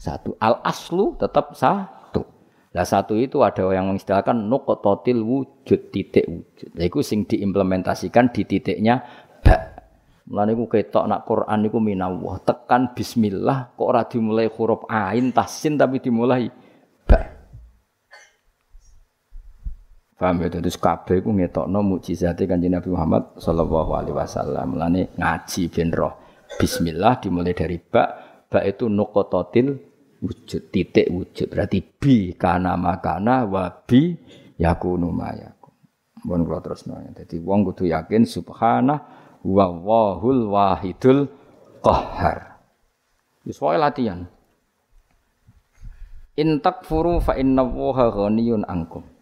satu. 0.00 0.32
Al 0.40 0.64
aslu 0.64 1.12
tetap 1.20 1.52
satu. 1.52 2.24
Nah 2.72 2.84
satu 2.88 3.20
itu 3.20 3.44
ada 3.44 3.68
yang 3.68 3.92
mengistilahkan 3.92 4.48
nukototil 4.48 5.20
wujud 5.20 5.92
titik 5.92 6.24
wujud. 6.24 6.72
Nah, 6.72 6.84
itu 6.88 7.04
sing 7.04 7.28
diimplementasikan 7.28 8.32
di 8.32 8.48
titiknya 8.48 9.04
ba. 9.44 9.76
Mulane 10.24 10.56
iku 10.56 10.64
ketok 10.64 11.04
nak 11.04 11.28
Quran 11.28 11.68
niku 11.68 11.84
minallah. 11.84 12.40
Tekan 12.48 12.96
bismillah 12.96 13.76
kok 13.76 13.84
ora 13.84 14.08
dimulai 14.08 14.48
huruf 14.48 14.88
ain 14.88 15.36
tasin 15.36 15.76
tapi 15.76 16.00
dimulai 16.00 16.48
Paham 20.14 20.46
ya? 20.46 20.48
Terus 20.50 20.78
kabeh 20.78 21.26
ku 21.26 21.34
ngetokno 21.34 21.82
mukjizate 21.82 22.46
Kanjeng 22.46 22.78
Nabi 22.78 22.88
Muhammad 22.94 23.34
sallallahu 23.38 23.90
alaihi 23.98 24.14
wasallam. 24.14 24.78
Mulane 24.78 25.10
ngaji 25.18 25.62
ben 25.74 25.90
roh. 25.90 26.14
Bismillah 26.54 27.18
dimulai 27.18 27.54
dari 27.54 27.82
bak. 27.82 28.08
Bak 28.46 28.62
itu 28.62 28.86
nuqatatil 28.86 29.74
wujud, 30.22 30.62
titik 30.70 31.10
wujud. 31.10 31.50
Berarti 31.50 31.82
bi 31.82 32.30
kana 32.38 32.78
makana 32.78 33.42
wa 33.42 33.66
bi 33.66 34.14
yakunu 34.54 35.10
mayaku. 35.10 35.74
Mun 36.30 36.46
kula 36.46 36.62
terusno. 36.62 36.94
Dadi 37.10 37.42
wong 37.42 37.74
kudu 37.74 37.90
yakin 37.90 38.22
subhanah 38.22 38.98
wa 39.42 39.66
wahul 39.68 40.54
wahidul 40.54 41.26
qahhar. 41.82 42.62
Wis 43.42 43.58
wae 43.58 43.76
latihan. 43.76 44.30
In 46.38 46.62
takfuru 46.62 47.18
fa 47.18 47.34
inna 47.34 47.66
Allaha 47.66 48.14
ghaniyun 48.14 48.62
ankum. 48.66 49.13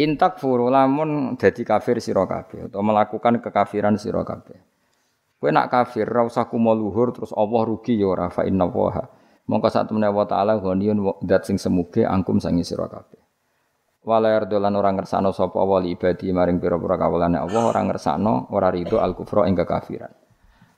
Intak 0.00 0.40
furu 0.40 0.72
lamun 0.72 1.36
dadi 1.36 1.60
kafir 1.60 2.00
sira 2.00 2.24
kabeh 2.24 2.72
atau 2.72 2.80
melakukan 2.80 3.36
kekafiran 3.44 4.00
sira 4.00 4.24
kabeh. 4.24 4.56
Kowe 5.36 5.52
nak 5.52 5.68
kafir 5.68 6.08
ra 6.08 6.24
usah 6.24 6.48
kumo 6.48 6.72
luhur 6.72 7.12
terus 7.12 7.36
Allah 7.36 7.68
rugi 7.68 8.00
ya 8.00 8.08
ora 8.08 8.32
fa 8.32 8.48
inna 8.48 8.64
waha. 8.64 9.04
Mongko 9.44 9.68
sak 9.68 9.92
temene 9.92 10.08
wa 10.08 10.24
taala 10.24 10.56
ghaniyun 10.56 11.20
dat 11.20 11.44
sing 11.44 11.60
semuge 11.60 12.08
angkum 12.08 12.40
sangi 12.40 12.64
sira 12.64 12.88
kabeh. 12.88 13.20
Wala 14.00 14.40
yardolan 14.40 14.72
ora 14.72 14.88
ngersano 14.96 15.36
sapa 15.36 15.60
wali 15.60 15.92
ibadi 15.92 16.32
maring 16.32 16.56
pira-pira 16.56 16.96
kawulane 16.96 17.36
Allah 17.36 17.62
ora 17.68 17.84
ngersano 17.84 18.48
ora 18.56 18.72
rido 18.72 19.04
al 19.04 19.12
kufra 19.12 19.44
ing 19.44 19.52
kekafiran. 19.52 20.16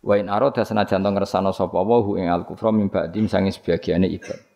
Wa 0.02 0.18
in 0.18 0.26
arada 0.26 0.66
senajan 0.66 1.06
ngersano 1.06 1.54
sapa 1.54 1.78
wa 1.78 2.02
ing 2.18 2.26
al 2.26 2.42
kufra 2.42 2.74
mim 2.74 2.90
ba'dim 2.90 3.30
sangi 3.30 3.54
sebagiane 3.54 4.10
ibad. 4.10 4.51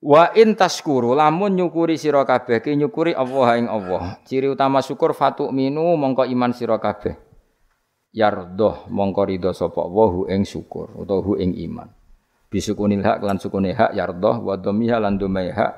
Wa 0.00 0.32
in 0.32 0.56
taskuru 0.56 1.12
lamun 1.12 1.52
nyukuri 1.60 2.00
sira 2.00 2.24
kabeh 2.24 2.64
ki 2.64 2.72
nyukuri 2.72 3.12
Allah 3.12 3.48
ing 3.60 3.68
Allah. 3.68 4.16
Ciri 4.24 4.48
utama 4.48 4.80
syukur 4.80 5.12
fatu 5.12 5.52
minu 5.52 5.92
mongko 6.00 6.24
iman 6.24 6.56
sira 6.56 6.80
kabeh. 6.80 7.20
Yardoh 8.16 8.88
mongko 8.88 9.22
ridho 9.28 9.52
sapa 9.52 9.84
wa 9.84 10.24
ing 10.32 10.48
syukur 10.48 10.96
utawa 10.96 11.20
hu 11.20 11.36
ing 11.36 11.52
iman. 11.68 11.92
Bisukunil 12.50 13.04
hak 13.04 13.22
lan 13.22 13.38
sukune 13.38 13.76
hak 13.76 13.94
yardoh 13.94 14.42
wa 14.42 14.58
dhamiha 14.58 14.98
lan 14.98 15.20
dhomai 15.20 15.54
hak 15.54 15.72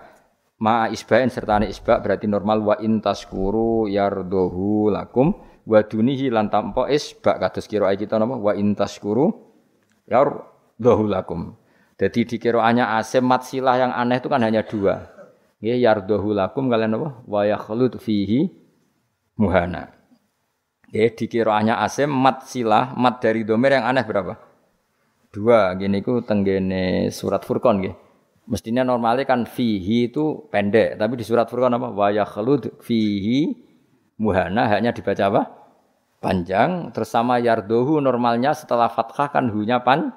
ma 0.62 0.89
isbain 0.89 1.29
sertane 1.29 1.68
isba 1.68 1.99
berarti 2.01 2.31
normal 2.31 2.62
wa 2.62 2.75
in 2.81 3.03
taskuru 3.03 3.91
yardohu 3.91 4.89
lakum 4.89 5.35
wa 5.66 5.83
dunihi 5.83 6.31
lan 6.33 6.49
tampa 6.49 6.89
isba 6.89 7.37
kados 7.43 7.66
kira 7.68 7.91
kita 7.99 8.16
napa 8.16 8.39
wa 8.39 8.55
in 8.55 8.73
taskuru 8.79 9.35
yardohu 10.07 11.11
lakum. 11.11 11.59
Jadi 12.03 12.26
di 12.26 12.36
kiroannya 12.42 12.98
asim 12.98 13.22
mat 13.22 13.46
silah 13.46 13.78
yang 13.78 13.94
aneh 13.94 14.18
itu 14.18 14.26
kan 14.26 14.42
hanya 14.42 14.66
dua. 14.66 15.07
Ya 15.62 15.78
yardohu 15.78 16.34
lakum 16.34 16.66
kalian 16.66 16.98
apa? 16.98 17.22
Wa 17.22 17.46
fihi 18.03 18.50
muhana. 19.38 19.86
Ya 20.90 21.07
di 21.14 21.30
kiroannya 21.30 21.78
asim 21.78 22.11
mat 22.11 22.42
silah 22.50 22.90
mat 22.98 23.22
dari 23.22 23.46
domir 23.46 23.78
yang 23.78 23.86
aneh 23.86 24.03
berapa? 24.03 24.34
Dua. 25.30 25.78
Gini 25.78 26.03
ku 26.03 26.18
tenggene 26.26 27.14
surat 27.14 27.46
Furqan 27.46 27.78
gitu. 27.78 27.94
Mestinya 28.50 28.82
normalnya 28.82 29.22
kan 29.22 29.46
fihi 29.46 30.11
itu 30.11 30.50
pendek, 30.50 30.98
tapi 30.98 31.14
di 31.14 31.22
surat 31.22 31.46
Furqan 31.46 31.78
apa? 31.78 31.94
Wa 31.94 32.11
fihi 32.82 33.55
muhana 34.18 34.66
hanya 34.74 34.90
dibaca 34.90 35.22
apa? 35.30 35.42
Panjang. 36.18 36.90
Terus 36.90 37.14
sama 37.14 37.38
yardohu 37.38 38.03
normalnya 38.03 38.59
setelah 38.59 38.90
fathah 38.90 39.30
kan 39.30 39.46
hunya 39.55 39.78
pan 39.86 40.11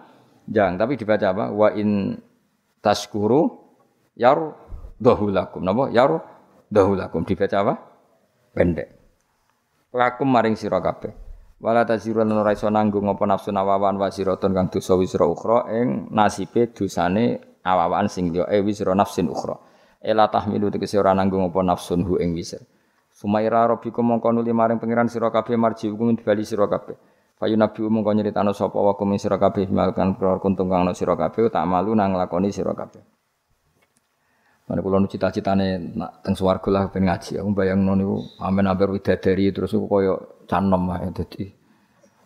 Jang, 0.45 0.77
tapi 0.77 0.93
dibaca 0.93 1.27
apa? 1.33 1.45
Wa 1.49 1.73
in 1.73 2.13
taskuru 2.81 3.49
yar 4.13 4.37
dahulakum. 5.01 5.65
Napa? 5.65 5.89
Yar 5.89 6.21
dahulakum 6.69 7.25
dibaca 7.25 7.57
apa? 7.65 7.73
Pendek. 8.53 8.89
Lakum 9.95 10.29
maring 10.29 10.53
sira 10.53 10.77
kabeh. 10.83 11.25
Wala 11.55 11.87
tazirun 11.87 12.27
ora 12.35 12.51
iso 12.51 12.67
nanggung 12.67 13.07
apa 13.07 13.23
nafsu 13.23 13.49
nawawan 13.49 13.95
wa 13.95 14.11
siratun 14.11 14.51
kang 14.51 14.67
dosa 14.67 14.93
wisra 14.99 15.23
ukhra 15.23 15.71
ing 15.71 16.11
nasibe 16.11 16.67
dosane 16.75 17.57
awawan 17.63 18.11
sing 18.11 18.29
liya 18.29 18.51
e 18.51 18.59
wisra 18.59 18.91
nafsin 18.91 19.31
ukhra. 19.31 19.55
Ela 20.03 20.27
tahmilu 20.27 20.67
tegese 20.69 20.99
ora 20.99 21.15
nanggung 21.15 21.47
apa 21.47 21.63
nafsun 21.63 22.03
hu 22.03 22.19
ing 22.19 22.35
wisra. 22.35 22.61
Sumaira 23.15 23.63
rabbikum 23.71 24.03
mongko 24.03 24.35
nuli 24.35 24.51
maring 24.51 24.83
pangeran 24.83 25.07
sira 25.07 25.31
kabeh 25.31 25.55
marji 25.55 25.87
hukum 25.87 26.19
dibali 26.19 26.43
sira 26.43 26.67
kabeh. 26.67 26.99
Fayu 27.35 27.59
nabi 27.59 27.83
umum 27.83 27.99
kau 27.99 28.15
nyeritano 28.15 28.55
sapa 28.55 28.79
wa 28.79 28.95
kum 28.95 29.11
sira 29.19 29.35
kabeh 29.35 29.67
malkan 29.67 30.15
pror 30.15 30.39
kuntung 30.39 30.71
kang 30.71 30.87
sira 30.95 31.19
kabeh 31.19 31.51
tak 31.51 31.67
malu 31.67 31.91
nang 31.91 32.15
lakoni 32.15 32.47
sira 32.47 32.71
kabeh. 32.71 33.03
Mana 34.65 34.81
kula 34.81 34.97
nu 34.97 35.05
cita-citane 35.05 35.93
nak 35.93 36.23
teng 36.23 36.33
swarga 36.33 36.69
lah 36.71 36.83
ben 36.89 37.05
ngaji. 37.05 37.37
Aku 37.37 37.51
bayangno 37.53 37.93
niku 37.93 38.17
amen 38.39 38.65
amper 38.65 38.89
widadari 38.89 39.51
terus 39.51 39.75
aku 39.75 39.85
koyo 39.85 40.41
canem 40.47 40.89
ae 40.95 41.11
dadi. 41.11 41.51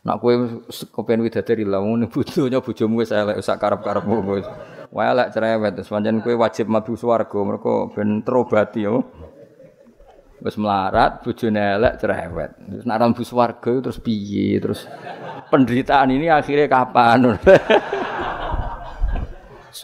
Nak 0.06 0.24
kowe 0.24 0.34
kepen 0.70 1.26
widadari 1.26 1.66
lah 1.66 1.84
ngono 1.84 2.08
bojonya 2.08 2.64
bojomu 2.64 3.02
wis 3.04 3.12
elek 3.12 3.44
sak 3.44 3.60
karep-karepmu 3.60 4.24
wis. 4.30 4.48
Wae 4.94 5.10
elek 5.10 5.36
cerewet 5.36 5.74
terus 5.74 5.90
pancen 5.92 6.24
kowe 6.24 6.38
wajib 6.38 6.72
mlebu 6.72 6.94
swarga 6.96 7.40
mergo 7.44 7.92
ben 7.92 8.22
terobati 8.24 8.88
yo. 8.88 9.04
Wis 10.40 10.56
melarat, 10.56 11.20
bojone 11.20 11.60
elek 11.76 12.00
cerewet. 12.00 12.52
Terus 12.56 12.86
nek 12.88 12.98
mlebu 13.00 13.24
swarga 13.28 13.72
terus 13.84 14.00
piye? 14.00 14.56
Terus 14.56 14.88
penderitaan 15.52 16.16
ini 16.16 16.32
akhirnya 16.32 16.72
kapan? 16.72 17.20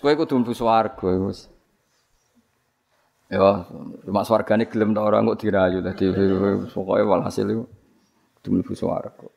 Kowe 0.06 0.14
kudu 0.14 0.38
mlebu 0.38 0.54
swarga 0.54 1.10
wis. 1.26 1.50
Ya, 3.26 3.66
cuma 4.06 4.22
swargane 4.22 4.70
gelem 4.70 4.94
ta 4.94 5.02
ora 5.02 5.18
kok 5.18 5.42
dirayu 5.42 5.82
dadi 5.82 6.14
pokoke 6.70 7.02
walhasil 7.02 7.50
iku 7.50 7.66
kudu 8.38 8.50
mlebu 8.54 8.74
swarga. 8.78 9.28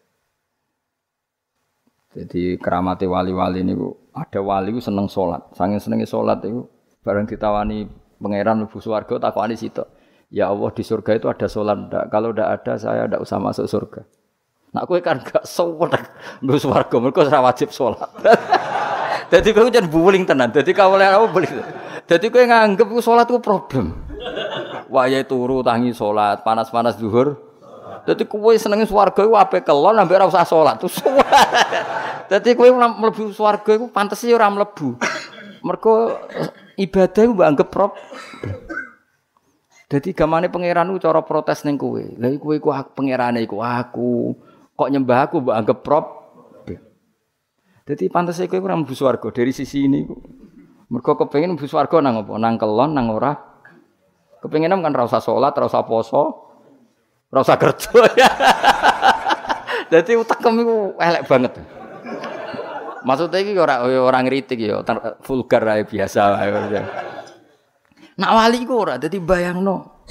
Jadi 2.13 2.61
keramate 2.61 3.09
wali-wali 3.09 3.65
niku 3.65 4.13
ada 4.13 4.45
wali 4.45 4.77
ku 4.77 4.81
seneng 4.85 5.09
salat. 5.09 5.41
Saking 5.57 5.81
senenge 5.81 6.05
salat 6.05 6.45
iku 6.45 6.69
bareng 7.01 7.25
ditawani 7.25 7.89
pangeran 8.21 8.61
mlebu 8.61 8.79
swarga 8.79 9.17
takokane 9.17 9.57
sitok. 9.57 9.89
Ya 10.29 10.53
Allah 10.53 10.69
di 10.77 10.85
surga 10.85 11.17
itu 11.17 11.27
ada 11.33 11.49
sholat 11.49 11.89
ndak? 11.89 12.05
Kalau 12.13 12.37
ndak 12.37 12.49
ada 12.61 12.73
saya 12.77 13.09
ndak 13.09 13.25
usah 13.25 13.41
masuk 13.41 13.65
surga. 13.65 14.05
Nak 14.77 14.85
kue 14.85 15.01
kan 15.01 15.25
gak 15.25 15.49
sholat, 15.49 16.05
mbus 16.45 16.69
warga 16.69 17.01
mereka 17.01 17.25
ora 17.25 17.41
wajib 17.49 17.73
sholat. 17.73 18.13
Jadi 19.33 19.57
kue 19.57 19.73
jangan 19.73 19.89
buling 19.89 20.29
tenan. 20.29 20.53
Jadi 20.53 20.77
kau 20.77 20.93
oleh 20.93 21.09
apa 21.09 21.25
buling. 21.33 21.53
Jadi 22.05 22.29
kue 22.29 22.45
nganggep 22.45 22.93
sholat 23.01 23.25
itu 23.25 23.41
problem. 23.41 23.97
Waya 24.93 25.25
turu 25.25 25.65
tangi 25.65 25.97
sholat, 25.97 26.45
panas-panas 26.45 27.01
zuhur. 27.01 27.41
Jadi 28.05 28.29
kue 28.29 28.57
senengin 28.61 28.85
swarga 28.85 29.25
itu 29.25 29.33
apa 29.33 29.65
kelon, 29.65 29.97
sampai 29.97 30.17
ora 30.21 30.29
usah 30.29 30.45
sholat. 30.45 30.77
Terus 30.77 31.01
Jadi 32.37 32.53
kue 32.53 32.69
melebu 32.69 33.33
swarga 33.33 33.81
itu 33.81 33.89
pantas 33.89 34.21
sih 34.21 34.37
orang 34.37 34.61
melebu. 34.61 35.01
Mereka 35.65 35.93
ibadah 36.77 37.23
itu 37.25 37.33
anggap 37.41 37.69
problem. 37.73 37.97
Jadi 39.89 40.13
gamane 40.13 40.53
pangeran 40.53 40.93
cara 41.01 41.25
protes 41.25 41.65
ning 41.65 41.81
kowe. 41.81 42.05
Lah 42.21 42.29
kowe 42.37 42.53
iku 42.53 42.69
pangerane 42.93 43.41
iku 43.41 43.65
aku. 43.65 44.37
Kok 44.77 44.89
nyembah 44.93 45.19
aku 45.25 45.41
mbok 45.41 45.57
anggap 45.57 45.79
prop. 45.81 46.07
Jadi 47.89 48.05
pantas 48.13 48.37
kowe 48.37 48.61
ora 48.61 48.77
mlebu 48.77 48.93
dari 49.33 49.49
sisi 49.49 49.89
ini 49.89 50.05
ku. 50.05 50.21
Mergo 50.93 51.17
kepengin 51.17 51.57
mlebu 51.57 51.97
nang 52.05 52.21
apa? 52.21 52.33
Nang 52.37 52.55
kelon 52.61 52.93
nang 52.93 53.09
ora. 53.09 53.33
Kepengin 54.45 54.71
kan 54.71 54.95
salat, 55.19 55.57
ora 55.57 55.67
usah 55.67 55.83
poso, 55.83 56.23
ora 57.33 57.41
usah 57.43 57.59
kerja. 57.59 57.91
Jadi 59.93 60.15
utekem 60.15 60.63
iku 60.63 60.77
elek 61.01 61.27
banget. 61.27 61.53
Maksudnya 63.03 63.39
iki 63.41 63.57
ora 63.57 63.83
ora 63.83 64.21
ngritik 64.21 64.61
ya, 64.61 64.85
vulgar 65.25 65.65
ae 65.65 65.83
biasa 65.89 66.39
wae. 66.39 67.09
Nak 68.19 68.31
wali 68.35 68.67
ku 68.67 68.75
ora 68.83 68.99
dadi 68.99 69.23
bayangno. 69.23 70.03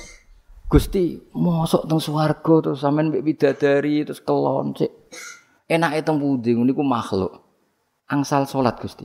Gusti, 0.67 1.15
mosok 1.35 1.87
teng 1.87 1.99
swarga 2.03 2.55
terus 2.59 2.83
sampean 2.83 3.07
mbek 3.07 3.23
bidadari 3.23 4.03
terus 4.03 4.19
kelon 4.19 4.75
sik. 4.75 4.91
Enake 5.67 6.03
teng 6.03 6.19
pundi 6.19 6.55
niku 6.55 6.83
makhluk. 6.83 7.43
Angsal 8.07 8.47
salat 8.47 8.79
Gusti. 8.79 9.03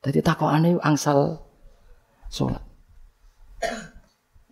Dadi 0.00 0.20
takokane 0.24 0.80
angsal 0.80 1.40
salat. 2.28 2.64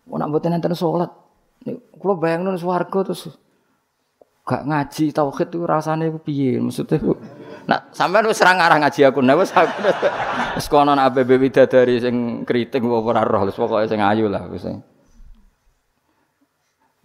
Ora 0.08 0.24
mboten 0.28 0.56
enten 0.56 0.76
salat. 0.76 1.12
Kula 1.96 2.16
bayangno 2.20 2.52
swarga 2.60 3.12
terus 3.12 3.32
gak 4.46 4.62
ngaji 4.62 5.10
tauhid 5.10 5.48
itu 5.50 5.66
rasane 5.66 6.06
piye 6.22 6.62
maksudnya 6.62 7.02
Nah, 7.66 7.90
sampean 7.90 8.30
wis 8.30 8.38
ora 8.38 8.54
ngarah 8.54 8.78
ngaji 8.78 9.00
aku, 9.10 9.18
nah 9.26 9.34
wis 9.34 9.50
aku 9.50 9.90
wis 10.54 10.66
kono 10.72 10.94
ABB 10.94 11.34
widadari 11.34 11.98
sing 11.98 12.46
kritik 12.46 12.78
ora 12.86 13.26
roh, 13.26 13.42
wis 13.42 13.58
pokoke 13.58 13.90
sing 13.90 13.98
ayu 13.98 14.30
lah 14.30 14.46
wis. 14.46 14.70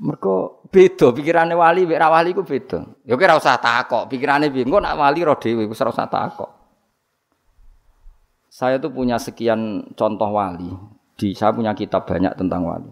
Mergo 0.02 0.66
beda 0.70 1.14
pikirane 1.18 1.58
wali 1.58 1.90
mek 1.90 1.98
ra 1.98 2.14
wali 2.14 2.38
ku 2.38 2.46
beda. 2.46 2.86
Ya 3.10 3.18
ora 3.18 3.42
usah 3.42 3.58
takok, 3.58 4.06
pikirane 4.06 4.54
piye? 4.54 4.70
Engko 4.70 4.78
nak 4.78 5.02
wali 5.02 5.26
roh 5.26 5.38
wis 5.42 5.82
ora 5.82 5.90
usah 5.90 6.06
takok. 6.06 6.52
Saya 8.52 8.78
tuh 8.78 8.94
punya 8.94 9.18
sekian 9.18 9.90
contoh 9.98 10.30
wali. 10.30 10.70
Di 11.18 11.34
saya 11.34 11.58
punya 11.58 11.74
kitab 11.74 12.06
banyak 12.06 12.38
tentang 12.38 12.62
wali. 12.70 12.92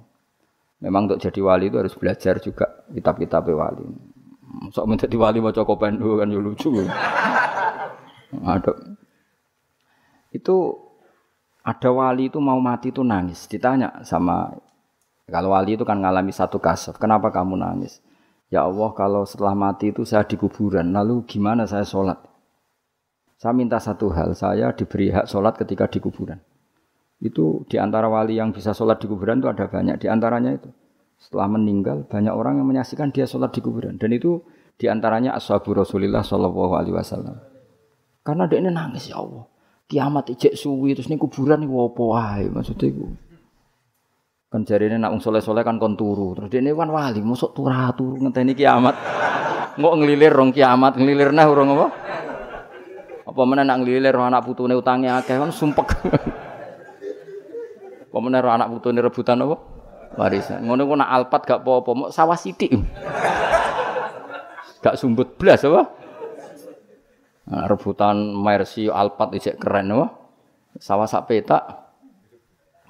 Memang 0.79 1.11
untuk 1.11 1.19
jadi 1.19 1.37
wali 1.43 1.67
itu 1.67 1.77
harus 1.77 1.93
belajar 1.93 2.39
juga 2.39 2.87
kitab-kitab 2.89 3.43
wali. 3.51 3.83
Sok 4.73 4.85
menjadi 4.89 5.15
wali 5.17 5.39
maca 5.41 5.61
kopendo 5.61 6.17
kan 6.17 6.29
yo 6.33 6.41
lucu. 6.41 6.73
Ada. 8.45 8.73
Itu 10.33 10.77
ada 11.65 11.89
wali 11.93 12.29
itu 12.29 12.41
mau 12.41 12.57
mati 12.57 12.89
itu 12.89 13.05
nangis. 13.05 13.45
Ditanya 13.45 14.01
sama 14.01 14.53
kalau 15.29 15.53
wali 15.53 15.77
itu 15.77 15.85
kan 15.85 16.01
ngalami 16.01 16.33
satu 16.33 16.57
kasus. 16.57 16.97
Kenapa 16.97 17.29
kamu 17.29 17.61
nangis? 17.61 18.01
Ya 18.49 18.65
Allah 18.65 18.89
kalau 18.97 19.29
setelah 19.29 19.53
mati 19.53 19.93
itu 19.93 20.01
saya 20.01 20.25
di 20.25 20.33
kuburan. 20.33 20.89
Lalu 20.89 21.25
gimana 21.29 21.69
saya 21.69 21.85
sholat? 21.85 22.17
Saya 23.37 23.53
minta 23.53 23.77
satu 23.77 24.09
hal. 24.09 24.33
Saya 24.33 24.73
diberi 24.73 25.13
hak 25.13 25.29
sholat 25.29 25.53
ketika 25.61 25.85
di 25.85 26.01
kuburan. 26.01 26.41
Itu 27.21 27.69
di 27.69 27.77
antara 27.77 28.09
wali 28.09 28.41
yang 28.41 28.49
bisa 28.49 28.73
sholat 28.73 28.97
di 28.97 29.05
kuburan 29.05 29.37
itu 29.39 29.47
ada 29.47 29.69
banyak. 29.69 30.01
Di 30.01 30.07
antaranya 30.09 30.57
itu. 30.57 30.69
Setelah 31.19 31.51
meninggal 31.51 32.07
banyak 32.07 32.31
orang 32.31 32.63
yang 32.63 32.67
menyaksikan 32.71 33.11
dia 33.11 33.27
sholat 33.27 33.51
di 33.51 33.59
kuburan. 33.59 33.99
Dan 33.99 34.15
itu 34.15 34.39
di 34.79 34.87
antaranya 34.87 35.35
ashabu 35.35 35.75
Rasulullah 35.75 36.23
Shallallahu 36.23 36.73
Alaihi 36.79 36.95
Wasallam. 36.95 37.35
Karena 38.23 38.47
dia 38.47 38.63
ini 38.63 38.71
nangis 38.71 39.11
ya 39.11 39.19
Allah. 39.19 39.43
Kiamat 39.89 40.31
ijek 40.31 40.55
suwi 40.55 40.95
terus 40.95 41.11
ini 41.11 41.19
kuburan 41.19 41.59
ini 41.59 41.67
wopo 41.67 42.15
wae 42.15 42.47
maksudnya 42.47 42.87
itu. 42.87 43.03
Kan 44.47 44.63
jari 44.63 44.87
ini 44.87 44.95
nak 44.95 45.19
soleh 45.19 45.43
soleh 45.43 45.67
kan 45.67 45.75
kon 45.75 45.99
turu. 45.99 46.39
Terus 46.39 46.47
dia 46.47 46.63
ini 46.63 46.71
kan 46.71 46.87
wali 46.87 47.19
masuk 47.19 47.51
turah 47.51 47.91
turu 47.91 48.15
ngenteni 48.23 48.55
kiamat. 48.55 48.95
Nggak 49.75 49.93
ngelilir 49.99 50.31
rong 50.31 50.55
kiamat 50.55 50.95
ngelilir 50.95 51.35
nah 51.35 51.51
urung 51.51 51.75
apa? 51.75 51.87
Apa 53.27 53.41
mana 53.45 53.67
nak 53.67 53.83
ngelilir 53.83 54.15
anak 54.15 54.41
putune 54.47 54.73
utangnya 54.73 55.19
akeh 55.19 55.35
kan 55.35 55.51
sumpek. 55.51 55.85
apa 58.09 58.17
mana 58.17 58.41
anak 58.41 58.71
putune 58.71 59.03
rebutan 59.03 59.43
apa? 59.43 59.68
Warisan. 60.19 60.67
Ngono 60.67 60.83
ku 60.83 60.95
nak 60.99 61.09
alpat 61.15 61.41
gak 61.47 61.63
apa-apa, 61.63 61.91
mau 61.95 62.07
sawah 62.11 62.35
sithik. 62.35 62.75
gak 64.83 64.99
sumbut 64.99 65.39
blas 65.39 65.63
apa? 65.63 65.87
Nah, 67.49 67.65
rebutan 67.65 68.35
Mercy 68.35 68.91
Alphard 68.91 69.33
isek 69.33 69.57
keren 69.57 69.95
wah. 69.95 70.11
Sawah 70.77 71.07
sak 71.07 71.25
petak 71.25 71.63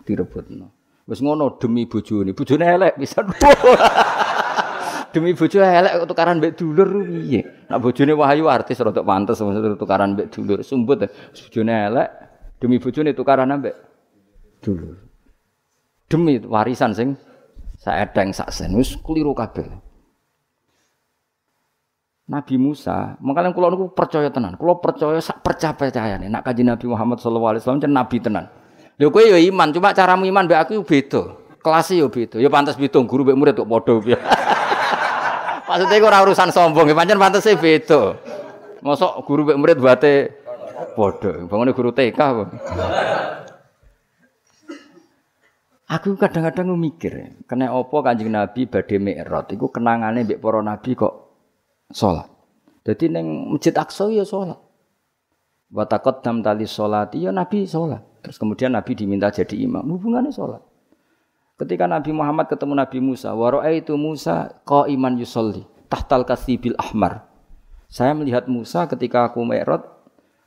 direbutno. 0.04 0.74
Wis 1.08 1.24
ngono 1.24 1.56
demi 1.62 1.88
bojone. 1.88 2.36
Bojone 2.36 2.66
elek 2.66 2.94
bisa 3.00 3.24
demi 5.16 5.34
bojo 5.34 5.58
elek 5.64 6.06
tukaran 6.06 6.38
mbek 6.44 6.54
dulur 6.60 6.90
piye? 7.08 7.42
Nak 7.72 7.80
bojone 7.82 8.14
Wahyu 8.14 8.46
artis 8.52 8.78
rada 8.84 9.02
pantes 9.02 9.40
maksud 9.40 9.80
tukaran 9.80 10.14
mbek 10.14 10.28
dulur. 10.30 10.60
Sumbut 10.62 11.08
bojone 11.08 11.74
elek 11.88 12.10
demi 12.60 12.78
bojone 12.84 13.16
tukaran 13.16 13.50
mbek 13.58 13.76
dulur. 14.60 15.09
Demi 16.10 16.42
warisan 16.42 16.92
sing 16.98 17.14
saedeng 17.78 18.34
sak 18.34 18.50
sen 18.50 18.74
wis 18.74 18.98
keliru 19.00 19.38
kabeh. 19.38 19.70
Nabi 22.30 22.62
Musa, 22.62 23.18
makanya 23.26 23.50
kalau 23.50 23.74
aku 23.74 23.86
percaya 23.90 24.30
tenan, 24.30 24.54
kalau 24.54 24.78
percaya 24.78 25.18
sak 25.18 25.42
percaya 25.42 25.74
percaya 25.74 26.14
nih, 26.22 26.30
nak 26.30 26.46
kaji 26.46 26.62
Nabi 26.62 26.86
Muhammad 26.86 27.18
Shallallahu 27.18 27.58
Alaihi 27.58 27.62
Wasallam 27.66 27.90
Nabi 27.90 28.18
tenan. 28.22 28.46
Lho 29.02 29.10
kowe 29.10 29.26
ya 29.26 29.42
iman, 29.50 29.74
cuma 29.74 29.98
caramu 29.98 30.30
iman 30.30 30.46
mbek 30.46 30.60
aku 30.62 30.86
beda. 30.86 31.34
Kelasnya 31.58 32.06
yo 32.06 32.08
beda. 32.14 32.38
Ya 32.38 32.46
pantas 32.54 32.78
bitung 32.78 33.10
guru 33.10 33.26
mbek 33.26 33.34
murid 33.34 33.54
kok 33.58 33.66
padha. 33.66 33.98
Maksudnya 35.74 36.06
ora 36.06 36.22
urusan 36.22 36.54
sombong, 36.54 36.86
ya 36.86 36.94
pancen 36.94 37.18
pantese 37.18 37.58
beda. 37.58 38.14
Mosok 38.86 39.26
guru 39.26 39.50
mbek 39.50 39.58
murid 39.58 39.78
bate 39.82 40.30
padha. 40.94 41.34
Bangone 41.50 41.74
guru 41.74 41.90
TK 41.90 42.20
apa? 42.20 42.44
Aku 45.90 46.14
kadang-kadang 46.22 46.70
mikir, 46.78 47.42
kena 47.50 47.74
opo 47.74 48.06
kanjeng 48.06 48.30
Nabi 48.30 48.70
badhe 48.70 49.02
mi'raj 49.02 49.50
iku 49.58 49.74
kenangane 49.74 50.22
mbek 50.22 50.38
para 50.38 50.62
nabi 50.62 50.94
kok 50.94 51.34
sholat. 51.90 52.30
Jadi 52.86 53.10
neng 53.10 53.58
masjid 53.58 53.74
Aqsa 53.74 54.06
ya 54.14 54.22
sholat. 54.22 54.62
Watakot 55.74 56.22
dam 56.22 56.46
tali 56.46 56.70
sholat, 56.70 57.18
ya 57.18 57.34
Nabi 57.34 57.66
sholat. 57.66 58.06
Terus 58.22 58.38
kemudian 58.38 58.78
Nabi 58.78 58.94
diminta 58.94 59.34
jadi 59.34 59.58
imam. 59.66 59.82
Hubungannya 59.82 60.30
sholat. 60.30 60.62
Ketika 61.58 61.90
Nabi 61.90 62.14
Muhammad 62.14 62.54
ketemu 62.54 62.74
Nabi 62.78 62.98
Musa, 63.02 63.34
waro'ai 63.34 63.82
itu 63.82 63.98
Musa 63.98 64.62
kau 64.70 64.86
iman 64.86 65.18
yusolli 65.18 65.66
tahtal 65.90 66.22
kasibil 66.22 66.78
ahmar. 66.78 67.26
Saya 67.90 68.14
melihat 68.14 68.46
Musa 68.46 68.86
ketika 68.86 69.26
aku 69.26 69.42
merot, 69.42 69.82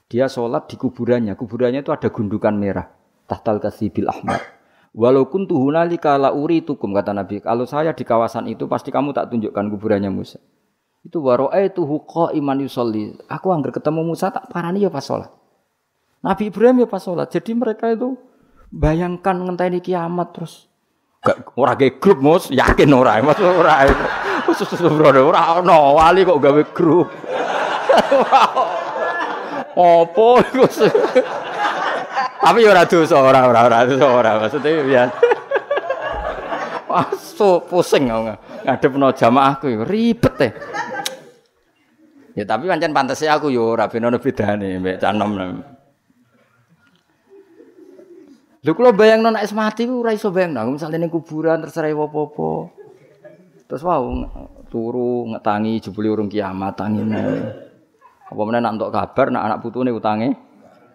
dia 0.07 0.31
sholat 0.31 0.71
di 0.71 0.79
kuburannya. 0.79 1.35
Kuburannya 1.35 1.83
itu 1.83 1.91
ada 1.91 2.07
gundukan 2.15 2.55
merah. 2.55 2.87
Tahtal 3.27 3.59
kasibil 3.59 4.07
ahmar. 4.07 4.62
Walaupun 4.93 5.49
tuhunali 5.49 5.97
kala 5.97 6.37
uri 6.37 6.61
tukum 6.61 6.93
kata 6.93 7.17
Nabi. 7.17 7.41
Kalau 7.41 7.65
saya 7.65 7.97
di 7.97 8.05
kawasan 8.05 8.45
itu 8.53 8.69
pasti 8.69 8.93
kamu 8.93 9.17
tak 9.17 9.33
tunjukkan 9.33 9.73
kuburannya 9.73 10.13
Musa. 10.13 10.37
Itu 11.01 11.25
itu 11.25 11.83
huko 11.83 12.29
iman 12.29 12.59
yusolli. 12.61 13.17
Aku 13.27 13.51
angger 13.57 13.73
ketemu 13.73 14.05
Musa 14.05 14.29
tak 14.29 14.53
parani 14.53 14.85
ya 14.85 14.93
pas 14.93 15.01
sholat. 15.01 15.33
Nabi 16.21 16.53
Ibrahim 16.53 16.85
ya 16.85 16.89
pas 16.93 17.01
sholat. 17.01 17.33
Jadi 17.33 17.57
mereka 17.57 17.89
itu 17.89 18.21
bayangkan 18.69 19.41
ngenteni 19.41 19.81
kiamat 19.81 20.37
terus. 20.37 20.69
Gak 21.25 21.57
ora 21.57 21.73
ge 21.79 21.97
grup 21.97 22.19
mus, 22.21 22.51
yakin 22.53 22.93
ora, 22.93 23.17
mas 23.25 23.39
ora. 23.41 23.89
Khusus 24.45 24.77
bro, 24.77 25.09
ora 25.09 25.63
ono 25.63 25.97
wali 25.97 26.27
kok 26.27 26.37
gawe 26.37 26.63
grup. 26.75 27.09
Opo 29.73 30.37
iku 30.43 30.69
Tapi 32.43 32.67
ya 32.67 32.75
ora 32.75 32.83
dosa, 32.83 33.23
ora 33.23 33.47
ora 33.47 33.61
ora 33.71 33.79
dosa 33.87 34.07
ora 34.11 34.31
maksudnya. 34.43 35.07
Wah, 36.91 37.09
so 37.15 37.63
pusing 37.63 38.11
ngadep 38.11 38.93
no 38.99 39.15
jamaahku 39.15 39.87
ribet 39.87 40.35
deh. 40.37 40.53
Ya 42.35 42.43
tapi 42.43 42.67
pancen 42.67 42.91
pantese 42.91 43.31
aku 43.31 43.55
yo 43.55 43.79
ora 43.79 43.87
ben 43.87 44.05
ono 44.11 44.19
bedane 44.19 44.83
mbek 44.83 44.99
canom. 44.99 45.31
Lho 48.63 48.71
kula 48.75 48.91
bayangno 48.91 49.31
nek 49.31 49.47
mati 49.55 49.87
ku 49.87 50.03
ora 50.03 50.11
iso 50.11 50.35
bayangno, 50.35 50.75
misale 50.75 50.99
ning 50.99 51.15
kuburan 51.15 51.63
terserah 51.63 51.95
apa-apa. 51.95 52.75
Terus 53.71 53.83
wow 53.87 54.03
turu 54.67 55.31
ngetangi 55.31 55.79
jebule 55.79 56.11
urung 56.11 56.27
kiamat 56.27 56.75
tangine. 56.75 57.25
Apa 58.29 58.41
meneh 58.49 58.61
nak 58.65 58.75
entuk 58.75 58.91
kabar 58.91 59.31
nak 59.31 59.45
anak 59.47 59.59
putune 59.63 59.95
utange 59.95 60.52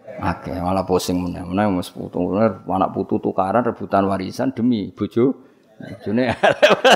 akeh 0.07 0.55
malah 0.63 0.87
pusing 0.87 1.19
meneh. 1.19 1.43
Meneh 1.43 1.67
wis 1.75 1.91
putu 1.91 2.19
anak 2.67 2.89
putu 2.95 3.19
tukaran 3.19 3.63
rebutan 3.67 4.07
warisan 4.07 4.55
demi 4.55 4.89
bojo. 4.95 5.43
Bojone 5.77 6.33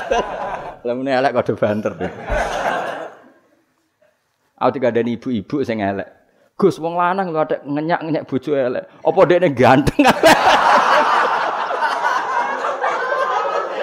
Lah 0.86 0.94
meneh 0.98 1.14
elek 1.14 1.30
kode 1.36 1.54
banter. 1.54 1.94
Aku 4.58 4.78
ada 4.82 5.00
ibu-ibu 5.02 5.62
sing 5.62 5.78
elek. 5.78 6.08
Gus 6.58 6.78
wong 6.82 6.98
lanang 6.98 7.30
lho 7.30 7.42
ada 7.42 7.62
ngenyak-ngenyak 7.62 8.26
bojo 8.26 8.54
elek. 8.58 8.84
Apa 9.02 9.20
dekne 9.26 9.48
ganteng? 9.54 10.02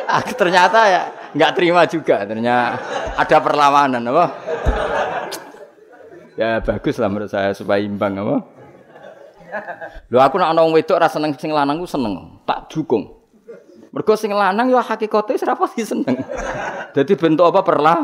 ah, 0.09 0.21
ternyata 0.25 0.79
ya 0.89 1.01
nggak 1.29 1.51
terima 1.53 1.85
juga 1.85 2.25
ternyata 2.25 2.81
ada 3.13 3.37
perlawanan 3.37 4.01
apa 4.09 4.25
ya 6.33 6.57
bagus 6.65 6.97
lah 6.97 7.09
menurut 7.11 7.29
saya 7.29 7.53
supaya 7.53 7.77
imbang 7.85 8.17
apa 8.17 8.37
Lho 10.09 10.19
aku 10.21 10.35
nak 10.37 10.53
ana 10.53 10.61
wong 10.65 10.73
wedok 10.77 10.97
ra 11.01 11.07
seneng 11.09 11.35
sing 11.37 11.53
lanang 11.53 11.81
ku 11.81 11.87
seneng, 11.89 12.41
tak 12.45 12.69
dukung. 12.69 13.19
Mergo 13.89 14.13
sing 14.13 14.29
lanang 14.29 14.69
ya 14.69 14.85
hakikate 14.85 15.33
ora 15.41 15.57
pasti 15.57 15.81
seneng. 15.81 16.13
Dadi 16.95 17.13
bentuk 17.17 17.49
apa 17.49 17.65
perlah? 17.65 17.99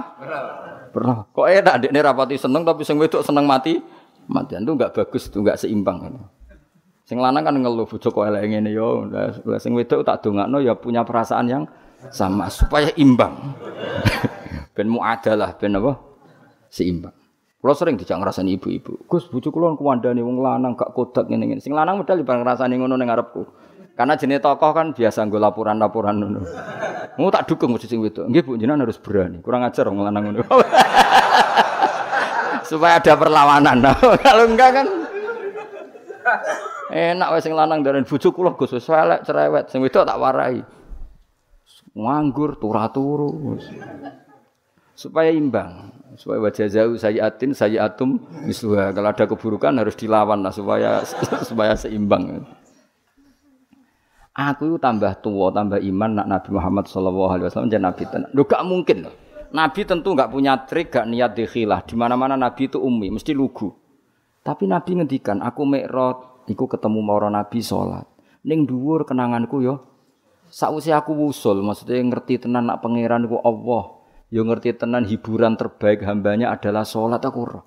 Pernah. 0.89 1.29
Kok 1.29 1.45
enak 1.45 1.75
dekne 1.85 1.99
rapati 2.01 2.35
seneng 2.41 2.65
tapi 2.65 2.81
sing 2.81 2.97
wedok 2.97 3.21
seneng 3.21 3.45
mati 3.45 3.77
Matian 4.25 4.65
itu 4.65 4.73
enggak 4.73 4.93
bagus, 4.97 5.29
itu 5.29 5.37
enggak 5.37 5.57
seimbang. 5.61 6.17
Sing 7.05 7.21
lanang 7.21 7.45
kan 7.45 7.53
ngeluh 7.53 7.85
bojo 7.85 8.09
kok 8.09 8.25
elek 8.25 8.49
ngene 8.49 8.73
yo. 8.73 9.05
Lah 9.05 9.61
sing 9.61 9.77
wedok 9.77 10.01
tak 10.01 10.25
dongakno 10.25 10.57
ya 10.57 10.73
punya 10.73 11.05
perasaan 11.05 11.45
yang 11.45 11.63
sama 12.09 12.49
supaya 12.49 12.89
imbang. 12.97 13.53
ben 14.75 14.89
muadalah 14.89 15.53
ben 15.53 15.77
apa? 15.77 16.01
Seimbang. 16.73 17.13
Kulo 17.65 17.73
sering 17.73 17.97
dijak 17.97 18.21
ngrasani 18.21 18.61
ibu-ibu. 18.61 19.09
Gus 19.09 19.25
bojo 19.25 19.49
kula 19.49 19.73
kuwandani 19.73 20.21
wong 20.21 20.37
lanang 20.37 20.77
gak 20.77 20.93
kodak 20.93 21.25
ngene-ngene. 21.25 21.57
Sing 21.57 21.73
lanang 21.73 21.97
medal 21.97 22.21
bareng 22.21 22.45
ngrasani 22.45 22.77
ngono 22.77 22.93
ning 22.93 23.09
ngarepku. 23.09 23.41
Karena 23.97 24.13
jenis 24.13 24.37
tokoh 24.37 24.69
kan 24.69 24.93
biasa 24.93 25.25
nggo 25.25 25.41
laporan-laporan 25.41 26.13
ngono. 26.13 26.45
Mau 27.17 27.33
tak 27.33 27.49
dukung 27.49 27.73
mesti 27.73 27.89
sing 27.89 28.05
wedok. 28.05 28.29
Nggih 28.29 28.45
Bu 28.45 28.61
jenengan 28.61 28.85
harus 28.85 29.01
berani. 29.01 29.41
Kurang 29.41 29.65
ajar 29.65 29.89
wong 29.89 29.97
lanang 29.97 30.29
ngono. 30.29 30.45
Supaya 32.69 33.01
ada 33.01 33.13
perlawanan. 33.17 33.81
Kalau 34.29 34.45
enggak 34.45 34.69
kan 34.69 34.85
enak 36.93 37.33
wis 37.33 37.49
sing 37.49 37.57
lanang 37.57 37.81
dari 37.81 38.05
bojo 38.05 38.29
kula 38.29 38.53
Gus 38.53 38.77
wis 38.77 38.85
elek 38.93 39.25
cerewet. 39.25 39.73
Sing 39.73 39.81
wedok 39.81 40.05
tak 40.05 40.21
warai. 40.21 40.61
Nganggur 41.97 42.61
turu-turu. 42.61 43.57
Supaya 44.93 45.33
imbang 45.33 45.94
supaya 46.15 46.39
wajah 46.41 46.67
jauh 46.71 46.95
saya 46.95 47.31
atum 47.85 48.19
misluha 48.47 48.91
kalau 48.95 49.11
ada 49.11 49.25
keburukan 49.27 49.75
harus 49.75 49.95
dilawan 49.99 50.41
lah 50.41 50.51
supaya 50.51 51.03
supaya 51.49 51.75
seimbang. 51.75 52.43
Aku 54.35 54.75
tambah 54.75 55.15
tua 55.23 55.47
tambah 55.55 55.79
iman 55.79 56.11
nak 56.19 56.27
Nabi 56.27 56.49
Muhammad 56.51 56.91
Shallallahu 56.91 57.31
Alaihi 57.31 57.47
Wasallam 57.47 57.71
jadi 57.71 57.83
Nabi 57.87 58.03
tenang. 58.03 58.31
Lu 58.35 58.43
gak 58.43 58.67
mungkin 58.67 59.07
loh 59.07 59.15
Nabi 59.55 59.87
tentu 59.87 60.11
gak 60.11 60.27
punya 60.27 60.59
trik 60.67 60.91
gak 60.91 61.07
niat 61.07 61.31
dikhilah. 61.39 61.87
Di 61.87 61.95
mana 61.95 62.19
mana 62.19 62.35
Nabi 62.35 62.67
itu 62.67 62.75
umi 62.75 63.07
mesti 63.07 63.31
lugu. 63.31 63.71
Tapi 64.43 64.67
Nabi 64.67 64.99
ngendikan 64.99 65.39
aku 65.39 65.63
mikrot 65.63 66.47
iku 66.51 66.67
ketemu 66.67 66.99
mara 66.99 67.31
Nabi 67.31 67.63
sholat. 67.63 68.03
Ning 68.43 68.67
dhuwur 68.67 69.07
kenanganku 69.07 69.63
yo 69.63 69.95
sausi 70.51 70.91
aku 70.91 71.15
wusul 71.15 71.63
maksudnya 71.63 72.03
ngerti 72.03 72.45
tenan 72.45 72.69
nak 72.69 72.83
pangeran 72.83 73.25
ku 73.25 73.39
Allah 73.39 73.94
yo 74.29 74.41
ngerti 74.45 74.77
tenan 74.77 75.05
hiburan 75.05 75.57
terbaik 75.57 76.05
hambanya 76.05 76.53
adalah 76.53 76.85
sholat 76.85 77.21
aku 77.21 77.41
roh. 77.45 77.63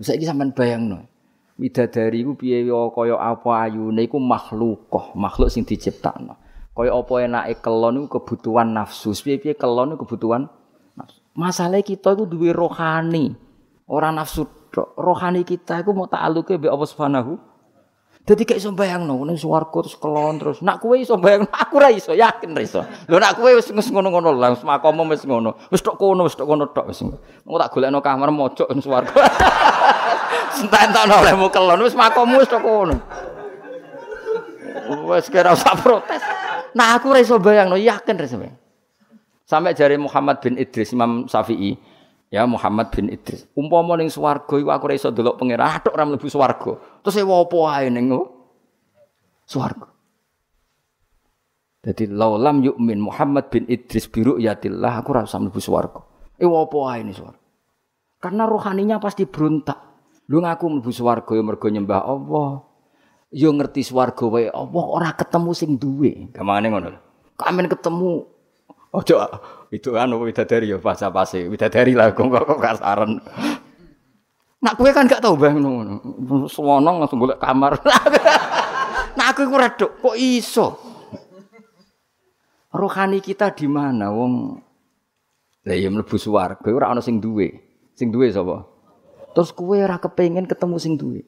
Saiki 0.00 0.28
sampean 0.28 0.52
bayangno. 0.52 1.08
Widadari 1.56 2.20
iku 2.20 2.36
piye 2.36 2.68
kaya 2.68 3.16
apa 3.16 3.64
ayune 3.64 4.04
iku 4.04 4.20
makhlukoh, 4.20 5.16
makhluk 5.16 5.48
sing 5.48 5.64
diciptakno. 5.64 6.36
Kaya 6.76 6.92
apa 6.92 7.14
enake 7.24 7.64
kelon 7.64 8.04
iku 8.04 8.20
kebutuhan 8.20 8.76
nafsu. 8.76 9.16
Piye-piye 9.16 9.56
kelon 9.56 9.96
iku 9.96 10.04
kebutuhan 10.04 10.52
nafsu. 10.92 11.24
Masalah 11.32 11.80
kita 11.80 12.12
iku 12.12 12.28
duwe 12.28 12.52
rohani. 12.52 13.32
Ora 13.88 14.12
nafsu 14.12 14.44
Rohani 14.76 15.40
kita 15.48 15.80
iku 15.80 15.96
mau 15.96 16.04
ta'aluke 16.04 16.60
mbek 16.60 16.68
Allah 16.68 16.88
Subhanahu 16.90 17.32
Dadi 18.26 18.42
kayak 18.42 18.58
iso 18.58 18.74
bayangno 18.74 19.22
ning 19.22 19.38
swarga 19.38 19.86
terus 19.86 19.94
kelon 20.02 20.34
terus. 20.42 20.58
Nak 20.58 20.82
kowe 20.82 20.98
iso 20.98 21.14
bayangno 21.14 21.46
aku 21.62 21.78
ra 21.78 21.94
iso, 21.94 22.10
yakin 22.10 22.58
ra 22.58 22.62
iso. 22.66 22.82
Lho 23.06 23.22
nak 23.22 23.38
kowe 23.38 23.54
wis 23.54 23.70
ngono-ngono 23.70 24.34
lah, 24.34 24.50
wis 24.50 24.66
makomo 24.66 25.06
wis 25.06 25.22
ngono. 25.22 25.54
Wis 25.70 25.78
tok 25.78 25.94
kono, 25.94 26.26
wis 26.26 26.34
tok 26.34 26.50
kono 26.50 26.66
tok 26.74 26.90
wis. 26.90 27.06
Mau 27.46 27.54
tak 27.54 27.70
golekno 27.70 28.02
kamar 28.02 28.34
mojok 28.34 28.66
ning 28.74 28.82
swarga. 28.82 29.14
Sententan 30.58 31.06
olehmu 31.06 31.54
kelon 31.54 31.78
wis 31.86 31.94
makomu 31.94 32.42
wis 32.42 32.50
tok 32.50 32.66
kono. 32.66 32.98
Wis 35.06 35.30
kira 35.30 35.54
usah 35.54 35.78
protes. 35.78 36.18
Nah 36.74 36.98
aku 36.98 37.14
ra 37.14 37.22
iso 37.22 37.38
bayangno, 37.38 37.78
yakin 37.78 38.18
ra 38.18 38.26
iso. 38.26 38.42
Sampai 39.46 39.78
jari 39.78 39.94
Muhammad 39.94 40.42
bin 40.42 40.58
Idris 40.58 40.90
Imam 40.90 41.30
Syafi'i, 41.30 41.78
ya 42.30 42.42
Muhammad 42.46 42.90
bin 42.92 43.10
Idris. 43.10 43.46
Umpama 43.54 43.94
ning 43.98 44.10
swarga 44.10 44.54
iku 44.58 44.70
aku 44.70 44.84
ora 44.90 44.94
iso 44.94 45.10
delok 45.14 45.38
pangeran, 45.38 45.82
tok 45.82 45.94
ora 45.94 46.04
mlebu 46.06 46.26
swarga. 46.26 46.72
Terus 47.02 47.16
ewa 47.22 47.42
apa 47.42 47.58
ae 47.78 47.86
ning 47.90 48.06
swarga. 49.46 49.86
Jadi 51.86 52.10
laulam 52.10 52.66
yukmin 52.66 52.98
Muhammad 52.98 53.46
bin 53.46 53.62
Idris 53.70 54.10
biru 54.10 54.42
yatillah 54.42 55.02
aku 55.02 55.14
rasa 55.14 55.38
mlebu 55.38 55.62
swarga. 55.62 56.02
Ewa 56.38 56.66
apa 56.66 56.78
ae 56.94 57.00
ning 57.06 57.14
swarga. 57.14 57.42
Karena 58.18 58.44
rohaninya 58.48 58.96
pasti 58.98 59.22
berontak. 59.28 59.78
Lu 60.26 60.42
ngaku 60.42 60.64
mlebu 60.66 60.90
swarga 60.90 61.30
ya 61.30 61.42
mergo 61.46 61.70
nyembah 61.70 62.02
Allah. 62.02 62.66
Yo 63.30 63.54
ngerti 63.54 63.86
swarga 63.86 64.26
wae 64.26 64.50
Allah 64.50 64.84
ora 64.84 65.10
ketemu 65.14 65.50
sing 65.54 65.78
duwe. 65.78 66.34
Gamane 66.34 66.66
ngono. 66.74 66.98
Kamen 67.38 67.70
ketemu 67.70 68.35
ojo 68.96 69.16
itu 69.68 69.92
anu 69.92 70.24
widadari 70.24 70.72
ya 70.72 70.80
pas 70.80 70.96
pase 71.12 71.44
widadari 71.44 71.92
lah 71.92 72.16
kok 72.16 72.32
kok 72.32 72.56
kasaran 72.56 73.20
nak 74.66 74.74
kue 74.74 74.90
kan 74.90 75.06
gak 75.06 75.22
tau 75.22 75.38
bang. 75.38 75.62
Ngono 75.62 76.50
suwono 76.50 76.98
langsung 76.98 77.22
golek 77.22 77.38
kamar. 77.38 77.78
Nak 79.16 79.26
aku 79.32 79.46
iku 79.46 79.56
reduk 79.56 79.90
kok 80.02 80.16
iso? 80.18 80.66
Rohani 82.74 83.22
kita 83.22 83.54
di 83.54 83.70
mana 83.70 84.12
wong? 84.12 84.60
Lah 85.64 85.76
ya 85.78 85.88
mlebu 85.88 86.18
swarga 86.18 86.66
ora 86.68 86.90
ana 86.90 87.00
sing 87.00 87.22
duwe. 87.22 87.54
Sing 87.96 88.12
duwe 88.12 88.28
sapa? 88.28 88.66
Terus 89.32 89.54
kue 89.54 89.80
ora 89.80 89.96
kepengin 90.02 90.44
ketemu 90.50 90.76
sing 90.76 90.98
duwe. 90.98 91.22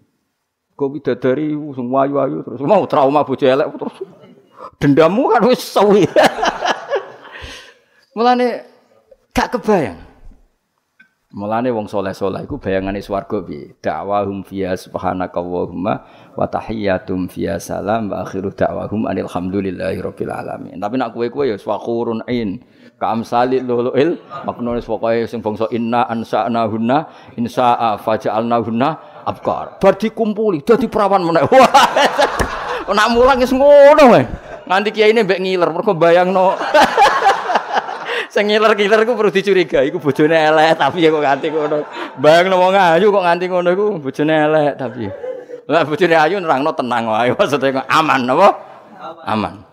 Kok 0.75 0.99
widadari 0.99 1.55
sing 1.55 1.87
wayu-wayu 1.89 2.45
terus. 2.45 2.61
Mau 2.61 2.85
trauma 2.91 3.25
bojo 3.25 3.47
elek 3.47 3.71
terus. 3.79 3.97
Dendammu 4.83 5.31
kan 5.31 5.43
wis 5.47 5.63
sawi 5.63 6.03
Mulane 8.19 8.67
gak 9.31 9.55
kebayang. 9.55 9.95
Mulane 11.39 11.71
wong 11.71 11.87
soleh-soleh 11.87 12.51
iku 12.51 12.59
bayangane 12.59 12.99
swarga 12.99 13.47
piye? 13.47 13.79
Da'wahum 13.79 14.43
fiya 14.43 14.75
subhanakallahumma 14.75 15.95
wa 16.35 16.47
tahiyyatum 16.51 17.31
fiya 17.31 17.63
salam 17.63 18.11
wa 18.11 18.27
akhiru 18.27 18.51
da'wahum 18.51 19.07
anil 19.07 19.31
hamdulillahi 19.31 20.03
rabbil 20.03 20.35
alamin. 20.35 20.83
Tapi 20.83 20.99
nak 20.99 21.15
kowe-kowe 21.15 21.47
ya 21.47 21.55
swakurun 21.55 22.27
ain. 22.27 22.59
Ka 22.99 23.15
amsalil 23.15 23.63
luluil 23.63 24.19
maknane 24.43 24.83
pokoke 24.83 25.31
sing 25.31 25.39
bangsa 25.39 25.71
inna 25.71 26.11
ansa'na 26.11 26.67
hunna 26.67 27.07
insa'a 27.39 28.03
faja'alna 28.03 28.59
hunna 28.67 28.89
abkar. 29.31 29.79
Bar 29.79 29.95
dikumpuli 29.95 30.67
dadi 30.67 30.91
perawan 30.91 31.23
meneh. 31.23 31.47
Wah. 31.55 31.71
Nak 32.91 33.09
mulang 33.15 33.39
wis 33.39 33.55
ngono. 33.55 34.11
Nganti 34.67 34.91
kiai 34.91 35.15
ini 35.15 35.23
mbek 35.23 35.39
ngiler 35.39 35.71
mergo 35.71 35.95
bayangno. 35.95 36.59
Sing 38.29 38.45
ngiler-ngiler 38.45 39.09
ku 39.09 39.17
perlu 39.17 39.33
dicurigai 39.33 39.89
iku 39.89 39.97
bojone 39.97 40.37
elek 40.37 40.77
tapi 40.77 41.01
ya 41.01 41.09
kok 41.09 41.25
nganti 41.25 41.47
ngono. 41.49 41.77
Bayang 42.21 42.53
wong 42.53 42.77
ayu 42.77 43.09
kok 43.09 43.25
nganti 43.25 43.45
ngono 43.49 43.69
iku 43.73 43.85
bojone 43.97 44.35
elek 44.37 44.73
tapi. 44.77 45.09
Lah 45.69 45.85
bojone 45.89 46.17
ayu 46.17 46.37
nerangno 46.37 46.71
tenang 46.77 47.09
wae 47.09 47.33
maksudnya 47.37 47.89
aman 47.89 48.29
apa? 48.29 48.49
Aman. 49.25 49.65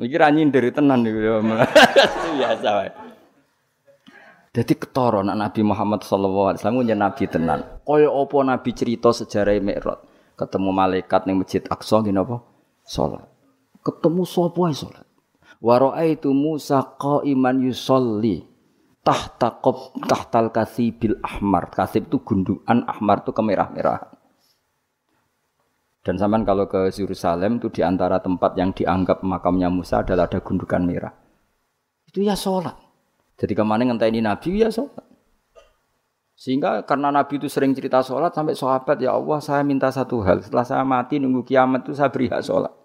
Iki 0.00 0.16
ra 0.16 0.32
nyindir 0.32 0.64
tenan 0.72 1.04
iku 1.04 1.20
ya. 1.20 1.32
biasa 2.40 2.68
wae. 2.80 2.90
Jadi 4.52 4.72
ketara 4.76 5.24
nak 5.24 5.36
Nabi 5.36 5.60
Muhammad 5.64 6.04
sallallahu 6.04 6.52
alaihi 6.52 6.60
wasallam 6.60 6.96
nabi 6.96 7.24
tenan. 7.24 7.60
Kaya 7.88 8.08
apa 8.08 8.36
nabi 8.44 8.70
cerita 8.76 9.08
sejarah 9.12 9.56
Mi'raj. 9.60 10.00
Ketemu 10.36 10.70
malaikat 10.72 11.28
ning 11.28 11.40
Masjid 11.40 11.64
Aqsa 11.68 12.00
ngene 12.00 12.24
apa? 12.24 12.40
Salat. 12.84 13.24
Ketemu 13.84 14.24
sapa 14.24 14.60
ae 14.68 14.76
salat. 14.76 15.06
Wa 15.62 15.78
raaitu 15.78 16.34
Musa 16.34 16.82
qa'iman 16.98 17.62
yusolli 17.62 18.42
tahta 19.06 19.62
qab 19.62 19.94
tahtal 20.10 20.50
kasibil 20.50 21.22
ahmar. 21.22 21.70
Kasib 21.70 22.10
itu 22.10 22.18
gundukan 22.20 22.82
ahmar 22.90 23.22
itu 23.22 23.30
kemerah-merahan. 23.30 24.10
Dan 26.02 26.18
zaman 26.18 26.42
kalau 26.42 26.66
ke 26.66 26.90
Yerusalem 26.90 27.62
itu 27.62 27.70
di 27.70 27.86
antara 27.86 28.18
tempat 28.18 28.58
yang 28.58 28.74
dianggap 28.74 29.22
makamnya 29.22 29.70
Musa 29.70 30.02
adalah 30.02 30.26
ada 30.26 30.42
gundukan 30.42 30.82
merah. 30.82 31.14
Itu 32.10 32.26
ya 32.26 32.34
sholat. 32.34 32.74
Jadi 33.38 33.54
ke 33.54 33.62
mana 33.62 33.86
ini 33.86 34.18
Nabi 34.18 34.66
ya 34.66 34.68
sholat. 34.74 34.98
Sehingga 36.34 36.82
karena 36.82 37.14
Nabi 37.14 37.38
itu 37.38 37.46
sering 37.46 37.70
cerita 37.70 38.02
sholat 38.02 38.34
sampai 38.34 38.58
sahabat 38.58 38.98
ya 38.98 39.14
Allah 39.14 39.38
saya 39.38 39.62
minta 39.62 39.94
satu 39.94 40.26
hal. 40.26 40.42
Setelah 40.42 40.66
saya 40.66 40.82
mati 40.82 41.22
nunggu 41.22 41.46
kiamat 41.46 41.86
itu 41.86 41.94
saya 41.94 42.10
beri 42.10 42.26
hak 42.26 42.42
sholat 42.42 42.81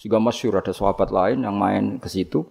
sehingga 0.00 0.16
masyur 0.16 0.56
ada 0.56 0.72
sahabat 0.72 1.12
lain 1.12 1.44
yang 1.44 1.60
main 1.60 2.00
ke 2.00 2.08
situ 2.08 2.48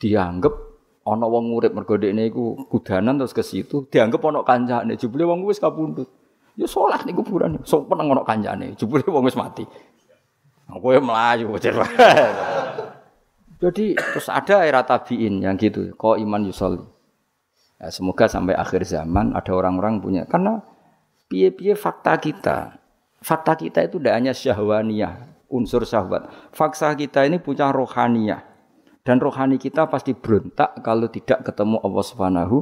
dianggap 0.00 0.56
ana 1.04 1.28
wong 1.28 1.52
urip 1.52 1.76
mergo 1.76 2.00
dekne 2.00 2.32
iku 2.32 2.56
kudanan 2.72 3.20
terus 3.20 3.36
ke 3.36 3.44
situ 3.44 3.84
dianggap 3.92 4.24
ana 4.24 4.40
kancane 4.40 4.96
jebule 4.96 5.28
wong 5.28 5.44
wis 5.44 5.60
kapundhut. 5.60 6.08
Ya 6.56 6.64
salat 6.64 7.04
ning 7.04 7.20
kuburan. 7.20 7.60
Sok 7.68 7.84
peneng 7.92 8.16
ana 8.16 8.24
kancane 8.24 8.72
jebule 8.80 9.04
wong 9.04 9.28
wis 9.28 9.36
mati. 9.36 9.68
Kowe 10.72 10.96
melayu 10.96 11.52
jadi 13.60 13.84
terus 13.92 14.32
ada 14.32 14.64
era 14.64 14.80
tabiin 14.80 15.44
yang 15.44 15.58
gitu 15.60 15.92
kok 15.98 16.16
iman 16.16 16.46
yusolli 16.48 16.80
ya, 17.76 17.92
semoga 17.92 18.24
sampai 18.24 18.56
akhir 18.56 18.88
zaman 18.88 19.36
ada 19.36 19.52
orang-orang 19.52 20.00
punya 20.00 20.22
karena 20.24 20.64
piye-piye 21.28 21.76
fakta 21.76 22.16
kita. 22.16 22.80
Fakta 23.20 23.52
kita 23.58 23.84
itu 23.84 24.00
tidak 24.00 24.14
hanya 24.16 24.32
syahwaniyah 24.32 25.29
unsur 25.50 25.82
syahwat. 25.82 26.30
Faksa 26.54 26.94
kita 26.94 27.26
ini 27.26 27.42
punya 27.42 27.68
rohaniah. 27.74 28.46
Dan 29.02 29.18
rohani 29.18 29.58
kita 29.58 29.90
pasti 29.90 30.14
berontak 30.14 30.80
kalau 30.86 31.10
tidak 31.10 31.42
ketemu 31.42 31.82
Allah 31.82 32.04
Subhanahu 32.04 32.56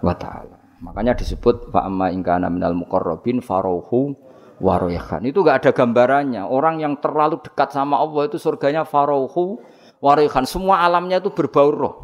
wa 0.00 0.14
taala. 0.16 0.56
Makanya 0.80 1.18
disebut 1.18 1.70
fa 1.70 1.84
amma 1.86 2.08
in 2.10 2.24
kana 2.24 2.48
minal 2.48 2.72
muqarrabin 2.72 3.44
farauhu 3.44 4.16
waroyahan. 4.62 5.24
Itu 5.28 5.42
enggak 5.44 5.64
ada 5.64 5.70
gambarannya. 5.76 6.46
Orang 6.46 6.80
yang 6.80 6.96
terlalu 7.00 7.42
dekat 7.42 7.74
sama 7.74 8.00
Allah 8.00 8.30
itu 8.30 8.38
surganya 8.40 8.86
farauhu 8.86 9.60
waroyahan. 10.00 10.46
Semua 10.46 10.84
alamnya 10.86 11.18
itu 11.20 11.32
berbau 11.34 11.68
roh. 11.74 11.94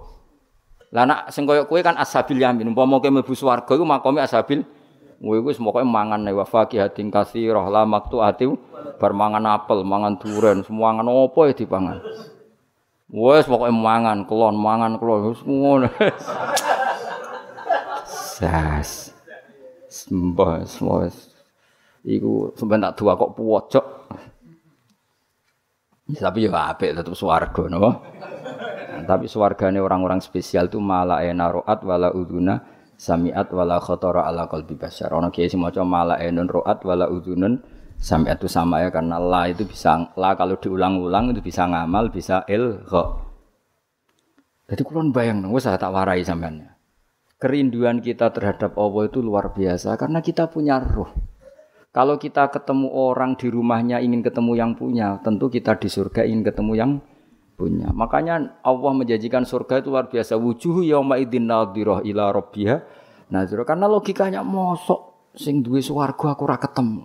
Lah 0.90 1.06
nak 1.06 1.30
sing 1.30 1.46
koyo 1.46 1.64
kan 1.86 1.94
ashabil 1.94 2.42
yamin. 2.42 2.74
Umpama 2.74 2.98
kowe 2.98 3.10
mlebu 3.10 3.30
swarga 3.38 3.70
iku 3.70 3.86
makome 3.86 4.18
ashabil 4.18 4.66
Kowe 5.20 5.36
wis 5.44 5.60
pokoke 5.60 5.84
mangan 5.84 6.24
wa 6.32 6.48
faqihatin 6.48 7.12
katsirah 7.12 7.68
la 7.68 7.84
maqtu'ati 7.84 8.48
bar 8.96 9.12
mangan 9.12 9.44
apel, 9.52 9.84
mangan 9.84 10.16
duren, 10.16 10.64
semua 10.64 10.96
mangan 10.96 11.12
opo 11.12 11.44
ya 11.44 11.52
dipangan. 11.52 12.00
Wes 13.12 13.44
pokoke 13.44 13.68
mangan 13.68 14.24
kelon, 14.24 14.56
mangan 14.56 14.96
kelon 14.96 15.28
wis 15.28 15.44
ngono. 15.44 15.92
Sas. 18.08 19.12
Sembah 19.92 20.64
semua. 20.64 21.12
Iku 22.00 22.56
sampean 22.56 22.80
tak 22.80 22.96
kok 22.96 23.36
pojok. 23.36 23.86
Tapi 26.16 26.48
ya 26.48 26.72
apik 26.72 26.96
tetep 26.96 27.12
swarga 27.12 27.68
napa. 27.68 28.00
Tapi 29.04 29.28
swargane 29.28 29.84
orang-orang 29.84 30.24
spesial 30.24 30.72
itu 30.72 30.80
malah 30.80 31.20
enaroat 31.20 31.84
wala 31.84 32.08
uduna 32.08 32.79
samiat 33.00 33.48
wala 33.56 33.80
khotara 33.80 34.28
ala 34.28 34.44
qalbi 34.44 34.76
basar. 34.76 35.08
Ono 35.16 35.32
kiai 35.32 35.48
sing 35.48 35.64
maca 35.64 35.80
mala 35.80 36.20
enun 36.20 36.44
roat 36.44 36.84
wala 36.84 37.08
udunun 37.08 37.56
samiat 37.96 38.36
itu 38.44 38.48
sama 38.52 38.84
ya 38.84 38.92
karena 38.92 39.16
la 39.16 39.48
itu 39.48 39.64
bisa 39.64 40.12
la 40.20 40.36
kalau 40.36 40.60
diulang-ulang 40.60 41.32
itu 41.32 41.40
bisa 41.40 41.64
ngamal, 41.64 42.12
bisa 42.12 42.44
ilgha. 42.44 43.24
Jadi 44.68 44.82
kulon 44.84 45.16
bayang 45.16 45.40
nunggu 45.40 45.58
saya 45.58 45.80
tak 45.80 45.96
warai 45.96 46.20
sampean. 46.20 46.68
Kerinduan 47.40 48.04
kita 48.04 48.28
terhadap 48.36 48.76
Allah 48.76 49.08
itu 49.08 49.24
luar 49.24 49.56
biasa 49.56 49.96
karena 49.96 50.20
kita 50.20 50.52
punya 50.52 50.76
roh. 50.76 51.08
Kalau 51.90 52.20
kita 52.20 52.52
ketemu 52.54 52.86
orang 52.86 53.34
di 53.34 53.50
rumahnya 53.50 53.98
ingin 53.98 54.22
ketemu 54.22 54.54
yang 54.54 54.72
punya, 54.78 55.18
tentu 55.26 55.50
kita 55.50 55.74
di 55.74 55.90
surga 55.90 56.22
ingin 56.22 56.46
ketemu 56.46 56.72
yang 56.78 56.90
punya. 57.60 57.92
Makanya 57.92 58.56
Allah 58.64 58.92
menjanjikan 58.96 59.44
surga 59.44 59.84
itu 59.84 59.92
luar 59.92 60.08
biasa. 60.08 60.40
Wujuh 60.40 60.80
yauma 60.88 61.20
idzin 61.20 61.44
nadhirah 61.44 62.00
ila 62.00 62.32
rabbiha 62.32 62.76
nadhirah. 63.28 63.68
Karena 63.68 63.84
logikanya 63.84 64.40
mosok 64.40 65.32
sing 65.36 65.60
duwe 65.60 65.84
swarga 65.84 66.32
aku 66.32 66.48
ora 66.48 66.56
ketemu. 66.56 67.04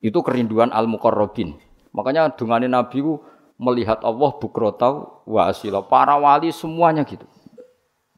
Itu 0.00 0.24
kerinduan 0.24 0.72
al-muqarrabin. 0.72 1.60
Makanya 1.92 2.32
dungane 2.32 2.64
Nabi 2.64 3.04
ku 3.04 3.20
melihat 3.60 4.00
Allah 4.00 4.32
bukrotau 4.40 5.20
wa 5.28 5.52
asila. 5.52 5.84
Para 5.84 6.16
wali 6.16 6.48
semuanya 6.48 7.04
gitu. 7.04 7.28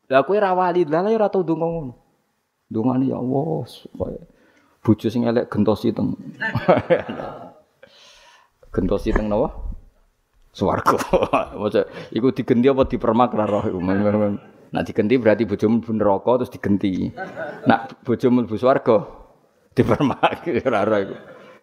Lah 0.07 0.22
kowe 0.22 0.38
ra 0.38 0.55
wali, 0.55 0.86
lah 0.86 1.03
ya 1.11 1.18
ora 1.18 1.26
tau 1.26 1.42
donga 1.42 1.66
ngono. 1.66 1.94
Dungane 2.70 3.11
ya 3.11 3.18
Allah 3.18 3.66
supaya 3.66 4.22
bojo 4.86 5.11
sing 5.11 5.26
elek 5.26 5.51
gentosi 5.51 5.90
teng. 5.90 6.14
gentosi 8.74 9.11
teng 9.11 9.26
napa? 9.26 9.66
Swarga. 10.57 10.97
Maksud 11.61 11.85
iku 12.17 12.33
digenti 12.33 12.73
apa 12.73 12.89
dipermak 12.89 13.37
ra 13.37 13.45
roh 13.45 13.65
iku. 13.69 13.79
Nak 14.73 14.83
digenti 14.89 15.15
berarti 15.21 15.45
bojomu 15.45 15.85
mlebu 15.85 15.93
neraka 15.93 16.33
terus 16.41 16.53
digenti. 16.57 17.13
Nak 17.69 18.01
bojomu 18.01 18.43
mlebu 18.43 18.57
swarga 18.57 19.05
dipermak 19.77 20.49
ra 20.73 20.89
roh 20.89 20.99
iku. 21.05 21.17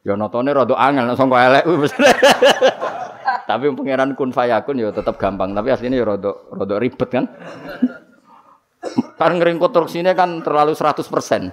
Ya 0.06 0.14
notone 0.14 0.54
rada 0.54 0.76
angel 0.78 1.10
nek 1.10 1.18
sangka 1.18 1.38
elek 1.41 1.64
Tapi 3.50 3.66
pangeran 3.76 4.16
kun 4.16 4.32
fayakun 4.32 4.80
ya 4.80 4.91
tetap 4.96 5.20
gampang, 5.20 5.52
tapi 5.52 5.68
aslinya 5.68 6.00
ya 6.00 6.06
rada 6.16 6.32
rada 6.54 6.76
ribet 6.80 7.10
kan. 7.12 7.26
Karena 9.20 9.36
ngering 9.39 9.60
konstruksinya 9.60 10.12
kan 10.16 10.44
terlalu 10.44 10.76
100%. 10.76 11.52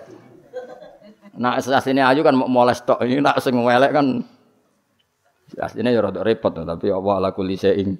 Nah, 1.38 1.56
aslinya 1.58 2.10
ayu 2.10 2.22
kan 2.26 2.34
mau 2.34 2.50
moles 2.50 2.82
tok. 2.82 3.02
Ini 3.06 3.22
nak 3.22 3.38
sing 3.42 3.54
elek 3.54 3.90
kan 3.90 4.22
Aslinya 5.58 5.90
ya 5.90 6.00
rada 6.04 6.20
repot 6.22 6.54
tapi 6.54 6.92
Allah 6.92 7.14
ala 7.18 7.30
kulli 7.34 7.58
syai'in 7.58 7.98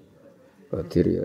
qadir 0.70 1.06
ya. 1.10 1.24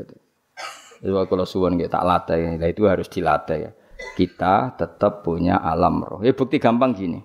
Itu 1.04 1.14
kalau 1.30 1.46
suwon 1.46 1.78
kita 1.78 2.02
tak 2.02 2.04
latih, 2.08 2.58
nah 2.58 2.66
itu 2.66 2.88
harus 2.90 3.06
dilatih 3.12 3.70
ya. 3.70 3.72
Kita 4.16 4.74
tetap 4.74 5.22
punya 5.22 5.60
alam 5.62 6.02
roh. 6.02 6.24
Ya 6.24 6.34
bukti 6.34 6.58
gampang 6.58 6.96
gini. 6.96 7.20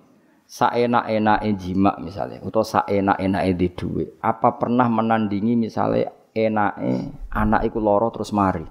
Saenak-enake 0.51 1.55
jima 1.55 1.95
misalnya 2.03 2.43
atau 2.43 2.61
saenak-enake 2.61 3.51
di 3.55 3.67
duit. 3.71 4.09
Apa 4.19 4.59
pernah 4.59 4.91
menandingi 4.91 5.55
misalnya 5.55 6.11
enake 6.35 7.15
anak 7.31 7.61
iku 7.71 7.79
loro 7.79 8.11
terus 8.11 8.35
mari. 8.35 8.67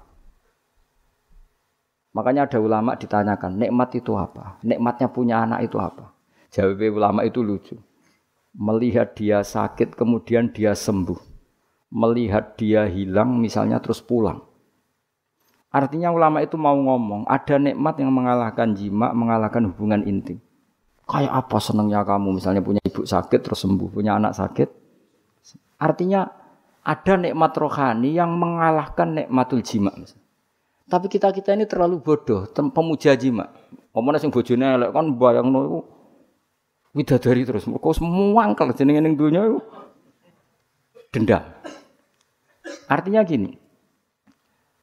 Makanya 2.11 2.51
ada 2.51 2.59
ulama 2.59 2.99
ditanyakan, 2.99 3.55
nikmat 3.57 3.95
itu 3.97 4.18
apa? 4.18 4.59
Nikmatnya 4.66 5.09
punya 5.14 5.47
anak 5.47 5.70
itu 5.70 5.78
apa? 5.78 6.11
Jawab 6.51 6.83
ulama 6.83 7.22
itu 7.22 7.41
lucu 7.41 7.78
melihat 8.55 9.14
dia 9.14 9.42
sakit 9.46 9.94
kemudian 9.94 10.51
dia 10.51 10.74
sembuh, 10.74 11.18
melihat 11.94 12.59
dia 12.59 12.86
hilang 12.90 13.38
misalnya 13.38 13.78
terus 13.78 14.03
pulang. 14.03 14.42
Artinya 15.70 16.11
ulama 16.11 16.42
itu 16.42 16.59
mau 16.59 16.74
ngomong, 16.74 17.30
ada 17.30 17.55
nikmat 17.55 17.94
yang 18.03 18.11
mengalahkan 18.11 18.74
jima, 18.74 19.14
mengalahkan 19.14 19.70
hubungan 19.70 20.03
intim. 20.03 20.42
Kayak 21.07 21.46
apa 21.46 21.59
senangnya 21.62 22.03
kamu 22.03 22.38
misalnya 22.38 22.62
punya 22.62 22.82
ibu 22.82 23.07
sakit 23.07 23.40
terus 23.42 23.62
sembuh, 23.62 23.90
punya 23.90 24.18
anak 24.18 24.34
sakit. 24.34 24.68
Artinya 25.78 26.26
ada 26.82 27.14
nikmat 27.14 27.55
rohani 27.55 28.14
yang 28.14 28.34
mengalahkan 28.34 29.14
nikmatul 29.14 29.62
jima. 29.62 29.94
Tapi 30.90 31.07
kita 31.07 31.30
kita 31.30 31.55
ini 31.55 31.70
terlalu 31.70 32.03
bodoh, 32.03 32.51
pemuja 32.51 33.14
jima. 33.14 33.46
Omongnya 33.94 34.22
sing 34.22 34.34
bojone 34.34 34.66
elek 34.74 34.90
kan 34.90 35.07
bayang 35.18 35.51
no 35.51 35.82
widadari 36.95 37.47
terus. 37.47 37.66
Mergo 37.70 37.95
muangkel 38.03 38.74
jenenge 38.74 39.01
ning 39.03 39.14
donya 39.14 39.47
iku 39.47 39.61
dendam. 41.11 41.43
Artinya 42.91 43.22
gini, 43.22 43.55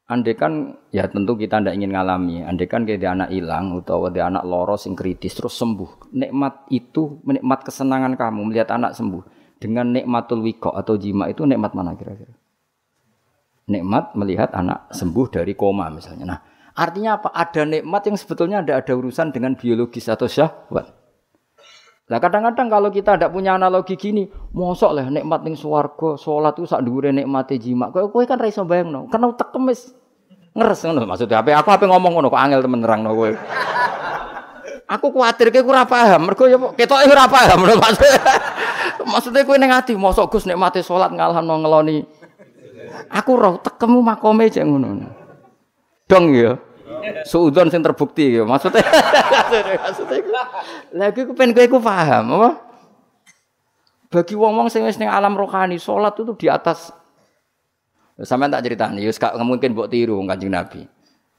andai 0.08 0.36
kan 0.36 0.76
ya 0.92 1.08
tentu 1.12 1.36
kita 1.36 1.60
tidak 1.60 1.76
ingin 1.76 1.92
ngalami. 1.92 2.44
Andai 2.44 2.68
kan 2.68 2.88
kayak 2.88 3.04
anak 3.04 3.30
hilang 3.32 3.76
atau 3.84 4.08
dia 4.12 4.28
anak 4.32 4.48
loros 4.48 4.88
yang 4.88 4.96
kritis 4.96 5.36
terus 5.36 5.56
sembuh. 5.60 6.12
Nikmat 6.16 6.72
itu, 6.72 7.20
nikmat 7.28 7.68
kesenangan 7.68 8.16
kamu 8.16 8.42
melihat 8.48 8.72
anak 8.76 8.96
sembuh 8.96 9.24
dengan 9.60 9.92
nikmatul 9.92 10.44
wiko 10.44 10.72
atau 10.72 10.96
jima 10.96 11.28
itu 11.28 11.44
nikmat 11.44 11.76
mana 11.76 11.94
kira-kira? 12.00 12.34
Nikmat 13.68 14.16
melihat 14.16 14.56
anak 14.56 14.96
sembuh 14.96 15.28
dari 15.28 15.52
koma 15.52 15.92
misalnya. 15.92 16.24
Nah, 16.24 16.40
artinya 16.72 17.20
apa? 17.20 17.36
Ada 17.36 17.68
nikmat 17.68 18.08
yang 18.08 18.16
sebetulnya 18.16 18.64
ada 18.64 18.80
ada 18.80 18.94
urusan 18.96 19.36
dengan 19.36 19.60
biologis 19.60 20.08
atau 20.08 20.32
syahwat. 20.32 20.97
Lah 22.08 22.24
kadang-kadang 22.24 22.72
kalau 22.72 22.88
kita 22.88 23.20
tidak 23.20 23.36
punya 23.36 23.60
analogi 23.60 24.00
gini, 24.00 24.32
mosok 24.56 24.96
lah 24.96 25.06
nikmat 25.12 25.44
ning 25.44 25.60
swarga, 25.60 26.16
salat 26.16 26.56
itu 26.56 26.64
sak 26.64 26.80
dhuwure 26.80 27.12
nikmate 27.12 27.60
jima. 27.60 27.92
Kowe 27.92 28.08
kowe 28.08 28.24
kan 28.24 28.40
ra 28.40 28.48
iso 28.48 28.64
bayangno, 28.64 29.12
karena 29.12 29.28
utek 29.28 29.52
kemis. 29.52 29.92
Ngeres 30.56 30.88
ngono 30.88 31.04
maksudnya 31.04 31.44
apa 31.44 31.54
aku 31.54 31.70
apa 31.70 31.86
ngomong 31.86 32.18
ngono 32.18 32.28
kok 32.32 32.40
angel 32.40 32.64
temen 32.64 32.80
nerangno 32.80 33.12
kowe. 33.12 33.32
Aku 34.88 35.12
kuatir 35.12 35.52
kowe 35.52 35.68
ora 35.68 35.84
paham, 35.84 36.32
mergo 36.32 36.48
ya 36.48 36.56
ketoke 36.80 37.12
ora 37.12 37.28
paham 37.28 37.60
lho 37.68 37.76
maksudnya. 37.76 38.24
Maksudnya 39.12 39.44
kowe 39.44 39.56
ning 39.60 39.72
ati 39.72 39.96
mosok 39.96 40.32
Gus 40.32 40.48
nikmate 40.48 40.80
salat 40.84 41.12
ngalahno 41.12 41.60
ngeloni. 41.60 42.08
Aku 43.12 43.36
roh 43.36 43.60
tekemu 43.60 44.00
makome 44.00 44.48
cek 44.48 44.64
ngono. 44.64 45.12
Dong 46.08 46.32
ya. 46.32 46.56
Suudon 47.26 47.68
sing 47.70 47.82
terbukti 47.82 48.38
ya. 48.38 48.44
Maksudnya 48.48 48.84
maksudnya 49.84 50.44
lagi 50.96 51.24
aku 51.24 51.34
pengen 51.34 51.54
kowe 51.54 51.82
paham 51.84 52.26
apa? 52.38 52.50
Bagi 54.08 54.36
wong-wong 54.40 54.72
sing 54.72 54.88
wis 54.88 54.96
ning 54.96 55.12
alam 55.12 55.36
rohani, 55.36 55.76
salat 55.76 56.16
itu 56.16 56.32
di 56.40 56.48
atas 56.48 56.96
Sampeyan 58.18 58.50
tak 58.50 58.66
ceritani, 58.66 59.06
ya 59.06 59.14
gak 59.14 59.38
mungkin 59.46 59.78
mbok 59.78 59.94
tiru 59.94 60.18
Kanjeng 60.26 60.50
Nabi. 60.50 60.90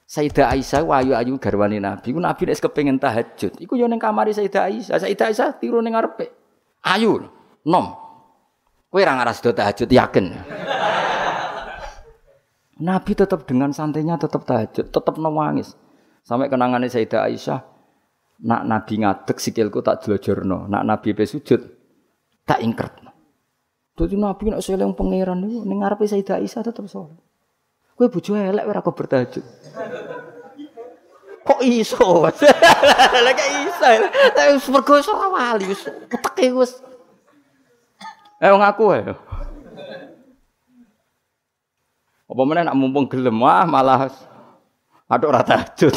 Sayyidah 0.07 0.55
Aisyah 0.55 0.87
ayu-ayu 0.87 1.35
garwani 1.35 1.75
Nabi. 1.75 2.15
Ku 2.15 2.23
Nabi 2.23 2.47
nek 2.47 2.55
kepengin 2.55 2.95
tahajud, 2.95 3.59
iku 3.59 3.75
yo 3.75 3.83
ning 3.91 3.99
kamari 3.99 4.31
Sayyidah 4.31 4.63
Aisyah. 4.71 4.95
Sayyidah 5.03 5.27
Aisyah 5.27 5.49
tiru 5.59 5.83
ning 5.83 5.91
ngarepe. 5.91 6.31
Ayu, 6.87 7.27
nom. 7.67 7.99
Kowe 8.87 9.03
ora 9.03 9.11
ngaras 9.11 9.43
do 9.43 9.51
tahajud 9.51 9.91
yakin. 9.91 10.33
Nabi 12.79 13.11
tetap 13.11 13.43
dengan 13.43 13.75
santainya 13.75 14.15
tetap 14.15 14.47
tahajud, 14.47 14.87
tetap 14.87 15.15
nangis. 15.19 15.75
Sampai 16.23 16.47
kenangannya 16.47 16.87
Sayyidah 16.87 17.27
Aisyah, 17.27 17.59
nak 18.47 18.61
Nabi 18.63 19.03
ngadek 19.03 19.35
sikilku 19.35 19.83
tak 19.83 20.03
jelojorno, 20.05 20.71
nak 20.71 20.87
Nabi 20.87 21.11
pe 21.11 21.27
sujud 21.27 21.59
tak 22.47 22.63
ingkert. 22.63 23.03
Jadi 23.99 24.15
Nabi 24.15 24.55
nak 24.55 24.63
seleng 24.63 24.95
pangeran 24.95 25.43
itu, 25.43 25.67
ning 25.67 25.83
ngarepe 25.83 26.07
Sayyidah 26.07 26.39
Aisyah 26.39 26.63
tetap 26.63 26.87
sholat. 26.87 27.19
Kue 27.99 28.07
bojo 28.07 28.31
elek 28.31 28.63
ora 28.63 28.79
kok. 28.79 28.95
Kok 31.43 31.61
iso? 31.67 32.23
Lagi 33.27 33.45
iso. 33.67 33.89
Tapi 34.31 34.55
mergo 34.71 34.93
ora 35.03 35.27
wali 35.27 35.67
wis 35.67 35.83
uteke 36.07 36.47
wis. 36.55 36.79
Eh 38.39 38.47
ngaku 38.47 38.83
ae. 38.95 39.11
Apa 42.29 42.41
mana 42.45 42.61
nak 42.69 42.77
mumpung 42.77 43.09
gelem 43.09 43.41
wah 43.41 43.65
malah 43.65 44.05
ada 45.09 45.25
ora 45.25 45.41
tahajud. 45.41 45.95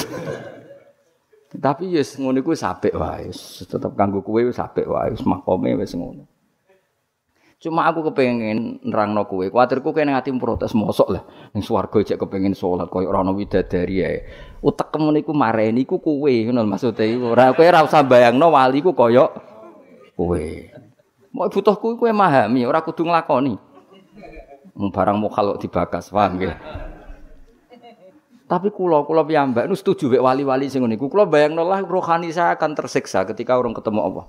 Tapi 1.52 1.92
yes 1.92 2.16
ngono 2.16 2.40
iku 2.40 2.56
sapik 2.56 2.96
wae. 2.96 3.28
Tetep 3.60 3.92
kanggo 3.92 4.24
kowe 4.24 4.40
wis 4.40 4.56
apik 4.56 4.88
wae, 4.88 5.12
wis 5.12 5.20
makome 5.28 5.76
wis 5.76 5.92
ngono. 5.92 6.24
Cuma 7.60 7.84
aku 7.84 8.08
kepengen 8.08 8.80
nerangno 8.80 9.28
kowe. 9.28 9.44
Kuwatirku 9.52 9.92
kene 9.92 10.16
ati 10.16 10.32
protes 10.32 10.72
mosok 10.72 11.08
lah. 11.12 11.22
Ning 11.52 11.60
swarga 11.60 12.00
cek 12.00 12.16
kepengen 12.16 12.56
salat 12.56 12.88
koyo 12.88 13.12
ora 13.12 13.20
ono 13.20 13.36
widadari 13.36 14.00
ae. 14.00 14.18
Utekmu 14.64 15.12
niku 15.12 15.36
mareni 15.36 15.84
iku 15.84 16.00
kowe 16.00 16.32
ngono 16.32 16.64
maksude 16.64 17.04
iku. 17.12 17.36
Ora 17.36 17.52
kowe 17.52 17.68
ora 17.68 17.84
usah 17.84 18.00
bayangno 18.00 18.48
wali 18.48 18.80
ku 18.80 18.96
koyo 18.96 19.28
kowe. 20.16 20.44
Mau 21.36 21.52
butuhku 21.52 22.00
kowe 22.00 22.08
memahami, 22.08 22.64
ora 22.64 22.80
kudu 22.80 23.04
nglakoni. 23.04 23.71
Barang 24.72 25.20
mukhalok 25.20 25.60
dibakas, 25.60 26.08
paham 26.08 26.40
nggih? 26.40 26.54
Tapi 28.52 28.68
kulo 28.68 29.08
kulo 29.08 29.24
piyambak 29.24 29.64
nu 29.64 29.72
setuju 29.72 30.12
wek 30.12 30.20
wali-wali 30.20 30.68
sing 30.68 30.84
niku. 30.84 31.08
Kulo 31.08 31.24
bayangno 31.24 31.64
lah 31.64 31.80
rohani 31.80 32.28
saya 32.28 32.52
akan 32.52 32.76
tersiksa 32.76 33.24
ketika 33.24 33.56
orang 33.56 33.72
ketemu 33.72 34.00
Allah. 34.04 34.26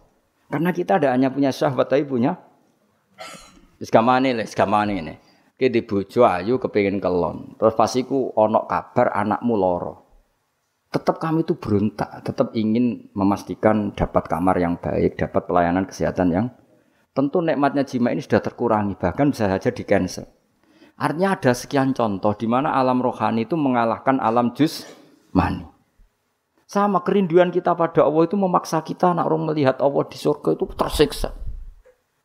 Karena 0.47 0.71
kita 0.71 0.95
tidak 0.95 1.11
hanya 1.11 1.27
punya 1.27 1.51
syahwat 1.51 1.91
tapi 1.91 2.07
punya 2.07 2.39
wis 3.83 3.91
gamane 3.91 4.31
le, 4.31 4.47
gamane 4.47 4.93
ini. 4.95 5.15
Ki 5.59 5.67
di 5.67 5.83
bojo 5.83 6.23
ayu 6.23 6.55
kepengin 6.55 7.03
kelon. 7.03 7.59
Terus 7.59 7.75
pas 7.75 7.91
iku 7.99 8.31
ana 8.39 8.63
kabar 8.63 9.11
anakmu 9.11 9.59
loro. 9.59 9.93
Tetap 10.87 11.19
kami 11.19 11.43
itu 11.43 11.59
berontak, 11.59 12.23
tetap 12.23 12.55
ingin 12.55 13.11
memastikan 13.11 13.91
dapat 13.91 14.29
kamar 14.29 14.55
yang 14.55 14.79
baik, 14.79 15.19
dapat 15.19 15.49
pelayanan 15.49 15.83
kesehatan 15.83 16.27
yang 16.31 16.45
tentu 17.13 17.39
nikmatnya 17.39 17.85
jima 17.85 18.09
ini 18.09 18.21
sudah 18.21 18.41
terkurangi, 18.41 18.97
bahkan 18.97 19.29
bisa 19.29 19.45
saja 19.47 19.69
di 19.69 19.85
cancel. 19.85 20.25
Artinya 20.97 21.37
ada 21.37 21.51
sekian 21.57 21.93
contoh 21.93 22.33
di 22.37 22.45
mana 22.45 22.73
alam 22.73 23.01
rohani 23.01 23.49
itu 23.49 23.57
mengalahkan 23.57 24.21
alam 24.21 24.53
jus 24.53 24.85
mani. 25.33 25.65
Sama 26.69 27.01
kerinduan 27.05 27.53
kita 27.53 27.73
pada 27.77 28.05
Allah 28.05 28.25
itu 28.25 28.37
memaksa 28.37 28.81
kita 28.81 29.13
nak 29.13 29.29
orang 29.29 29.53
melihat 29.53 29.77
Allah 29.81 30.05
di 30.09 30.17
surga 30.17 30.57
itu 30.57 30.65
tersiksa. 30.73 31.33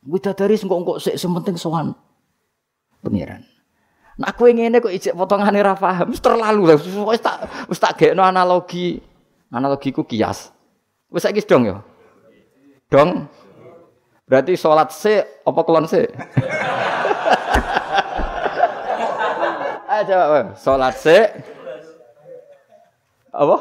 dari 0.08 0.56
enggak 0.56 0.78
enggak 0.78 0.98
sik 1.04 1.16
sementing 1.20 1.56
sowan 1.60 1.92
pengiran. 3.04 3.44
Nah 4.18 4.34
aku 4.34 4.50
ingin 4.50 4.74
kok 4.82 4.90
ijek 4.90 5.14
potongannya 5.14 5.62
ra 5.62 5.74
paham, 5.78 6.10
terlalu 6.16 6.74
lah. 6.74 6.78
Wis 6.80 7.20
tak 7.22 7.36
wis 7.70 7.78
tak 7.78 7.92
gekno 8.00 8.24
analogi. 8.24 8.98
Analogiku 9.48 10.04
kias. 10.04 10.52
Wis 11.08 11.24
saiki 11.24 11.40
dong 11.46 11.64
ya. 11.64 11.76
Dong. 12.92 13.30
Berarti 14.28 14.60
sholat 14.60 14.92
se 14.92 15.24
apa 15.24 15.60
kelon 15.64 15.88
se? 15.88 16.04
Ayo 19.88 20.02
coba, 20.04 20.52
sholat 20.60 20.94
se. 21.00 21.18
Apa? 23.32 23.56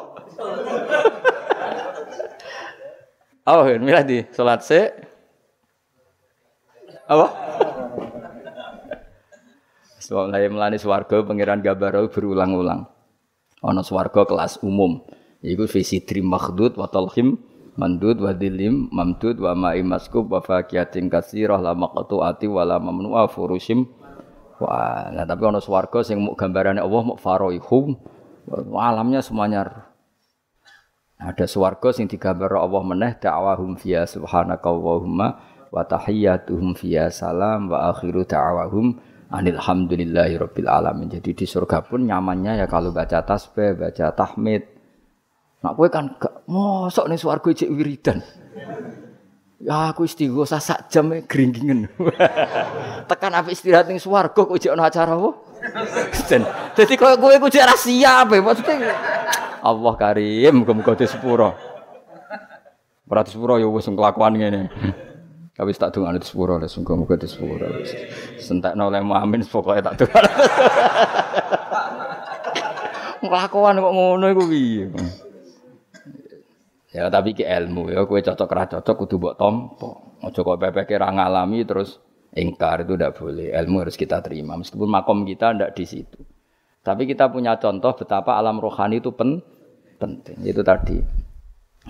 Oh, 3.48 3.64
milih 3.64 4.04
di 4.04 4.20
sholat 4.36 4.60
se. 4.60 4.92
Apa? 7.08 7.32
Sebab 10.04 10.36
melani 10.52 10.76
swarga 10.76 11.24
pangeran 11.24 11.64
Gabaro 11.64 12.12
berulang-ulang. 12.12 12.92
Ono 13.64 13.82
swarga 13.88 14.28
kelas 14.28 14.60
umum. 14.68 15.00
Iku 15.40 15.64
visi 15.64 16.04
tri 16.04 16.20
makhdud 16.20 16.76
wa 16.76 16.92
talhim 16.92 17.40
mandud 17.78 18.18
wa 18.20 18.34
dilim 18.34 18.90
mamdud 18.90 19.38
wa 19.38 19.54
ma'i 19.54 19.86
maskub 19.86 20.28
wa 20.28 20.42
fakiyatin 20.42 21.08
kasirah 21.08 21.62
la 21.62 21.78
maqtu'ati 21.78 22.50
wa 22.50 22.66
la 22.66 22.82
mamnu'a 22.82 23.30
furushim 23.30 23.86
Wah, 24.58 25.14
nah 25.14 25.22
tapi 25.22 25.46
ono 25.46 25.62
swarga 25.62 26.02
sing 26.02 26.18
mau 26.18 26.34
gambarannya 26.34 26.82
Allah 26.82 27.02
mau 27.06 27.18
faroihum, 27.18 27.94
alamnya 28.74 29.22
semuanya. 29.22 29.94
Ada 31.18 31.46
swarga 31.46 31.94
sing 31.94 32.10
digambar 32.10 32.58
Allah 32.58 32.82
meneh 32.82 33.14
da'wahum 33.22 33.78
fiya 33.78 34.10
subhanaka 34.10 34.66
Allahumma 34.66 35.28
wa 35.70 35.82
tahiyyatuhum 35.86 36.74
fiya 36.74 37.14
salam 37.14 37.70
wa 37.70 37.94
akhiru 37.94 38.26
da'wahum 38.26 38.98
anilhamdulillahi 39.30 40.42
rabbil 40.42 40.70
alamin. 40.70 41.10
Jadi 41.14 41.38
di 41.38 41.46
surga 41.46 41.86
pun 41.86 42.10
nyamannya 42.10 42.58
ya 42.62 42.66
kalau 42.66 42.90
baca 42.90 43.22
tasbih, 43.22 43.78
baca 43.78 44.10
tahmid. 44.18 44.77
Nak 45.68 45.76
kowe 45.76 45.92
kan 45.92 46.16
gak 46.16 46.48
mosok 46.48 47.12
ning 47.12 47.20
swarga 47.20 47.52
cek 47.52 47.68
wiridan. 47.68 48.24
Ya 49.60 49.92
aku 49.92 50.08
istighosa 50.08 50.64
sak 50.64 50.88
jam 50.88 51.12
e 51.12 51.28
gringgingen. 51.28 51.92
Tekan 53.12 53.36
apik 53.36 53.52
istirahat 53.52 53.92
ning 53.92 54.00
swarga 54.00 54.48
kok 54.48 54.56
jek 54.56 54.72
ana 54.72 54.88
acara 54.88 55.20
apa? 55.20 55.36
Dadi 56.72 56.96
koyo 56.96 57.20
kowe 57.20 57.36
ku 57.36 57.52
jek 57.52 57.68
ra 57.68 57.76
siap 57.76 58.32
e 58.32 58.40
maksudnya. 58.40 58.96
Allah 59.60 59.94
Karim 60.00 60.64
muga-muga 60.64 60.96
disepuro. 60.96 61.52
Ora 63.12 63.28
disepuro 63.28 63.60
ya 63.60 63.68
wis 63.68 63.92
kelakuan 63.92 64.40
ngene. 64.40 64.72
Tapi 65.60 65.76
tak 65.76 66.00
dongane 66.00 66.24
disepuro 66.24 66.56
lho 66.64 66.68
muga-muga 66.80 67.20
disepuro. 67.20 67.68
Sentekno 68.40 68.88
oleh 68.88 69.04
amin 69.04 69.44
pokoke 69.44 69.84
tak 69.84 70.00
dongane. 70.00 70.32
Kelakuan 73.20 73.84
kok 73.84 73.92
ngono 73.92 74.26
iku 74.32 74.48
piye? 74.48 74.88
Ya 76.96 77.12
tapi 77.12 77.36
ki 77.36 77.44
ilmu 77.44 77.92
ya 77.92 78.08
kowe 78.08 78.20
cocok 78.24 78.50
ra 78.56 78.64
cocok 78.72 78.96
kudu 78.96 79.16
mbok 79.20 79.36
tampa. 79.36 79.92
Aja 80.24 80.40
kok 80.40 80.58
pepeke 80.58 80.96
ra 80.96 81.12
ngalami 81.12 81.68
terus 81.68 82.00
ingkar 82.32 82.88
itu 82.88 82.96
tidak 82.96 83.20
boleh. 83.20 83.52
Ilmu 83.52 83.84
harus 83.84 84.00
kita 84.00 84.24
terima 84.24 84.56
meskipun 84.56 84.88
makom 84.88 85.28
kita 85.28 85.52
tidak 85.52 85.72
di 85.76 85.84
situ. 85.84 86.20
Tapi 86.88 87.04
kita 87.04 87.28
punya 87.28 87.60
contoh 87.60 87.92
betapa 87.92 88.40
alam 88.40 88.64
rohani 88.64 89.04
itu 89.04 89.12
pen 89.12 89.44
penting. 90.00 90.40
Itu 90.48 90.64
tadi 90.64 90.96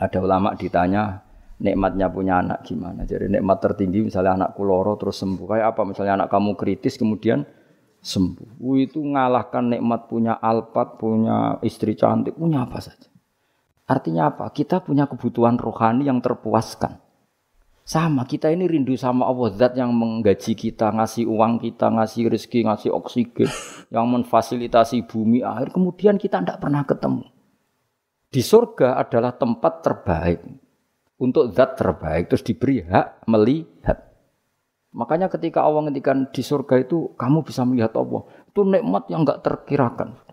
ada 0.02 0.18
ulama 0.18 0.58
ditanya 0.58 1.22
nikmatnya 1.62 2.10
punya 2.10 2.42
anak 2.42 2.66
gimana. 2.66 3.06
Jadi 3.06 3.30
nikmat 3.30 3.58
tertinggi 3.62 4.02
misalnya 4.10 4.34
anak 4.46 4.50
kuloro 4.58 4.98
terus 4.98 5.22
sembuh. 5.22 5.46
Kayak 5.46 5.78
apa 5.78 5.82
misalnya 5.86 6.14
anak 6.26 6.30
kamu 6.34 6.58
kritis 6.58 6.98
kemudian 6.98 7.46
sembuh. 8.02 8.58
Itu 8.82 9.02
ngalahkan 9.06 9.78
nikmat 9.78 10.10
punya 10.10 10.42
alpat, 10.42 10.98
punya 10.98 11.62
istri 11.62 11.94
cantik, 11.94 12.34
punya 12.34 12.66
apa 12.66 12.82
saja. 12.82 13.10
Artinya 13.88 14.36
apa? 14.36 14.52
Kita 14.52 14.84
punya 14.84 15.08
kebutuhan 15.08 15.56
rohani 15.56 16.12
yang 16.12 16.20
terpuaskan. 16.20 17.00
Sama, 17.88 18.28
kita 18.28 18.52
ini 18.52 18.68
rindu 18.68 19.00
sama 19.00 19.24
Allah 19.32 19.48
Zat 19.56 19.80
yang 19.80 19.96
menggaji 19.96 20.60
kita, 20.60 20.92
ngasih 20.92 21.24
uang 21.24 21.64
kita, 21.64 21.88
ngasih 21.88 22.28
rezeki, 22.28 22.68
ngasih 22.68 22.92
oksigen, 22.92 23.48
yang 23.96 24.12
memfasilitasi 24.12 25.08
bumi 25.08 25.40
air. 25.40 25.72
Kemudian 25.72 26.20
kita 26.20 26.44
tidak 26.44 26.60
pernah 26.60 26.84
ketemu. 26.84 27.24
Di 28.28 28.44
surga 28.44 29.00
adalah 29.00 29.32
tempat 29.40 29.88
terbaik. 29.88 30.44
Untuk 31.16 31.56
zat 31.56 31.80
terbaik, 31.80 32.28
terus 32.28 32.44
diberi 32.44 32.84
hak 32.84 33.24
melihat. 33.26 34.12
Makanya 34.92 35.32
ketika 35.32 35.64
Allah 35.64 35.88
ngendikan 35.88 36.28
di 36.28 36.44
surga 36.44 36.84
itu, 36.84 37.16
kamu 37.16 37.48
bisa 37.48 37.64
melihat 37.64 37.96
Allah. 37.96 38.28
Itu 38.52 38.68
nikmat 38.68 39.08
yang 39.08 39.24
nggak 39.24 39.48
terkirakan. 39.48 40.27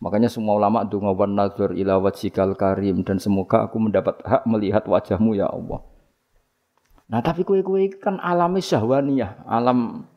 Makanya 0.00 0.32
semua 0.32 0.56
ulama 0.56 0.80
dunga 0.88 1.12
wan 1.12 1.36
nazar 1.36 1.76
ila 1.76 2.00
wajhikal 2.00 2.56
karim 2.56 3.04
dan 3.04 3.20
semoga 3.20 3.68
aku 3.68 3.76
mendapat 3.76 4.16
hak 4.24 4.48
melihat 4.48 4.88
wajahmu 4.88 5.36
ya 5.36 5.52
Allah. 5.52 5.84
Nah 7.12 7.20
tapi 7.20 7.44
kue-kue 7.44 8.00
kan 8.00 8.16
alami 8.16 8.64
syahwaniyah, 8.64 9.44
alam 9.44 10.08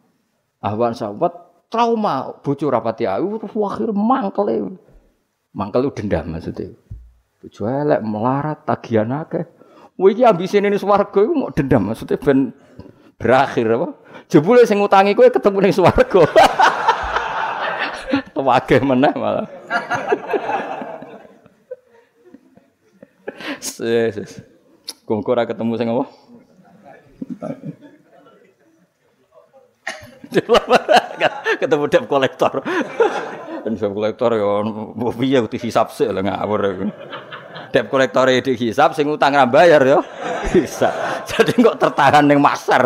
ahwan 0.64 0.96
sahabat 0.96 1.36
trauma 1.68 2.32
bojo 2.40 2.72
rapati 2.72 3.04
ayu 3.04 3.36
terus 3.44 3.52
akhir 3.52 3.92
mangkel. 3.92 4.80
Mangkel 5.52 5.92
dendam 5.92 6.32
maksudnya. 6.32 6.72
Bojo 7.44 7.68
elek 7.68 8.00
melarat 8.08 8.64
tagihan 8.64 9.12
akeh. 9.12 9.44
Kowe 10.00 10.10
iki 10.10 10.24
ambisine 10.24 10.72
ning 10.72 10.80
swarga 10.80 11.20
iku 11.20 11.34
mau 11.36 11.52
dendam 11.52 11.92
maksudnya 11.92 12.16
ben 12.18 12.56
berakhir 13.20 13.68
apa? 13.68 14.00
Jebule 14.32 14.64
sing 14.64 14.80
ngutangi 14.80 15.12
kowe 15.12 15.28
ketemu 15.28 15.60
ning 15.60 15.74
swarga. 15.76 16.24
Wageh 18.34 18.82
meneh 18.82 19.14
malah. 19.14 19.46
Ses. 23.62 24.42
Kok 25.06 25.30
ora 25.30 25.46
ketemu 25.46 25.74
sing 25.78 25.88
apa? 25.92 26.06
ketemu 31.62 31.84
debt 31.92 32.06
kolektor. 32.10 32.64
Dan 33.64 33.78
debt 33.78 33.94
kolektor 33.94 34.32
ya 34.34 34.66
piye 35.14 35.40
hisap 35.62 35.94
sih 35.94 36.10
lah 36.10 36.24
ngawur. 36.26 36.90
Debt 37.70 37.90
kolektor 37.90 38.30
e 38.30 38.42
dihisap 38.42 38.98
sing 38.98 39.06
utang 39.10 39.38
ra 39.38 39.46
bayar 39.46 39.82
ya. 39.86 40.00
Bisa. 40.50 40.90
Jadi 41.30 41.62
kok 41.62 41.78
tertahan 41.80 42.26
ning 42.26 42.42
masar. 42.42 42.82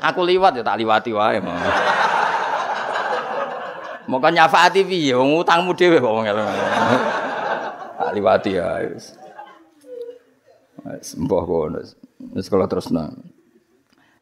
Aku 0.00 0.24
liwat 0.24 0.56
ya 0.56 0.62
tak 0.64 0.80
liwati 0.80 1.10
wae. 1.12 1.40
Moko 4.10 4.26
nyafaati 4.26 4.82
piye 4.82 5.14
wong 5.14 5.38
utangmu 5.46 5.70
dhewe 5.78 6.02
kok 6.02 6.10
wong 6.10 6.26
Tak 8.00 8.10
liwati 8.10 8.58
ya 8.58 8.82
wis. 8.90 9.14
Wis 10.82 11.14
mbah 11.14 11.46
kono. 11.46 11.78
Wis 12.34 12.50
kala 12.50 12.66
terusna. 12.66 13.14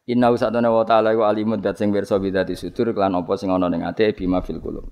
Inna 0.09 0.29
usatana 0.29 0.69
wa 0.69 0.85
ta'ala 0.85 1.17
wa 1.17 1.33
alimun 1.33 1.65
dat 1.65 1.81
sing 1.81 1.89
pirsa 1.89 2.21
bidati 2.21 2.53
sudur 2.53 2.93
kelan 2.93 3.17
apa 3.17 3.33
sing 3.41 3.49
ana 3.49 3.73
ning 3.73 3.81
ati 3.81 4.13
bima 4.13 4.45
fil 4.45 4.61
qulub. 4.61 4.85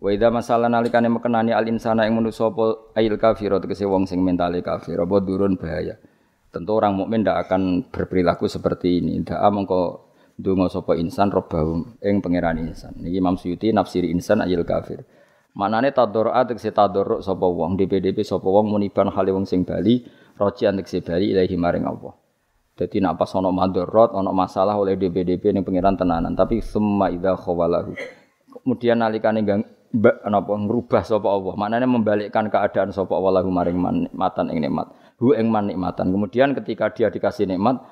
Wa 0.00 0.08
idza 0.16 0.32
masalah 0.32 0.72
nalikane 0.72 1.12
mekenani 1.12 1.52
al 1.52 1.68
insana 1.68 2.08
ing 2.08 2.16
manusa 2.16 2.48
apa 2.48 2.96
ail 2.96 3.20
kafir 3.20 3.52
tegese 3.60 3.84
wong 3.84 4.08
sing 4.08 4.24
mentale 4.24 4.64
kafir 4.64 4.96
apa 4.96 5.16
durun 5.20 5.60
bahaya. 5.60 6.00
Tentu 6.48 6.72
orang 6.72 6.96
mukmin 6.96 7.20
tidak 7.20 7.44
akan 7.48 7.84
berperilaku 7.92 8.48
seperti 8.48 9.04
ini. 9.04 9.20
Tidak 9.20 9.36
mengko 9.52 10.07
donga 10.38 10.70
sapa 10.70 10.94
insan 10.94 11.34
robbahum 11.34 11.98
ing 11.98 12.22
pangeran 12.22 12.62
insan. 12.62 12.94
Niki 13.02 13.18
Imam 13.18 13.34
Suyuti 13.34 13.74
nafsiri 13.74 14.14
insan 14.14 14.38
ayil 14.38 14.62
kafir. 14.62 15.02
Manane 15.58 15.90
tadorra 15.90 16.46
tegese 16.46 16.70
tadorruk 16.70 17.26
sapa 17.26 17.42
wong 17.42 17.74
DPDP 17.74 18.22
sapa 18.22 18.46
wong 18.46 18.70
muniban 18.70 19.10
hale 19.10 19.34
wong 19.34 19.42
sing 19.42 19.66
bali 19.66 20.06
rojian 20.38 20.78
tegese 20.78 21.02
bali 21.02 21.34
ilahi 21.34 21.58
maring 21.58 21.84
Allah. 21.90 22.14
Jadi 22.78 23.02
nak 23.02 23.18
pas 23.18 23.34
ono 23.34 23.50
madorot, 23.50 24.14
ono 24.14 24.30
masalah 24.30 24.78
oleh 24.78 24.94
DPDP 24.94 25.50
ning 25.50 25.66
pangeran 25.66 25.98
tenanan, 25.98 26.38
tapi 26.38 26.62
semua 26.62 27.10
idza 27.10 27.34
khawalahu. 27.34 27.98
Kemudian 28.62 29.02
nalikane 29.02 29.42
napa 30.30 30.52
ngrubah 30.54 31.02
sapa 31.02 31.26
Allah. 31.26 31.58
Maknanya 31.58 31.90
membalikkan 31.90 32.46
keadaan 32.46 32.94
sapa 32.94 33.18
Allah 33.18 33.42
maring 33.42 34.06
nikmatan 34.06 34.54
ing 34.54 34.62
nikmat. 34.62 34.94
Hu 35.18 35.34
ing 35.34 35.50
man 35.50 35.66
nikmatan. 35.66 36.14
Kemudian 36.14 36.54
ketika 36.54 36.94
dia 36.94 37.10
dikasih 37.10 37.50
nikmat, 37.50 37.82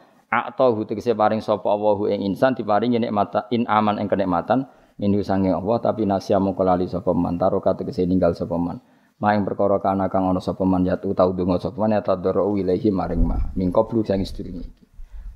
hu 0.59 0.81
tegese 0.85 1.15
paring 1.17 1.41
sapa 1.41 1.69
Allah 1.71 1.95
hu 1.97 2.11
ing 2.11 2.23
insan 2.27 2.53
diparingi 2.53 2.99
nikmat 3.01 3.49
in 3.55 3.65
aman 3.71 4.01
ing 4.03 4.09
kenikmatan 4.11 4.67
minhu 4.97 5.21
sange 5.21 5.53
Allah 5.53 5.77
tapi 5.79 6.09
nasya 6.09 6.41
mongko 6.41 6.63
lali 6.65 6.89
sapa 6.89 7.13
man 7.13 7.37
taroka 7.37 7.77
tegese 7.77 8.05
ninggal 8.05 8.33
sapa 8.37 8.57
man. 8.57 8.81
Maing 9.17 9.49
perkara 9.49 9.81
kana 9.81 10.13
kang 10.13 10.29
ana 10.29 10.45
sapa 10.45 10.69
man 10.69 10.85
yatu 10.85 11.17
tau 11.17 11.33
donga 11.33 11.57
sapa 11.57 11.81
man 11.81 11.97
ya 11.97 12.05
tadoro 12.05 12.53
wilahi 12.53 12.93
maring 12.93 13.23
ma. 13.25 13.39
Mingko 13.57 13.89
blu 13.89 14.05
sing 14.05 14.21
sedurunge 14.25 14.69
iki. 14.69 14.85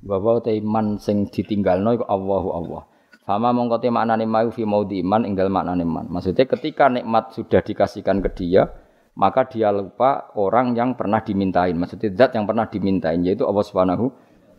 Bahwa 0.05 0.37
te 0.41 0.53
iman 0.53 1.01
sing 1.01 1.29
ditinggalno 1.29 1.97
iku 1.97 2.05
Allahu 2.05 2.49
Allah. 2.53 2.81
Fama 3.25 3.49
mongko 3.53 3.81
te 3.81 3.89
maknane 3.89 4.25
mau 4.29 4.49
fi 4.53 4.65
maudi 4.65 5.01
iman 5.01 5.25
ing 5.25 5.33
maknane 5.33 5.81
iman. 5.81 6.05
Maksudnya 6.09 6.45
ketika 6.45 6.89
nikmat 6.93 7.33
sudah 7.33 7.61
dikasihkan 7.61 8.21
ke 8.21 8.29
dia, 8.37 8.69
maka 9.17 9.45
dia 9.49 9.69
lupa 9.69 10.33
orang 10.37 10.73
yang 10.77 10.93
pernah 10.97 11.21
dimintain. 11.21 11.77
Maksudnya 11.77 12.09
zat 12.17 12.37
yang 12.37 12.45
pernah 12.45 12.69
dimintain 12.69 13.21
yaitu 13.25 13.45
Allah 13.45 13.65
Subhanahu. 13.65 14.09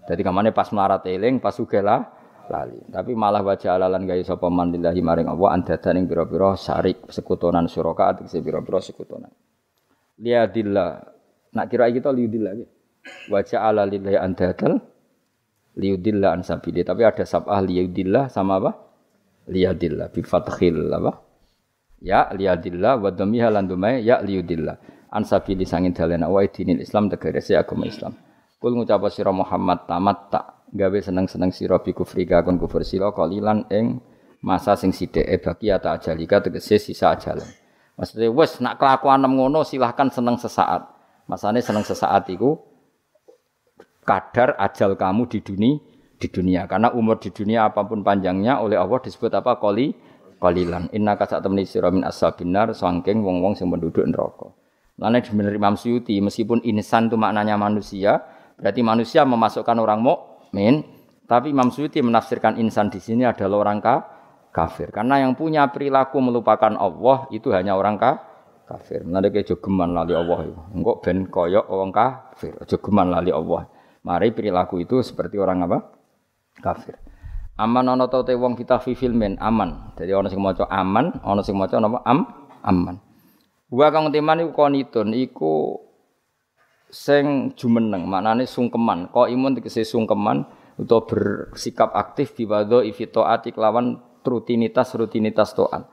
Jadi 0.02 0.20
kamane 0.26 0.50
pas 0.50 0.66
melarat 0.74 1.06
eling, 1.06 1.38
pas 1.38 1.54
sugela 1.54 2.10
lali. 2.50 2.78
Tapi 2.90 3.14
malah 3.14 3.44
wajah 3.44 3.78
alalan 3.78 4.02
gaya 4.08 4.24
sapa 4.26 4.50
man 4.50 4.74
lillahi 4.74 5.00
maring 5.04 5.28
Allah 5.30 5.48
andadan 5.54 6.02
ing 6.02 6.06
pira-pira 6.10 6.58
syarik 6.58 7.06
sekutonan 7.06 7.70
suraka 7.70 8.16
atik 8.16 8.26
pira-pira 8.42 8.82
sekutonan. 8.82 9.30
Liadillah. 10.18 10.90
Nak 11.52 11.66
kira 11.68 11.86
kita 11.92 12.10
liudillah. 12.10 12.52
Wajah 13.30 13.60
ala 13.62 13.86
lillahi 13.86 14.18
andadan 14.18 14.80
liudillah 15.78 16.34
an 16.34 16.42
sabili. 16.42 16.82
Tapi 16.82 17.02
ada 17.06 17.22
sabah 17.22 17.62
liudillah 17.62 18.26
sama 18.32 18.58
apa? 18.58 18.72
Liadillah 19.50 20.10
bi 20.10 20.22
fathil 20.22 20.90
apa? 20.90 21.12
Ya 22.02 22.26
liadillah 22.34 22.98
wa 22.98 23.10
dhamiha 23.14 23.48
lan 23.54 23.70
ya 24.02 24.18
liudillah. 24.18 24.76
An 25.12 25.22
sabili 25.28 25.68
sangin 25.68 25.92
dalena 25.92 26.26
wa 26.26 26.40
dinil 26.42 26.80
Islam 26.80 27.12
tegese 27.12 27.54
agama 27.54 27.84
Islam. 27.86 28.16
Kul 28.62 28.78
ngucap 28.78 29.02
sira 29.10 29.34
Muhammad 29.34 29.90
tamat 29.90 30.30
tak 30.30 30.70
gawe 30.70 30.98
seneng-seneng 31.02 31.50
sira 31.50 31.82
bi 31.82 31.90
kufri 31.90 32.30
kon 32.30 32.62
kufur 32.62 32.86
sira 32.86 33.10
kalilan 33.10 33.66
ing 33.74 33.98
masa 34.38 34.78
sing 34.78 34.94
sithik 34.94 35.26
e 35.26 35.42
baki 35.42 35.74
ata 35.74 35.98
ajalika 35.98 36.38
tegese 36.38 36.78
sisa 36.78 37.10
ajalan. 37.10 37.50
Maksudnya 37.98 38.30
wes 38.30 38.62
nak 38.62 38.78
kelakuan 38.78 39.26
ngono 39.26 39.66
silahkan 39.66 40.14
seneng 40.14 40.38
sesaat. 40.38 40.94
Masane 41.26 41.58
seneng 41.58 41.82
sesaat 41.82 42.30
iku 42.30 42.62
kadar 44.06 44.54
ajal 44.54 44.94
kamu 44.94 45.26
di 45.26 45.42
dunia 45.42 45.82
di 46.22 46.30
dunia 46.30 46.70
karena 46.70 46.94
umur 46.94 47.18
di 47.18 47.34
dunia 47.34 47.66
apa 47.66 47.82
pun 47.82 48.06
panjangnya 48.06 48.62
oleh 48.62 48.78
Allah 48.78 49.02
disebut 49.02 49.34
apa 49.34 49.58
koli 49.58 49.90
kolilan 50.38 50.86
inna 50.94 51.18
kasak 51.18 51.42
temani 51.42 51.66
siramin 51.66 52.06
ashabinar 52.06 52.70
sangking 52.78 53.26
wong 53.26 53.42
wong 53.42 53.58
sing 53.58 53.66
penduduk 53.66 54.06
neraka 54.06 54.54
Lainnya 55.02 55.24
benar 55.34 55.50
Imam 55.50 55.74
Suyuti 55.74 56.20
meskipun 56.22 56.62
insan 56.62 57.10
itu 57.10 57.18
maknanya 57.18 57.58
manusia 57.58 58.22
berarti 58.58 58.80
manusia 58.84 59.22
memasukkan 59.22 59.76
orang 59.78 60.00
mukmin 60.02 60.84
tapi 61.30 61.54
Imam 61.54 61.72
Suyuti 61.72 62.02
menafsirkan 62.04 62.60
insan 62.60 62.92
di 62.92 63.00
sini 63.00 63.24
adalah 63.24 63.64
orang 63.64 63.78
ka, 63.80 63.94
kafir 64.52 64.92
karena 64.92 65.24
yang 65.24 65.32
punya 65.32 65.68
perilaku 65.72 66.20
melupakan 66.20 66.76
Allah 66.76 67.24
itu 67.32 67.48
hanya 67.54 67.72
orang 67.78 67.96
ka, 67.96 68.32
kafir. 68.72 69.04
Nanti 69.04 69.28
kayak 69.28 69.46
jogeman 69.52 69.92
lali 69.92 70.16
Allah 70.16 70.48
itu. 70.48 70.56
Ben 71.04 71.28
koyok 71.28 71.66
orang 71.68 71.92
kafir. 71.92 72.56
Jogeman 72.64 73.12
lali 73.12 73.28
Allah. 73.28 73.68
Mari 74.02 74.34
perilaku 74.34 74.82
itu 74.82 75.04
seperti 75.04 75.36
orang 75.38 75.68
apa? 75.68 75.78
Kafir. 76.58 76.98
Aman 77.60 77.84
ana 77.86 78.08
ta 78.08 78.24
te 78.24 78.32
wong 78.32 78.56
kita 78.56 78.80
fi 78.80 78.96
filmen 78.96 79.36
aman. 79.38 79.92
Jadi 79.94 80.10
ana 80.16 80.28
sing 80.32 80.40
maca 80.40 80.64
aman, 80.72 81.20
ana 81.20 81.44
sing 81.44 81.54
maca 81.54 81.76
napa 81.78 82.00
am 82.08 82.24
aman. 82.64 82.96
Wa 83.68 83.92
kang 83.92 84.08
teman 84.10 84.40
iku 84.42 84.52
konitun 84.56 85.12
iku 85.12 85.78
sing 86.92 87.56
jumeneng, 87.56 88.04
maknane 88.04 88.44
sungkeman. 88.44 89.08
Kok 89.08 89.32
imun 89.32 89.56
tegese 89.56 89.88
sungkeman 89.88 90.44
utawa 90.76 91.08
bersikap 91.08 91.96
aktif 91.96 92.36
biwadho 92.36 92.84
ifitoati 92.84 93.56
kelawan 93.56 93.98
rutinitas 94.20 94.92
rutinitas 94.92 95.56
to'at. 95.56 95.88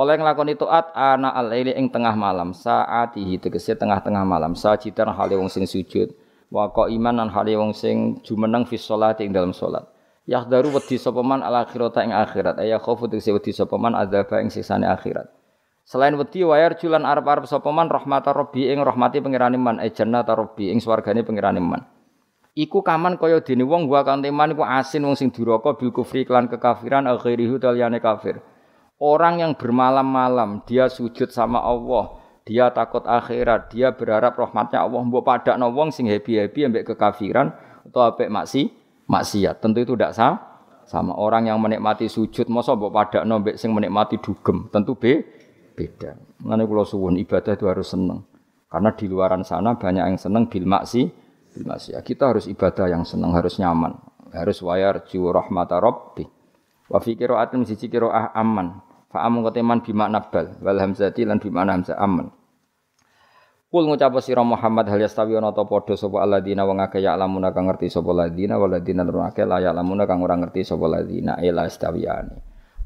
Oleh 0.00 0.16
nglakoni 0.16 0.56
taat 0.56 0.96
ana 0.96 1.36
al-laili 1.36 1.76
ing 1.76 1.92
tengah 1.92 2.16
malam, 2.16 2.56
saatihi 2.56 3.36
tegese 3.36 3.76
tengah-tengah 3.76 4.24
malam, 4.24 4.56
sajidan 4.56 5.12
hale 5.12 5.36
wong 5.36 5.52
sing 5.52 5.68
sujud 5.68 6.16
wa 6.50 6.66
iman 6.74 7.14
nan 7.14 7.28
hale 7.30 7.54
wong 7.54 7.70
sing 7.70 8.18
jumeneng 8.26 8.66
fi 8.66 8.74
sholati 8.74 9.22
ing 9.22 9.30
dalam 9.30 9.54
salat 9.54 9.86
yahdaru 10.26 10.74
wedi 10.74 10.98
sapa 10.98 11.22
man 11.22 11.46
al 11.46 11.62
akhirat 11.62 11.94
ing 12.02 12.10
akhirat 12.10 12.58
aya 12.58 12.82
khofu 12.82 13.06
tegese 13.06 13.30
wedi 13.30 13.54
sapa 13.54 13.78
man 13.78 13.94
adzaba 13.94 14.42
ing 14.42 14.50
siksane 14.50 14.84
akhirat 14.84 15.30
Selain 15.90 16.14
wedi 16.14 16.46
wayar 16.46 16.78
julan 16.78 17.02
arep-arep 17.02 17.50
sapa 17.50 17.66
man 17.74 17.90
rahmatar 17.90 18.30
rabbi 18.30 18.70
ing 18.70 18.78
rahmati 18.78 19.18
pangerane 19.18 19.58
man 19.58 19.82
e 19.82 19.90
jannata 19.90 20.38
rabbi 20.38 20.70
ing 20.70 20.78
swargane 20.78 21.26
pangerane 21.26 21.58
man. 21.58 21.82
Iku 22.54 22.86
kaman 22.86 23.18
kaya 23.18 23.42
dene 23.42 23.66
wong 23.66 23.90
wa 23.90 24.06
kang 24.06 24.22
teman 24.22 24.54
iku 24.54 24.62
asin 24.62 25.02
wong 25.02 25.18
sing 25.18 25.34
duraka 25.34 25.74
bil 25.74 25.90
kufri 25.90 26.22
klan 26.22 26.46
kekafiran 26.46 27.10
akhirihu 27.10 27.58
taliyane 27.58 27.98
kafir. 27.98 28.38
Orang 29.02 29.42
yang 29.42 29.58
bermalam-malam 29.58 30.62
dia 30.62 30.86
sujud 30.86 31.34
sama 31.34 31.58
Allah, 31.58 32.22
dia 32.46 32.70
takut 32.70 33.02
akhirat, 33.02 33.74
dia 33.74 33.90
berharap 33.90 34.38
rahmatnya 34.38 34.86
Allah 34.86 35.02
mbok 35.02 35.26
padakno 35.26 35.74
wong 35.74 35.90
sing 35.90 36.06
happy-happy 36.06 36.70
ambek 36.70 36.94
kekafiran 36.94 37.50
atau 37.90 38.14
ambek 38.14 38.30
maksi 38.30 38.70
maksiat. 39.10 39.58
Tentu 39.58 39.82
itu 39.82 39.98
tidak 39.98 40.14
sah. 40.14 40.38
Sama 40.86 41.18
orang 41.18 41.50
yang 41.50 41.58
menikmati 41.58 42.06
sujud 42.06 42.46
masa 42.46 42.78
mbok 42.78 42.94
padakno 42.94 43.42
ambek 43.42 43.58
sing 43.58 43.74
menikmati 43.74 44.22
dugem, 44.22 44.70
tentu 44.70 44.94
be 44.94 45.26
beda. 45.80 46.20
Mengenai 46.44 46.68
kula 46.68 46.84
suwun 46.84 47.16
ibadah 47.16 47.56
itu 47.56 47.64
harus 47.64 47.88
seneng. 47.88 48.20
Karena 48.68 48.92
di 48.92 49.08
luaran 49.08 49.40
sana 49.40 49.80
banyak 49.80 50.04
yang 50.12 50.20
seneng 50.20 50.52
bil 50.52 50.68
maksi, 50.68 51.08
bil 51.56 51.64
maksiat. 51.64 52.04
Kita 52.04 52.28
harus 52.28 52.44
ibadah 52.44 52.92
yang 52.92 53.08
seneng, 53.08 53.32
harus 53.32 53.56
nyaman, 53.56 53.96
harus 54.36 54.60
wayar 54.60 55.08
jiwa 55.08 55.32
rahmata 55.32 55.80
rabbi. 55.80 56.28
Wa 56.92 57.00
fi 57.00 57.16
qira'atin 57.16 57.64
siji 57.64 57.88
qira'ah 57.88 58.36
aman. 58.36 58.84
Fa 59.10 59.26
amun 59.26 59.42
keteman 59.48 59.82
bima 59.82 60.06
nabal 60.06 60.54
wal 60.62 60.78
hamzati 60.78 61.26
lan 61.26 61.42
bima 61.42 61.66
hamzah 61.66 61.98
aman. 61.98 62.30
Kul 63.70 63.86
ngucap 63.86 64.18
sira 64.18 64.42
Muhammad 64.42 64.90
hal 64.90 64.98
yastawi 64.98 65.38
ana 65.38 65.54
ta 65.54 65.62
padha 65.62 65.94
sapa 65.94 66.26
alladzina 66.26 66.66
wong 66.66 66.82
akeh 66.82 66.98
ya 66.98 67.14
lamuna 67.14 67.54
kang 67.54 67.70
ngerti 67.70 67.86
sapa 67.86 68.10
alladzina 68.10 68.58
waladina 68.58 69.06
lan 69.06 69.30
akeh 69.30 69.46
la 69.46 69.62
ya 69.62 69.70
lamuna 69.70 70.10
kang 70.10 70.26
ora 70.26 70.34
ngerti 70.34 70.66
sapa 70.66 70.90
alladzina 70.90 71.38
ila 71.38 71.70
istawiyani. 71.70 72.34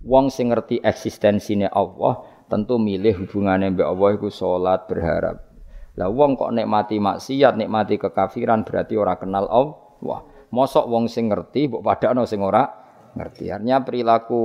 Wong 0.05 0.29
sing 0.29 0.53
ngerti 0.53 0.85
eksistensine 0.85 1.73
Allah 1.73 2.25
tentu 2.55 2.79
milih 2.79 3.27
hubungane 3.27 3.75
mbek 3.75 3.83
Allah 3.83 4.11
iku 4.15 4.31
salat 4.31 4.87
berharap. 4.87 5.43
Lah 5.99 6.07
wong 6.07 6.39
kok 6.39 6.55
nikmati 6.55 7.03
maksiat, 7.03 7.59
nikmati 7.59 7.99
kekafiran 7.99 8.63
berarti 8.63 8.95
ora 8.95 9.19
kenal 9.19 9.51
Allah. 9.51 10.23
Mosok 10.55 10.87
wong 10.87 11.11
sing 11.11 11.27
ngerti 11.27 11.67
mbok 11.67 11.83
padakno 11.83 12.23
sing 12.31 12.39
ora 12.47 12.63
ngerti. 13.19 13.51
Artinya 13.51 13.83
perilaku 13.83 14.43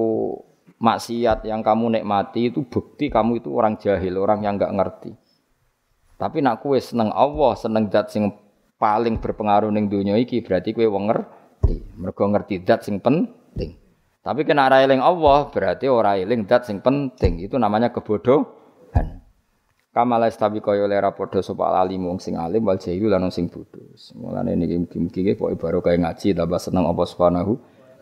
maksiat 0.82 1.46
yang 1.46 1.62
kamu 1.62 2.02
nikmati 2.02 2.50
itu 2.50 2.66
bukti 2.66 3.14
kamu 3.14 3.46
itu 3.46 3.54
orang 3.54 3.78
jahil, 3.78 4.18
orang 4.18 4.42
yang 4.42 4.58
enggak 4.58 4.74
ngerti. 4.74 5.12
Tapi 6.18 6.42
nak 6.42 6.66
kue 6.66 6.82
seneng 6.82 7.14
Allah, 7.14 7.54
seneng 7.54 7.94
zat 7.94 8.10
sing 8.10 8.34
paling 8.82 9.22
berpengaruh 9.22 9.70
ning 9.70 9.86
dunia 9.86 10.18
iki 10.18 10.42
berarti 10.42 10.74
kue 10.74 10.90
wong 10.90 11.14
ngerti. 11.14 11.94
Mergo 12.02 12.26
ngerti 12.26 12.66
zat 12.66 12.90
sing 12.90 12.98
penting. 12.98 13.39
Tapi 14.20 14.44
kena 14.44 14.68
ora 14.68 14.84
eling 14.84 15.00
Allah 15.00 15.48
berarti 15.48 15.88
ora 15.88 16.20
eling 16.20 16.44
zat 16.44 16.68
sing 16.68 16.84
penting. 16.84 17.40
Itu 17.40 17.56
namanya 17.56 17.90
kebodohan. 17.96 19.24
Kamala 19.90 20.30
istabi 20.30 20.62
kaya 20.62 20.86
oleh 20.86 21.02
padha 21.16 21.42
sapa 21.42 21.74
alim 21.74 22.06
wong 22.06 22.22
sing 22.22 22.38
alim 22.38 22.62
wal 22.62 22.78
jahil 22.78 23.10
lan 23.10 23.32
sing 23.32 23.50
bodho. 23.50 23.80
Mulane 24.20 24.54
niki 24.54 24.76
mugi-mugi 24.76 25.34
pokoke 25.34 25.56
baru 25.58 25.80
kaya 25.82 25.98
ngaji 25.98 26.36
tambah 26.36 26.60
seneng 26.62 26.86
apa 26.86 27.04
subhanahu 27.08 27.54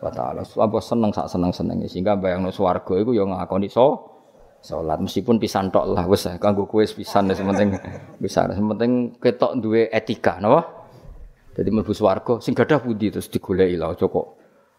wa 0.04 0.10
taala. 0.12 0.42
Apa 0.44 0.78
seneng 0.84 1.10
sak 1.14 1.32
seneng-senenge 1.32 1.86
sehingga 1.88 2.18
bayangno 2.18 2.52
swarga 2.52 2.92
iku 2.98 3.16
ya 3.16 3.24
ngakoni 3.24 3.70
so 3.70 4.18
Salat 4.58 4.98
meskipun 4.98 5.38
pisan 5.38 5.70
tok 5.70 5.94
lah 5.94 6.02
wis 6.10 6.26
kanggo 6.42 6.66
kowe 6.66 6.82
pisan 6.82 7.30
wis 7.30 7.38
penting 7.38 7.78
bisa 8.18 8.42
penting 8.50 9.14
ketok 9.22 9.54
duwe 9.62 9.86
etika 9.86 10.42
napa 10.42 10.66
Jadi 11.54 11.74
mlebu 11.74 11.94
swarga 11.94 12.42
sing 12.42 12.58
gadah 12.58 12.82
pundi 12.82 13.10
terus 13.10 13.30
digoleki 13.30 13.78
lah 13.78 13.94
aja 13.94 14.06
kok 14.06 14.37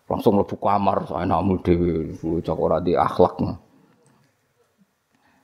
langsung 0.09 0.41
mlebu 0.41 0.57
kamar 0.57 1.05
anakmu 1.13 1.61
dhewe 1.61 2.17
cok 2.41 2.59
ora 2.59 2.81
di 2.81 2.97
akhlak. 2.97 3.37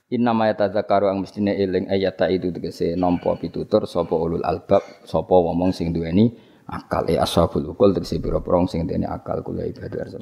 Inna 0.09 0.33
ma 0.33 0.49
yatadzakaru 0.49 1.09
ang 1.09 1.21
mestine 1.21 1.53
eling 1.53 1.89
ayata 1.89 2.29
itu 2.29 2.49
tegese 2.53 2.93
nampa 2.97 3.37
pitutur 3.37 3.85
sapa 3.85 4.13
ulul 4.13 4.45
albab 4.45 4.81
sapa 5.05 5.33
wong 5.33 5.69
sing 5.73 5.93
duweni 5.93 6.33
akal. 6.65 7.05
E 7.09 7.17
ashabul 7.17 7.73
ukul 7.73 7.93
tegese 7.93 8.17
pira-pira 8.17 8.61
sing 8.65 8.85
duweni 8.89 9.05
akal 9.05 9.45
kula 9.45 9.65
ibadah 9.69 10.17